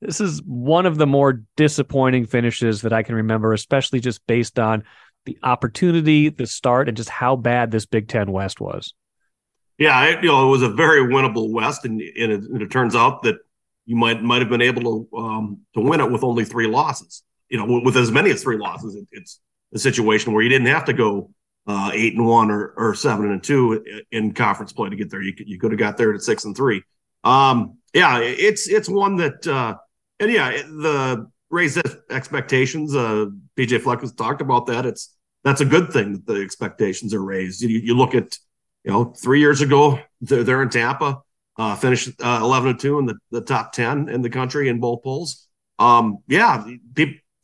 this 0.00 0.20
is 0.20 0.42
one 0.44 0.86
of 0.86 0.96
the 0.96 1.06
more 1.06 1.42
disappointing 1.56 2.26
finishes 2.26 2.82
that 2.82 2.92
I 2.92 3.02
can 3.02 3.14
remember, 3.14 3.52
especially 3.52 4.00
just 4.00 4.26
based 4.26 4.58
on 4.58 4.84
the 5.26 5.38
opportunity, 5.42 6.30
the 6.30 6.46
start, 6.46 6.88
and 6.88 6.96
just 6.96 7.10
how 7.10 7.36
bad 7.36 7.70
this 7.70 7.86
Big 7.86 8.08
Ten 8.08 8.32
West 8.32 8.60
was. 8.60 8.94
Yeah, 9.76 10.04
it, 10.04 10.22
you 10.22 10.28
know, 10.28 10.46
it 10.46 10.50
was 10.50 10.62
a 10.62 10.70
very 10.70 11.00
winnable 11.00 11.50
West, 11.50 11.84
and, 11.84 12.00
and, 12.00 12.32
it, 12.32 12.42
and, 12.42 12.62
it, 12.62 12.70
turns 12.70 12.94
out 12.94 13.22
that 13.22 13.36
you 13.86 13.96
might 13.96 14.22
might 14.22 14.40
have 14.40 14.50
been 14.50 14.62
able 14.62 14.82
to 15.10 15.16
um, 15.16 15.60
to 15.74 15.80
win 15.80 16.00
it 16.00 16.10
with 16.10 16.24
only 16.24 16.44
three 16.44 16.66
losses 16.66 17.22
you 17.50 17.58
know, 17.58 17.80
with 17.84 17.96
as 17.96 18.10
many 18.10 18.30
as 18.30 18.42
three 18.42 18.56
losses, 18.56 18.94
it, 18.94 19.06
it's 19.12 19.40
a 19.74 19.78
situation 19.78 20.32
where 20.32 20.42
you 20.42 20.48
didn't 20.48 20.68
have 20.68 20.86
to 20.86 20.92
go 20.92 21.30
uh, 21.66 21.90
eight 21.92 22.14
and 22.14 22.26
one 22.26 22.50
or, 22.50 22.72
or 22.76 22.94
seven 22.94 23.30
and 23.30 23.42
two 23.42 23.84
in 24.10 24.32
conference 24.32 24.72
play 24.72 24.88
to 24.88 24.96
get 24.96 25.10
there. 25.10 25.22
You 25.22 25.34
could, 25.34 25.48
you 25.48 25.58
could 25.58 25.72
have 25.72 25.78
got 25.78 25.96
there 25.96 26.14
at 26.14 26.22
six 26.22 26.44
and 26.44 26.56
three. 26.56 26.82
Um, 27.22 27.78
yeah, 27.92 28.20
it's 28.20 28.68
it's 28.68 28.88
one 28.88 29.16
that, 29.16 29.46
uh, 29.46 29.76
and 30.18 30.32
yeah, 30.32 30.50
the 30.50 31.30
raised 31.50 31.80
expectations. 32.10 32.94
Uh, 32.94 33.26
PJ 33.56 33.82
Fleck 33.82 34.00
has 34.00 34.12
talked 34.12 34.40
about 34.40 34.66
that. 34.66 34.86
It's 34.86 35.16
that's 35.44 35.60
a 35.60 35.66
good 35.66 35.92
thing 35.92 36.12
that 36.12 36.26
the 36.26 36.40
expectations 36.40 37.12
are 37.14 37.22
raised. 37.22 37.62
You, 37.62 37.78
you 37.78 37.96
look 37.96 38.14
at 38.14 38.38
you 38.84 38.90
know, 38.90 39.04
three 39.04 39.40
years 39.40 39.60
ago, 39.60 40.00
they're, 40.20 40.44
they're 40.44 40.62
in 40.62 40.70
Tampa, 40.70 41.22
uh, 41.56 41.76
finished 41.76 42.10
uh, 42.22 42.40
11 42.42 42.78
2 42.78 42.98
in 42.98 43.06
the, 43.06 43.14
the 43.30 43.40
top 43.40 43.72
10 43.72 44.08
in 44.08 44.22
the 44.22 44.30
country 44.30 44.68
in 44.68 44.80
both 44.80 45.02
polls. 45.02 45.46
Um, 45.78 46.18
yeah, 46.26 46.66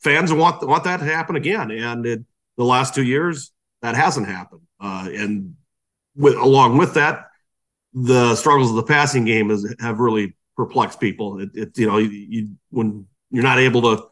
fans 0.07 0.31
want 0.31 0.65
want 0.65 0.85
that 0.85 0.97
to 0.97 1.05
happen 1.05 1.35
again, 1.35 1.69
and 1.69 2.05
it, 2.05 2.23
the 2.55 2.63
last 2.63 2.95
two 2.95 3.03
years 3.03 3.51
that 3.81 3.95
hasn't 3.95 4.27
happened. 4.27 4.61
Uh, 4.79 5.09
and 5.11 5.55
with 6.15 6.35
along 6.35 6.77
with 6.77 6.93
that, 6.93 7.25
the 7.93 8.35
struggles 8.35 8.69
of 8.69 8.77
the 8.77 8.83
passing 8.83 9.25
game 9.25 9.51
is, 9.51 9.75
have 9.79 9.99
really 9.99 10.35
perplexed 10.55 10.99
people. 10.99 11.41
It, 11.41 11.49
it 11.53 11.77
you 11.77 11.87
know 11.87 11.97
you, 11.97 12.09
you, 12.09 12.49
when 12.69 13.05
you're 13.31 13.43
not 13.43 13.59
able 13.59 13.81
to 13.81 14.05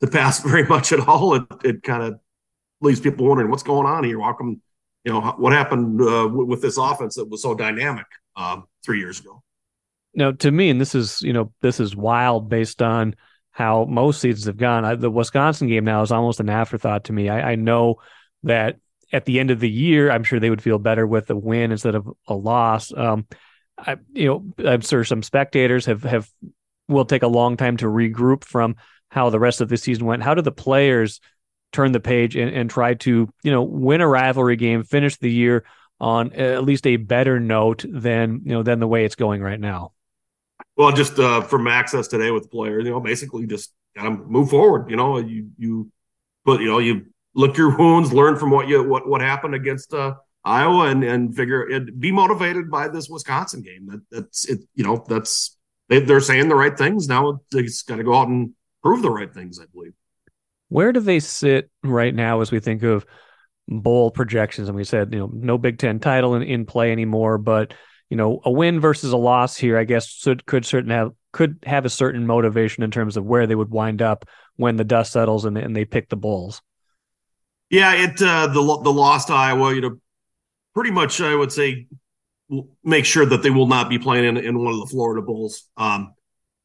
to 0.00 0.06
pass 0.06 0.40
very 0.42 0.64
much 0.64 0.92
at 0.92 1.06
all, 1.06 1.34
it 1.34 1.44
it 1.62 1.82
kind 1.82 2.02
of 2.02 2.18
leaves 2.80 3.00
people 3.00 3.26
wondering 3.26 3.50
what's 3.50 3.62
going 3.62 3.86
on 3.86 4.04
here. 4.04 4.20
How 4.20 4.32
come 4.32 4.62
you 5.04 5.12
know 5.12 5.20
what 5.36 5.52
happened 5.52 6.00
uh, 6.00 6.28
with 6.32 6.62
this 6.62 6.78
offense 6.78 7.16
that 7.16 7.28
was 7.28 7.42
so 7.42 7.54
dynamic 7.54 8.06
um, 8.36 8.64
three 8.82 9.00
years 9.00 9.20
ago? 9.20 9.42
Now, 10.14 10.32
to 10.32 10.50
me, 10.50 10.70
and 10.70 10.80
this 10.80 10.94
is 10.94 11.20
you 11.20 11.34
know 11.34 11.52
this 11.60 11.78
is 11.78 11.94
wild 11.94 12.48
based 12.48 12.80
on 12.80 13.16
how 13.52 13.84
most 13.84 14.20
seasons 14.20 14.46
have 14.46 14.56
gone. 14.56 14.84
I, 14.84 14.94
the 14.94 15.10
Wisconsin 15.10 15.68
game 15.68 15.84
now 15.84 16.02
is 16.02 16.10
almost 16.10 16.40
an 16.40 16.48
afterthought 16.48 17.04
to 17.04 17.12
me. 17.12 17.28
I, 17.28 17.52
I, 17.52 17.54
know 17.54 17.96
that 18.44 18.78
at 19.12 19.26
the 19.26 19.38
end 19.38 19.50
of 19.50 19.60
the 19.60 19.70
year, 19.70 20.10
I'm 20.10 20.24
sure 20.24 20.40
they 20.40 20.50
would 20.50 20.62
feel 20.62 20.78
better 20.78 21.06
with 21.06 21.30
a 21.30 21.36
win 21.36 21.70
instead 21.70 21.94
of 21.94 22.08
a 22.26 22.34
loss. 22.34 22.92
Um, 22.96 23.26
I, 23.78 23.98
you 24.14 24.26
know, 24.26 24.68
I'm 24.70 24.80
sure 24.80 25.04
some 25.04 25.22
spectators 25.22 25.86
have 25.86 26.02
have 26.02 26.30
will 26.88 27.04
take 27.04 27.22
a 27.22 27.28
long 27.28 27.56
time 27.56 27.76
to 27.78 27.86
regroup 27.86 28.44
from 28.44 28.76
how 29.10 29.28
the 29.28 29.38
rest 29.38 29.60
of 29.60 29.68
the 29.68 29.76
season 29.76 30.06
went. 30.06 30.22
How 30.22 30.34
do 30.34 30.42
the 30.42 30.50
players 30.50 31.20
turn 31.72 31.92
the 31.92 32.00
page 32.00 32.36
and, 32.36 32.54
and 32.54 32.70
try 32.70 32.94
to 32.94 33.28
you 33.42 33.50
know 33.50 33.62
win 33.62 34.00
a 34.00 34.08
rivalry 34.08 34.56
game, 34.56 34.82
finish 34.82 35.18
the 35.18 35.30
year 35.30 35.64
on 36.00 36.32
at 36.32 36.64
least 36.64 36.86
a 36.86 36.96
better 36.96 37.38
note 37.38 37.84
than 37.88 38.40
you 38.44 38.52
know 38.52 38.62
than 38.62 38.80
the 38.80 38.88
way 38.88 39.04
it's 39.04 39.14
going 39.14 39.42
right 39.42 39.60
now? 39.60 39.92
Well, 40.76 40.92
just 40.92 41.18
uh, 41.18 41.42
from 41.42 41.66
access 41.66 42.08
today 42.08 42.30
with 42.30 42.44
the 42.44 42.48
players, 42.48 42.84
you 42.84 42.90
know, 42.90 43.00
basically 43.00 43.46
just 43.46 43.72
kind 43.96 44.08
of 44.08 44.26
move 44.26 44.50
forward. 44.50 44.90
You 44.90 44.96
know, 44.96 45.18
you 45.18 45.50
you 45.58 45.90
but 46.44 46.60
you 46.60 46.66
know 46.66 46.78
you 46.78 47.06
look 47.34 47.56
your 47.56 47.76
wounds, 47.76 48.12
learn 48.12 48.36
from 48.36 48.50
what 48.50 48.68
you 48.68 48.82
what 48.82 49.08
what 49.08 49.20
happened 49.20 49.54
against 49.54 49.92
uh, 49.92 50.14
Iowa, 50.44 50.86
and 50.86 51.04
and 51.04 51.34
figure 51.34 51.68
it, 51.68 51.98
be 51.98 52.12
motivated 52.12 52.70
by 52.70 52.88
this 52.88 53.08
Wisconsin 53.08 53.62
game. 53.62 53.86
That 53.86 54.02
that's 54.10 54.48
it. 54.48 54.60
You 54.74 54.84
know, 54.84 55.04
that's 55.08 55.56
they, 55.88 56.00
they're 56.00 56.20
saying 56.20 56.48
the 56.48 56.56
right 56.56 56.76
things 56.76 57.08
now. 57.08 57.40
They 57.50 57.62
just 57.62 57.86
got 57.86 57.96
to 57.96 58.04
go 58.04 58.14
out 58.14 58.28
and 58.28 58.52
prove 58.82 59.02
the 59.02 59.10
right 59.10 59.32
things. 59.32 59.60
I 59.60 59.64
believe. 59.72 59.92
Where 60.68 60.92
do 60.92 61.00
they 61.00 61.20
sit 61.20 61.70
right 61.82 62.14
now 62.14 62.40
as 62.40 62.50
we 62.50 62.58
think 62.58 62.82
of 62.82 63.04
bowl 63.68 64.10
projections? 64.10 64.68
And 64.68 64.76
we 64.76 64.84
said, 64.84 65.12
you 65.12 65.18
know, 65.18 65.30
no 65.32 65.58
Big 65.58 65.78
Ten 65.78 66.00
title 66.00 66.34
in, 66.34 66.42
in 66.42 66.64
play 66.64 66.92
anymore, 66.92 67.36
but 67.36 67.74
you 68.12 68.16
know, 68.16 68.42
a 68.44 68.50
win 68.50 68.78
versus 68.78 69.10
a 69.14 69.16
loss 69.16 69.56
here, 69.56 69.78
I 69.78 69.84
guess, 69.84 70.06
should, 70.06 70.44
could 70.44 70.66
certain 70.66 70.90
have 70.90 71.12
could 71.32 71.56
have 71.64 71.86
a 71.86 71.88
certain 71.88 72.26
motivation 72.26 72.82
in 72.82 72.90
terms 72.90 73.16
of 73.16 73.24
where 73.24 73.46
they 73.46 73.54
would 73.54 73.70
wind 73.70 74.02
up 74.02 74.26
when 74.56 74.76
the 74.76 74.84
dust 74.84 75.12
settles 75.12 75.46
and, 75.46 75.56
and 75.56 75.74
they 75.74 75.86
pick 75.86 76.10
the 76.10 76.16
Bulls. 76.16 76.60
Yeah, 77.70 77.94
it 77.94 78.20
uh, 78.20 78.48
the 78.48 78.60
the 78.82 78.92
loss 78.92 79.24
to 79.24 79.32
Iowa, 79.32 79.74
you 79.74 79.80
know, 79.80 79.96
pretty 80.74 80.90
much 80.90 81.22
I 81.22 81.34
would 81.34 81.52
say 81.52 81.86
make 82.84 83.06
sure 83.06 83.24
that 83.24 83.42
they 83.42 83.48
will 83.48 83.66
not 83.66 83.88
be 83.88 83.98
playing 83.98 84.26
in, 84.26 84.36
in 84.36 84.62
one 84.62 84.74
of 84.74 84.80
the 84.80 84.88
Florida 84.90 85.22
Bowls. 85.22 85.70
Um, 85.78 86.12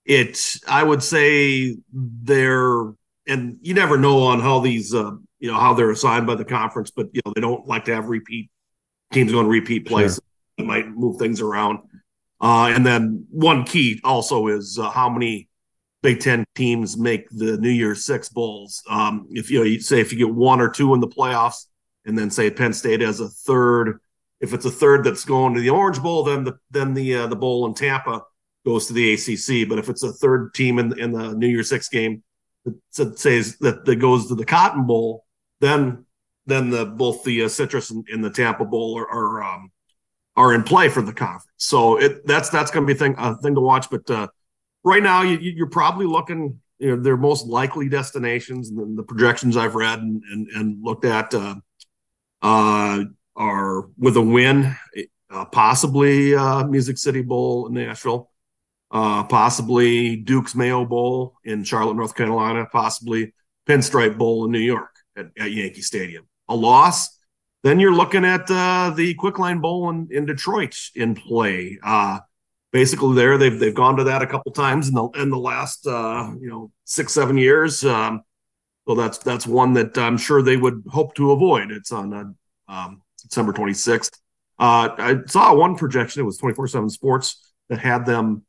it 0.03 0.37
I 0.67 0.83
would 0.83 1.01
say 1.01 1.77
they're 1.93 2.91
and 3.25 3.57
you 3.61 3.73
never 3.73 3.97
know 3.97 4.23
on 4.23 4.41
how 4.41 4.59
these 4.59 4.93
uh, 4.93 5.11
you 5.39 5.49
know 5.49 5.57
how 5.57 5.73
they're 5.75 5.91
assigned 5.91 6.27
by 6.27 6.35
the 6.35 6.43
conference, 6.43 6.91
but 6.91 7.07
you 7.13 7.21
know 7.25 7.31
they 7.33 7.39
don't 7.39 7.65
like 7.65 7.85
to 7.85 7.95
have 7.95 8.07
repeat 8.07 8.51
teams 9.13 9.31
going 9.31 9.45
to 9.45 9.49
repeat 9.49 9.87
plays. 9.87 10.19
Might 10.57 10.89
move 10.89 11.17
things 11.17 11.41
around. 11.41 11.79
Uh, 12.39 12.71
and 12.73 12.85
then 12.85 13.25
one 13.29 13.63
key 13.63 13.99
also 14.03 14.47
is 14.47 14.77
uh, 14.79 14.89
how 14.89 15.09
many 15.09 15.49
Big 16.03 16.19
Ten 16.19 16.45
teams 16.55 16.97
make 16.97 17.29
the 17.29 17.57
New 17.57 17.69
Year's 17.69 18.05
Six 18.05 18.29
bowls. 18.29 18.83
Um, 18.89 19.27
if 19.31 19.49
you, 19.49 19.59
know, 19.59 19.65
you 19.65 19.79
say 19.79 19.99
if 19.99 20.11
you 20.11 20.17
get 20.17 20.33
one 20.33 20.61
or 20.61 20.69
two 20.69 20.93
in 20.93 20.99
the 20.99 21.07
playoffs, 21.07 21.65
and 22.05 22.17
then 22.17 22.29
say 22.29 22.49
Penn 22.49 22.73
State 22.73 23.01
has 23.01 23.19
a 23.19 23.27
third, 23.27 23.99
if 24.39 24.53
it's 24.53 24.65
a 24.65 24.71
third 24.71 25.03
that's 25.03 25.25
going 25.25 25.53
to 25.55 25.61
the 25.61 25.69
Orange 25.69 26.01
Bowl, 26.01 26.23
then 26.23 26.43
the 26.43 26.57
then 26.71 26.93
the 26.93 27.15
uh, 27.15 27.27
the 27.27 27.35
bowl 27.35 27.65
in 27.65 27.73
Tampa 27.73 28.23
goes 28.65 28.87
to 28.87 28.93
the 28.93 29.13
ACC. 29.13 29.67
But 29.67 29.79
if 29.79 29.89
it's 29.89 30.03
a 30.03 30.13
third 30.13 30.53
team 30.53 30.79
in 30.79 30.97
in 30.97 31.11
the 31.11 31.33
New 31.33 31.47
Year's 31.47 31.69
Six 31.69 31.89
game 31.89 32.23
that 32.95 33.19
says 33.19 33.57
that 33.57 33.85
that 33.85 33.95
goes 33.97 34.27
to 34.27 34.35
the 34.35 34.45
Cotton 34.45 34.85
Bowl, 34.85 35.25
then 35.59 36.05
then 36.45 36.69
the 36.69 36.85
both 36.85 37.23
the 37.23 37.43
uh, 37.43 37.49
Citrus 37.49 37.91
and, 37.91 38.07
and, 38.09 38.23
the 38.23 38.29
Tampa 38.29 38.63
Bowl 38.63 38.97
are, 38.97 39.09
are 39.09 39.43
um, 39.43 39.71
are 40.37 40.53
in 40.53 40.63
play 40.63 40.87
for 40.87 41.01
the 41.01 41.11
conference. 41.11 41.51
So 41.57 41.97
it 41.97 42.25
that's 42.25 42.49
that's 42.49 42.71
going 42.71 42.85
to 42.85 42.93
be 42.93 42.95
a 42.95 42.99
thing 42.99 43.15
a 43.17 43.35
thing 43.35 43.55
to 43.55 43.61
watch. 43.61 43.89
But 43.89 44.09
uh, 44.09 44.27
right 44.83 45.03
now, 45.03 45.23
you, 45.23 45.63
are 45.63 45.69
probably 45.69 46.05
looking. 46.05 46.61
You 46.79 46.95
know, 46.95 47.01
their 47.01 47.17
most 47.17 47.47
likely 47.47 47.89
destinations 47.89 48.69
and 48.69 48.95
the 48.95 49.01
projections 49.01 49.57
I've 49.57 49.73
read 49.73 49.97
and 49.97 50.21
and, 50.31 50.47
and 50.49 50.83
looked 50.83 51.05
at 51.05 51.33
uh, 51.33 51.55
uh, 52.43 53.03
are 53.35 53.89
with 53.97 54.15
a 54.15 54.21
win, 54.21 54.75
uh, 55.31 55.45
possibly 55.45 56.35
uh, 56.35 56.67
Music 56.67 56.99
City 56.99 57.23
Bowl 57.23 57.65
in 57.65 57.73
Nashville, 57.73 58.29
uh, 58.91 59.23
possibly 59.23 60.17
Duke's 60.17 60.53
Mayo 60.53 60.85
Bowl 60.85 61.33
in 61.43 61.63
Charlotte, 61.63 61.95
North 61.95 62.13
Carolina, 62.13 62.67
possibly 62.71 63.33
Pinstripe 63.67 64.15
Bowl 64.15 64.45
in 64.45 64.51
New 64.51 64.59
York 64.59 64.95
at, 65.15 65.31
at 65.35 65.51
Yankee 65.51 65.81
Stadium. 65.81 66.27
A 66.47 66.55
loss 66.55 67.16
then 67.63 67.79
you're 67.79 67.93
looking 67.93 68.25
at 68.25 68.49
uh, 68.49 68.93
the 68.95 69.13
Quick 69.15 69.39
Lane 69.39 69.59
Bowl 69.59 69.89
in, 69.89 70.07
in 70.11 70.25
Detroit 70.25 70.77
in 70.95 71.15
play. 71.15 71.77
Uh, 71.83 72.19
basically, 72.71 73.15
there 73.15 73.37
they've 73.37 73.59
they've 73.59 73.73
gone 73.73 73.97
to 73.97 74.05
that 74.05 74.21
a 74.21 74.27
couple 74.27 74.51
times 74.51 74.87
in 74.87 74.93
the 74.93 75.07
in 75.15 75.29
the 75.29 75.37
last 75.37 75.87
uh, 75.87 76.31
you 76.39 76.49
know 76.49 76.71
six 76.85 77.13
seven 77.13 77.37
years. 77.37 77.83
Um, 77.83 78.21
so 78.87 78.95
that's 78.95 79.17
that's 79.17 79.47
one 79.47 79.73
that 79.73 79.97
I'm 79.97 80.17
sure 80.17 80.41
they 80.41 80.57
would 80.57 80.83
hope 80.87 81.15
to 81.15 81.31
avoid. 81.31 81.71
It's 81.71 81.91
on 81.91 82.13
uh, 82.13 82.71
um, 82.71 83.01
December 83.21 83.53
26th. 83.53 84.17
Uh, 84.59 84.89
I 84.97 85.15
saw 85.27 85.53
one 85.53 85.75
projection. 85.75 86.21
It 86.21 86.25
was 86.25 86.37
24 86.37 86.67
seven 86.67 86.89
Sports 86.89 87.53
that 87.69 87.79
had 87.79 88.05
them. 88.05 88.43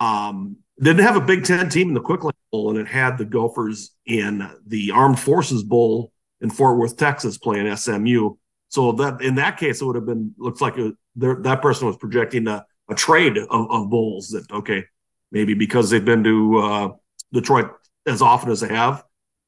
Um, 0.00 0.58
didn't 0.78 1.04
have 1.04 1.16
a 1.16 1.20
Big 1.20 1.44
Ten 1.44 1.70
team 1.70 1.88
in 1.88 1.94
the 1.94 2.00
Quick 2.00 2.24
Lane 2.24 2.32
Bowl, 2.50 2.70
and 2.70 2.78
it 2.78 2.88
had 2.88 3.16
the 3.16 3.24
Gophers 3.24 3.92
in 4.04 4.46
the 4.66 4.90
Armed 4.90 5.18
Forces 5.18 5.62
Bowl 5.62 6.12
in 6.40 6.50
Fort 6.50 6.78
Worth, 6.78 6.96
Texas, 6.96 7.38
playing 7.38 7.74
SMU. 7.76 8.34
So 8.68 8.92
that 8.92 9.22
in 9.22 9.36
that 9.36 9.56
case, 9.58 9.80
it 9.80 9.84
would 9.84 9.96
have 9.96 10.06
been 10.06 10.34
looks 10.38 10.60
like 10.60 10.74
that 11.16 11.58
person 11.62 11.86
was 11.86 11.96
projecting 11.96 12.46
a, 12.48 12.64
a 12.88 12.94
trade 12.94 13.36
of, 13.36 13.70
of 13.70 13.90
Bulls. 13.90 14.28
That 14.30 14.50
okay, 14.50 14.84
maybe 15.30 15.54
because 15.54 15.90
they've 15.90 16.04
been 16.04 16.24
to 16.24 16.58
uh, 16.58 16.88
Detroit 17.32 17.70
as 18.06 18.22
often 18.22 18.50
as 18.50 18.60
they 18.60 18.68
have, 18.68 19.04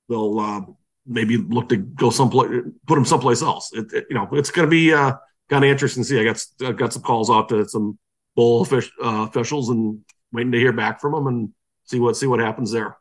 they'll 0.09 0.39
uh, 0.39 0.61
maybe 1.07 1.37
look 1.37 1.69
to 1.71 1.77
go 1.77 2.11
someplace, 2.11 2.51
put 2.87 2.95
them 2.95 3.05
someplace 3.05 3.43
else. 3.43 3.73
It, 3.73 3.93
it, 3.93 4.07
you 4.09 4.15
know, 4.15 4.29
it's 4.33 4.51
going 4.51 4.67
to 4.67 4.71
be 4.71 4.93
uh, 4.93 5.15
kind 5.49 5.65
of 5.65 5.71
interesting 5.71 6.05
to 6.05 6.09
see. 6.09 6.21
I 6.21 6.25
got 6.25 6.45
I 6.65 6.73
got 6.73 6.93
some 6.93 7.03
calls 7.03 7.31
out 7.31 7.49
to 7.49 7.69
some 7.69 7.99
bowl 8.37 8.67
uh, 8.71 8.87
officials 9.03 9.69
and 9.69 10.01
waiting 10.33 10.53
to 10.53 10.59
hear 10.59 10.73
back 10.73 11.01
from 11.01 11.13
them 11.13 11.27
and 11.27 11.51
see 11.85 11.99
what 11.99 12.17
see 12.17 12.27
what 12.27 12.41
happens 12.41 12.71
there 12.71 12.98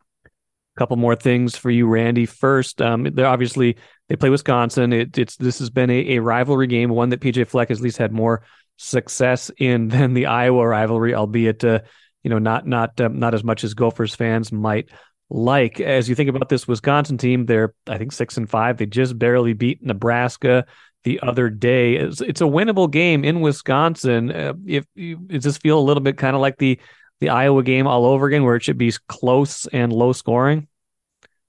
couple 0.77 0.97
more 0.97 1.15
things 1.15 1.55
for 1.57 1.69
you, 1.69 1.87
Randy. 1.87 2.25
First, 2.25 2.81
um, 2.81 3.03
they're 3.13 3.27
obviously 3.27 3.77
they 4.07 4.15
play 4.15 4.29
Wisconsin. 4.29 4.93
It, 4.93 5.17
it's 5.17 5.35
this 5.35 5.59
has 5.59 5.69
been 5.69 5.89
a, 5.89 6.15
a, 6.15 6.19
rivalry 6.19 6.67
game, 6.67 6.89
one 6.89 7.09
that 7.09 7.19
PJ 7.19 7.47
Fleck 7.47 7.69
has 7.69 7.79
at 7.79 7.83
least 7.83 7.97
had 7.97 8.11
more 8.11 8.43
success 8.77 9.51
in 9.57 9.87
than 9.89 10.13
the 10.13 10.27
Iowa 10.27 10.67
rivalry, 10.67 11.13
albeit 11.13 11.63
uh, 11.63 11.79
you 12.23 12.29
know 12.29 12.39
not 12.39 12.67
not 12.67 12.99
um, 13.01 13.19
not 13.19 13.33
as 13.33 13.43
much 13.43 13.63
as 13.63 13.73
Gophers 13.73 14.15
fans 14.15 14.51
might 14.51 14.89
like. 15.29 15.79
As 15.79 16.07
you 16.07 16.15
think 16.15 16.29
about 16.29 16.49
this 16.49 16.67
Wisconsin 16.67 17.17
team, 17.17 17.45
they're 17.45 17.73
I 17.87 17.97
think 17.97 18.11
six 18.11 18.37
and 18.37 18.49
five. 18.49 18.77
They 18.77 18.85
just 18.85 19.17
barely 19.17 19.53
beat 19.53 19.83
Nebraska 19.83 20.65
the 21.03 21.19
other 21.21 21.49
day. 21.49 21.95
It's, 21.95 22.21
it's 22.21 22.41
a 22.41 22.45
winnable 22.45 22.91
game 22.91 23.23
in 23.23 23.41
Wisconsin. 23.41 24.31
Uh, 24.31 24.53
if 24.65 24.85
does 24.95 25.43
this 25.43 25.57
feel 25.57 25.79
a 25.79 25.81
little 25.81 26.01
bit 26.01 26.17
kind 26.17 26.35
of 26.35 26.41
like 26.41 26.57
the 26.57 26.79
the 27.19 27.29
Iowa 27.29 27.63
game 27.63 27.87
all 27.87 28.05
over 28.05 28.27
again, 28.27 28.43
where 28.43 28.55
it 28.55 28.63
should 28.63 28.77
be 28.77 28.93
close 29.07 29.65
and 29.67 29.91
low 29.91 30.13
scoring? 30.13 30.67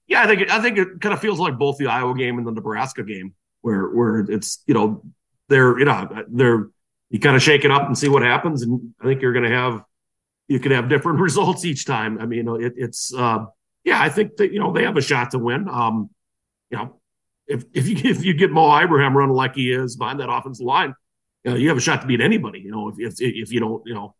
Yeah, 0.07 0.23
I 0.23 0.27
think 0.27 0.41
it, 0.41 0.49
I 0.49 0.61
think 0.61 0.77
it 0.77 1.01
kind 1.01 1.13
of 1.13 1.19
feels 1.19 1.39
like 1.39 1.57
both 1.57 1.77
the 1.77 1.87
Iowa 1.87 2.15
game 2.15 2.37
and 2.37 2.47
the 2.47 2.51
Nebraska 2.51 3.03
game, 3.03 3.33
where 3.61 3.87
where 3.89 4.19
it's 4.19 4.63
you 4.65 4.73
know 4.73 5.03
they're 5.47 5.77
you 5.77 5.85
know 5.85 6.25
they're 6.29 6.69
you 7.09 7.19
kind 7.19 7.35
of 7.35 7.41
shake 7.41 7.65
it 7.65 7.71
up 7.71 7.85
and 7.85 7.97
see 7.97 8.09
what 8.09 8.23
happens, 8.23 8.63
and 8.63 8.93
I 8.99 9.05
think 9.05 9.21
you're 9.21 9.33
going 9.33 9.49
to 9.49 9.55
have 9.55 9.83
you 10.47 10.59
can 10.59 10.71
have 10.71 10.89
different 10.89 11.19
results 11.21 11.63
each 11.63 11.85
time. 11.85 12.19
I 12.19 12.25
mean, 12.25 12.47
it, 12.59 12.73
it's 12.75 13.13
uh, 13.13 13.45
yeah, 13.83 14.01
I 14.01 14.09
think 14.09 14.37
that 14.37 14.51
you 14.51 14.59
know 14.59 14.73
they 14.73 14.83
have 14.83 14.97
a 14.97 15.01
shot 15.01 15.31
to 15.31 15.39
win. 15.39 15.69
Um, 15.69 16.09
you 16.69 16.77
know, 16.77 16.99
if 17.47 17.63
if 17.73 17.87
you 17.87 17.97
if 18.09 18.25
you 18.25 18.33
get 18.33 18.51
Mo 18.51 18.77
Ibrahim 18.77 19.15
running 19.15 19.35
like 19.35 19.55
he 19.55 19.71
is 19.71 19.95
behind 19.95 20.19
that 20.19 20.31
offensive 20.31 20.65
line, 20.65 20.93
you 21.43 21.51
know, 21.51 21.57
you 21.57 21.69
have 21.69 21.77
a 21.77 21.81
shot 21.81 22.01
to 22.01 22.07
beat 22.07 22.21
anybody. 22.21 22.59
You 22.59 22.71
know, 22.71 22.89
if 22.89 22.99
if, 22.99 23.13
if 23.19 23.51
you 23.51 23.59
don't 23.59 23.83
you 23.85 23.93
know 23.93 24.15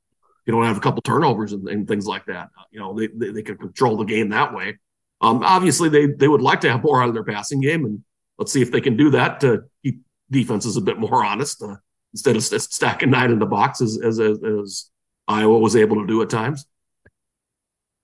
you 0.49 0.55
don't 0.55 0.65
have 0.65 0.77
a 0.77 0.79
couple 0.79 0.99
turnovers 1.03 1.53
and, 1.53 1.69
and 1.69 1.87
things 1.87 2.07
like 2.07 2.25
that. 2.25 2.49
You 2.71 2.79
know, 2.79 2.97
they, 2.97 3.05
they, 3.05 3.31
they 3.31 3.43
can 3.43 3.55
control 3.55 3.97
the 3.97 4.03
game 4.03 4.29
that 4.29 4.51
way. 4.51 4.79
Um, 5.21 5.43
obviously, 5.43 5.89
they 5.89 6.07
they 6.07 6.27
would 6.27 6.41
like 6.41 6.61
to 6.61 6.71
have 6.71 6.81
more 6.81 7.03
out 7.03 7.07
of 7.07 7.13
their 7.13 7.23
passing 7.23 7.61
game, 7.61 7.85
and 7.85 8.03
let's 8.39 8.51
see 8.51 8.63
if 8.63 8.71
they 8.71 8.81
can 8.81 8.97
do 8.97 9.11
that 9.11 9.41
to 9.41 9.65
keep 9.83 10.01
defenses 10.31 10.75
a 10.75 10.81
bit 10.81 10.97
more 10.97 11.23
honest. 11.23 11.61
Uh, 11.61 11.75
instead 12.13 12.35
of 12.35 12.43
stacking 12.43 13.11
nine 13.11 13.29
in 13.29 13.37
the 13.37 13.45
box 13.45 13.79
as, 13.79 13.99
as, 14.03 14.19
as 14.19 14.89
Iowa 15.27 15.59
was 15.59 15.75
able 15.75 15.97
to 15.97 16.07
do 16.07 16.19
at 16.23 16.31
times. 16.31 16.65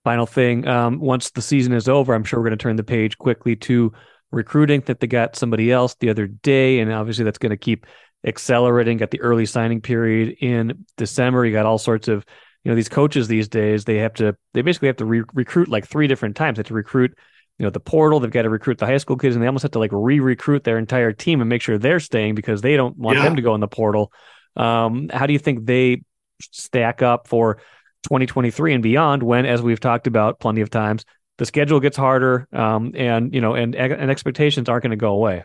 Final 0.04 0.26
thing, 0.26 0.68
um, 0.68 1.00
once 1.00 1.30
the 1.30 1.42
season 1.42 1.72
is 1.72 1.88
over, 1.88 2.14
I'm 2.14 2.22
sure 2.22 2.38
we're 2.38 2.46
going 2.46 2.58
to 2.58 2.62
turn 2.62 2.76
the 2.76 2.84
page 2.84 3.18
quickly 3.18 3.56
to 3.56 3.92
recruiting. 4.30 4.84
That 4.86 5.00
they 5.00 5.08
got 5.08 5.34
somebody 5.34 5.72
else 5.72 5.96
the 5.98 6.10
other 6.10 6.28
day, 6.28 6.78
and 6.78 6.92
obviously 6.92 7.24
that's 7.24 7.38
going 7.38 7.50
to 7.50 7.56
keep 7.56 7.86
accelerating. 8.26 8.98
Got 8.98 9.10
the 9.10 9.20
early 9.20 9.46
signing 9.46 9.80
period 9.80 10.36
in 10.40 10.84
December. 10.96 11.46
You 11.46 11.52
got 11.52 11.66
all 11.66 11.78
sorts 11.78 12.08
of 12.08 12.24
you 12.64 12.70
know 12.70 12.76
these 12.76 12.88
coaches 12.88 13.28
these 13.28 13.48
days. 13.48 13.84
They 13.84 13.98
have 13.98 14.14
to 14.14 14.36
they 14.52 14.62
basically 14.62 14.88
have 14.88 14.96
to 14.96 15.04
re- 15.04 15.22
recruit 15.32 15.68
like 15.68 15.86
three 15.86 16.08
different 16.08 16.36
times. 16.36 16.56
They 16.56 16.60
have 16.60 16.66
to 16.66 16.74
recruit 16.74 17.16
you 17.58 17.64
know 17.64 17.70
the 17.70 17.80
portal. 17.80 18.20
They've 18.20 18.30
got 18.30 18.42
to 18.42 18.50
recruit 18.50 18.78
the 18.78 18.86
high 18.86 18.96
school 18.98 19.16
kids, 19.16 19.36
and 19.36 19.42
they 19.42 19.46
almost 19.46 19.62
have 19.62 19.72
to 19.72 19.78
like 19.78 19.92
re-recruit 19.92 20.64
their 20.64 20.78
entire 20.78 21.12
team 21.12 21.40
and 21.40 21.48
make 21.48 21.62
sure 21.62 21.78
they're 21.78 22.00
staying 22.00 22.34
because 22.34 22.60
they 22.60 22.76
don't 22.76 22.96
want 22.98 23.18
yeah. 23.18 23.24
them 23.24 23.36
to 23.36 23.42
go 23.42 23.54
in 23.54 23.60
the 23.60 23.68
portal. 23.68 24.12
Um, 24.56 25.08
how 25.12 25.26
do 25.26 25.32
you 25.32 25.38
think 25.38 25.64
they 25.64 26.02
stack 26.40 27.02
up 27.02 27.28
for 27.28 27.56
2023 28.04 28.74
and 28.74 28.82
beyond? 28.82 29.22
When, 29.22 29.46
as 29.46 29.62
we've 29.62 29.80
talked 29.80 30.06
about 30.06 30.40
plenty 30.40 30.60
of 30.60 30.70
times, 30.70 31.04
the 31.38 31.46
schedule 31.46 31.80
gets 31.80 31.96
harder, 31.96 32.48
um, 32.52 32.92
and 32.94 33.32
you 33.34 33.40
know, 33.40 33.54
and 33.54 33.74
and 33.74 34.10
expectations 34.10 34.68
aren't 34.68 34.82
going 34.82 34.90
to 34.90 34.96
go 34.96 35.12
away. 35.12 35.44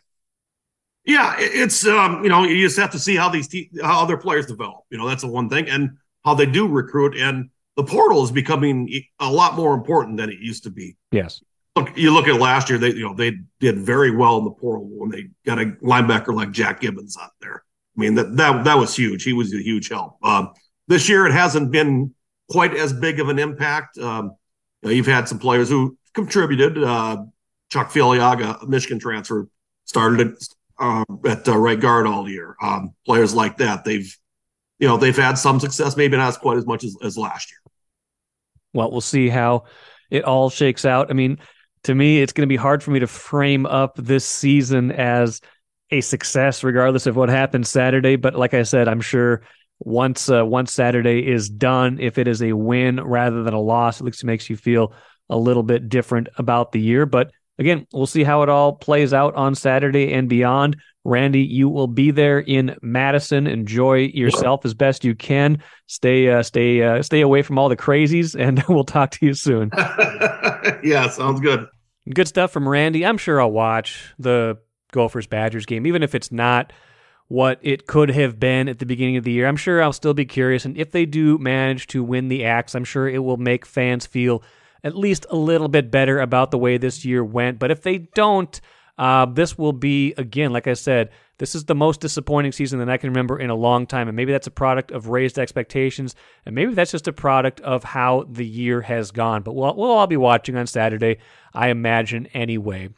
Yeah, 1.06 1.36
it's 1.40 1.86
um, 1.86 2.24
you 2.24 2.30
know, 2.30 2.44
you 2.44 2.66
just 2.66 2.78
have 2.78 2.92
to 2.92 3.00
see 3.00 3.16
how 3.16 3.30
these 3.30 3.48
te- 3.48 3.72
how 3.82 4.04
other 4.04 4.18
players 4.18 4.46
develop. 4.46 4.84
You 4.90 4.98
know, 4.98 5.08
that's 5.08 5.24
the 5.24 5.28
one 5.28 5.50
thing, 5.50 5.68
and 5.70 5.98
how 6.24 6.36
they 6.36 6.46
do 6.46 6.68
recruit. 6.68 7.18
And 7.18 7.50
the 7.76 7.84
portal 7.84 8.24
is 8.24 8.32
becoming 8.32 8.90
a 9.20 9.32
lot 9.32 9.56
more 9.56 9.74
important 9.74 10.18
than 10.18 10.30
it 10.30 10.40
used 10.40 10.64
to 10.64 10.70
be. 10.70 10.98
Yes 11.12 11.42
look, 11.76 11.98
you 11.98 12.12
look 12.12 12.28
at 12.28 12.40
last 12.40 12.70
year, 12.70 12.78
they 12.78 12.94
you 12.94 13.08
know 13.08 13.14
they 13.14 13.34
did 13.60 13.80
very 13.80 14.16
well 14.16 14.38
in 14.38 14.46
the 14.46 14.52
portal 14.52 14.88
when 14.90 15.10
they 15.10 15.30
got 15.46 15.60
a 15.60 15.66
linebacker 15.84 16.34
like 16.34 16.52
Jack 16.52 16.82
Gibbons 16.82 17.18
out 17.22 17.32
there. 17.42 17.64
I 17.98 18.00
mean 18.00 18.16
that 18.16 18.36
that 18.38 18.64
that 18.66 18.78
was 18.78 18.96
huge. 18.96 19.24
He 19.24 19.34
was 19.34 19.54
a 19.54 19.62
huge 19.62 19.90
help. 19.90 20.18
Um, 20.24 20.54
this 20.88 21.08
year, 21.08 21.26
it 21.26 21.34
hasn't 21.34 21.72
been 21.72 22.14
quite 22.50 22.76
as 22.76 22.94
big 22.94 23.20
of 23.20 23.30
an 23.30 23.40
impact. 23.40 23.98
Um, 23.98 24.36
you 24.82 24.90
know, 24.90 24.96
you've 24.96 25.08
had 25.08 25.28
some 25.28 25.40
players 25.40 25.70
who 25.70 25.98
contributed. 26.14 26.82
Uh, 26.82 27.26
Chuck 27.70 27.90
Filiaga, 27.90 28.68
Michigan 28.68 29.00
transfer, 29.00 29.48
started 29.86 30.36
uh, 30.82 31.06
at 31.26 31.48
uh, 31.48 31.58
right 31.58 31.80
guard 31.80 32.08
all 32.08 32.28
year. 32.28 32.56
Um, 32.62 32.94
players 33.06 33.34
like 33.34 33.58
that, 33.58 33.86
they've 33.86 34.18
you 34.80 34.88
know 34.88 34.98
they've 34.98 35.16
had 35.16 35.38
some 35.38 35.60
success, 35.60 35.96
maybe 35.96 36.18
not 36.18 36.40
quite 36.40 36.58
as 36.58 36.66
much 36.66 36.84
as, 36.84 36.98
as 37.04 37.18
last 37.18 37.52
year. 37.52 37.60
Well, 38.74 38.92
we'll 38.92 39.02
see 39.02 39.30
how 39.30 39.66
it 40.10 40.24
all 40.24 40.50
shakes 40.50 40.84
out. 40.86 41.10
I 41.10 41.14
mean, 41.14 41.38
to 41.84 41.96
me, 41.96 42.22
it's 42.22 42.34
going 42.34 42.48
to 42.48 42.52
be 42.52 42.58
hard 42.58 42.82
for 42.82 42.92
me 42.92 43.00
to 43.00 43.08
frame 43.08 43.66
up 43.66 43.96
this 43.96 44.26
season 44.26 44.92
as 44.92 45.42
a 45.92 46.02
success, 46.02 46.64
regardless 46.64 47.06
of 47.06 47.16
what 47.16 47.30
happens 47.30 47.70
Saturday. 47.70 48.16
But 48.16 48.36
like 48.36 48.54
I 48.54 48.64
said, 48.64 48.88
I'm 48.88 49.02
sure 49.02 49.44
once 49.80 50.30
uh, 50.30 50.46
once 50.46 50.74
Saturday 50.74 51.28
is 51.28 51.50
done, 51.50 52.00
if 52.00 52.18
it 52.18 52.28
is 52.28 52.42
a 52.42 52.54
win 52.54 53.02
rather 53.04 53.44
than 53.44 53.54
a 53.54 53.60
loss, 53.60 54.00
at 54.00 54.06
least 54.06 54.24
it 54.24 54.28
makes 54.28 54.50
you 54.50 54.56
feel 54.56 54.94
a 55.30 55.38
little 55.38 55.64
bit 55.64 55.90
different 55.90 56.30
about 56.38 56.72
the 56.72 56.82
year. 56.82 57.06
But 57.06 57.32
again, 57.62 57.86
we'll 57.94 58.08
see 58.08 58.24
how 58.24 58.42
it 58.42 58.50
all 58.50 58.74
plays 58.74 59.14
out 59.14 59.36
on 59.36 59.54
Saturday 59.56 60.12
and 60.12 60.28
beyond. 60.28 60.78
Randy, 61.04 61.42
you 61.42 61.70
will 61.70 61.88
be 61.88 62.12
there 62.12 62.40
in 62.40 62.76
Madison. 62.82 63.48
Enjoy 63.48 63.98
yourself 64.14 64.66
as 64.66 64.74
best 64.74 65.04
you 65.04 65.16
can. 65.16 65.64
Stay, 65.88 66.30
uh, 66.30 66.44
stay, 66.44 66.82
uh, 66.82 67.02
stay 67.02 67.22
away 67.22 67.44
from 67.44 67.58
all 67.58 67.70
the 67.70 67.78
crazies, 67.78 68.40
and 68.40 68.64
we'll 68.70 68.84
talk 68.84 69.12
to 69.12 69.26
you 69.26 69.34
soon. 69.34 69.72
yeah, 70.84 71.08
sounds 71.10 71.40
good. 71.40 71.68
Good 72.14 72.28
stuff 72.28 72.52
from 72.52 72.68
Randy. 72.68 73.06
I'm 73.06 73.18
sure 73.18 73.40
I'll 73.40 73.52
watch 73.52 74.14
the 74.18 74.58
Gophers 74.92 75.28
Badgers 75.28 75.68
game, 75.68 75.86
even 75.86 76.04
if 76.04 76.16
it's 76.16 76.32
not 76.32 76.74
what 77.28 77.60
it 77.62 77.88
could 77.88 78.10
have 78.10 78.40
been 78.40 78.68
at 78.68 78.80
the 78.80 78.86
beginning 78.86 79.18
of 79.18 79.24
the 79.24 79.32
year. 79.32 79.48
I'm 79.48 79.56
sure 79.56 79.82
I'll 79.82 79.94
still 79.94 80.16
be 80.16 80.26
curious, 80.26 80.66
and 80.66 80.76
if 80.78 80.92
they 80.92 81.06
do 81.06 81.38
manage 81.38 81.88
to 81.88 82.04
win 82.04 82.28
the 82.28 82.46
axe, 82.46 82.76
I'm 82.76 82.84
sure 82.84 83.08
it 83.08 83.20
will 83.20 83.38
make 83.38 83.66
fans 83.66 84.06
feel 84.06 84.44
at 84.84 84.96
least 84.96 85.26
a 85.30 85.36
little 85.36 85.68
bit 85.68 85.92
better 85.92 86.20
about 86.20 86.52
the 86.52 86.58
way 86.58 86.78
this 86.78 87.06
year 87.06 87.24
went. 87.24 87.60
But 87.60 87.72
if 87.72 87.82
they 87.82 88.00
don't, 88.16 88.60
uh, 88.98 89.26
this 89.26 89.58
will 89.58 89.74
be, 89.74 90.14
again, 90.18 90.52
like 90.52 90.68
I 90.68 90.74
said, 90.74 91.10
this 91.38 91.56
is 91.56 91.66
the 91.66 91.74
most 91.74 92.02
disappointing 92.02 92.52
season 92.52 92.78
that 92.80 92.90
I 92.90 92.98
can 92.98 93.10
remember 93.10 93.40
in 93.40 93.50
a 93.50 93.56
long 93.56 93.88
time. 93.88 94.08
And 94.08 94.16
maybe 94.16 94.32
that's 94.32 94.48
a 94.48 94.52
product 94.52 94.92
of 94.92 95.08
raised 95.08 95.40
expectations. 95.40 96.16
And 96.46 96.54
maybe 96.54 96.74
that's 96.76 96.92
just 96.92 97.08
a 97.08 97.14
product 97.14 97.62
of 97.62 97.84
how 97.84 98.26
the 98.30 98.46
year 98.46 98.82
has 98.82 99.12
gone. 99.12 99.42
But 99.42 99.56
we'll, 99.56 99.76
we'll 99.76 99.92
all 99.92 100.08
be 100.08 100.18
watching 100.18 100.56
on 100.56 100.68
Saturday, 100.68 101.18
I 101.54 101.70
imagine, 101.70 102.28
anyway. 102.28 102.90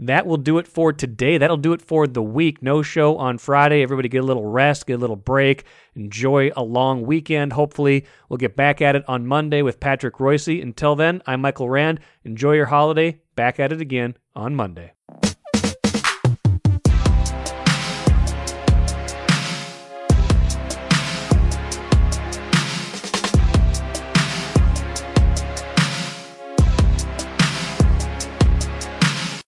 That 0.00 0.26
will 0.26 0.38
do 0.38 0.56
it 0.56 0.66
for 0.66 0.94
today. 0.94 1.36
That'll 1.36 1.58
do 1.58 1.74
it 1.74 1.82
for 1.82 2.06
the 2.06 2.22
week. 2.22 2.62
No 2.62 2.80
show 2.80 3.18
on 3.18 3.36
Friday. 3.36 3.82
Everybody 3.82 4.08
get 4.08 4.22
a 4.22 4.26
little 4.26 4.46
rest, 4.46 4.86
get 4.86 4.94
a 4.94 4.98
little 4.98 5.14
break, 5.14 5.64
enjoy 5.94 6.50
a 6.56 6.62
long 6.62 7.02
weekend. 7.02 7.52
Hopefully, 7.52 8.06
we'll 8.28 8.38
get 8.38 8.56
back 8.56 8.80
at 8.80 8.96
it 8.96 9.04
on 9.06 9.26
Monday 9.26 9.60
with 9.60 9.78
Patrick 9.78 10.18
Royce. 10.18 10.48
Until 10.48 10.96
then, 10.96 11.22
I'm 11.26 11.42
Michael 11.42 11.68
Rand. 11.68 12.00
Enjoy 12.24 12.52
your 12.52 12.66
holiday. 12.66 13.20
Back 13.36 13.60
at 13.60 13.72
it 13.72 13.80
again 13.82 14.16
on 14.34 14.54
Monday. 14.54 14.92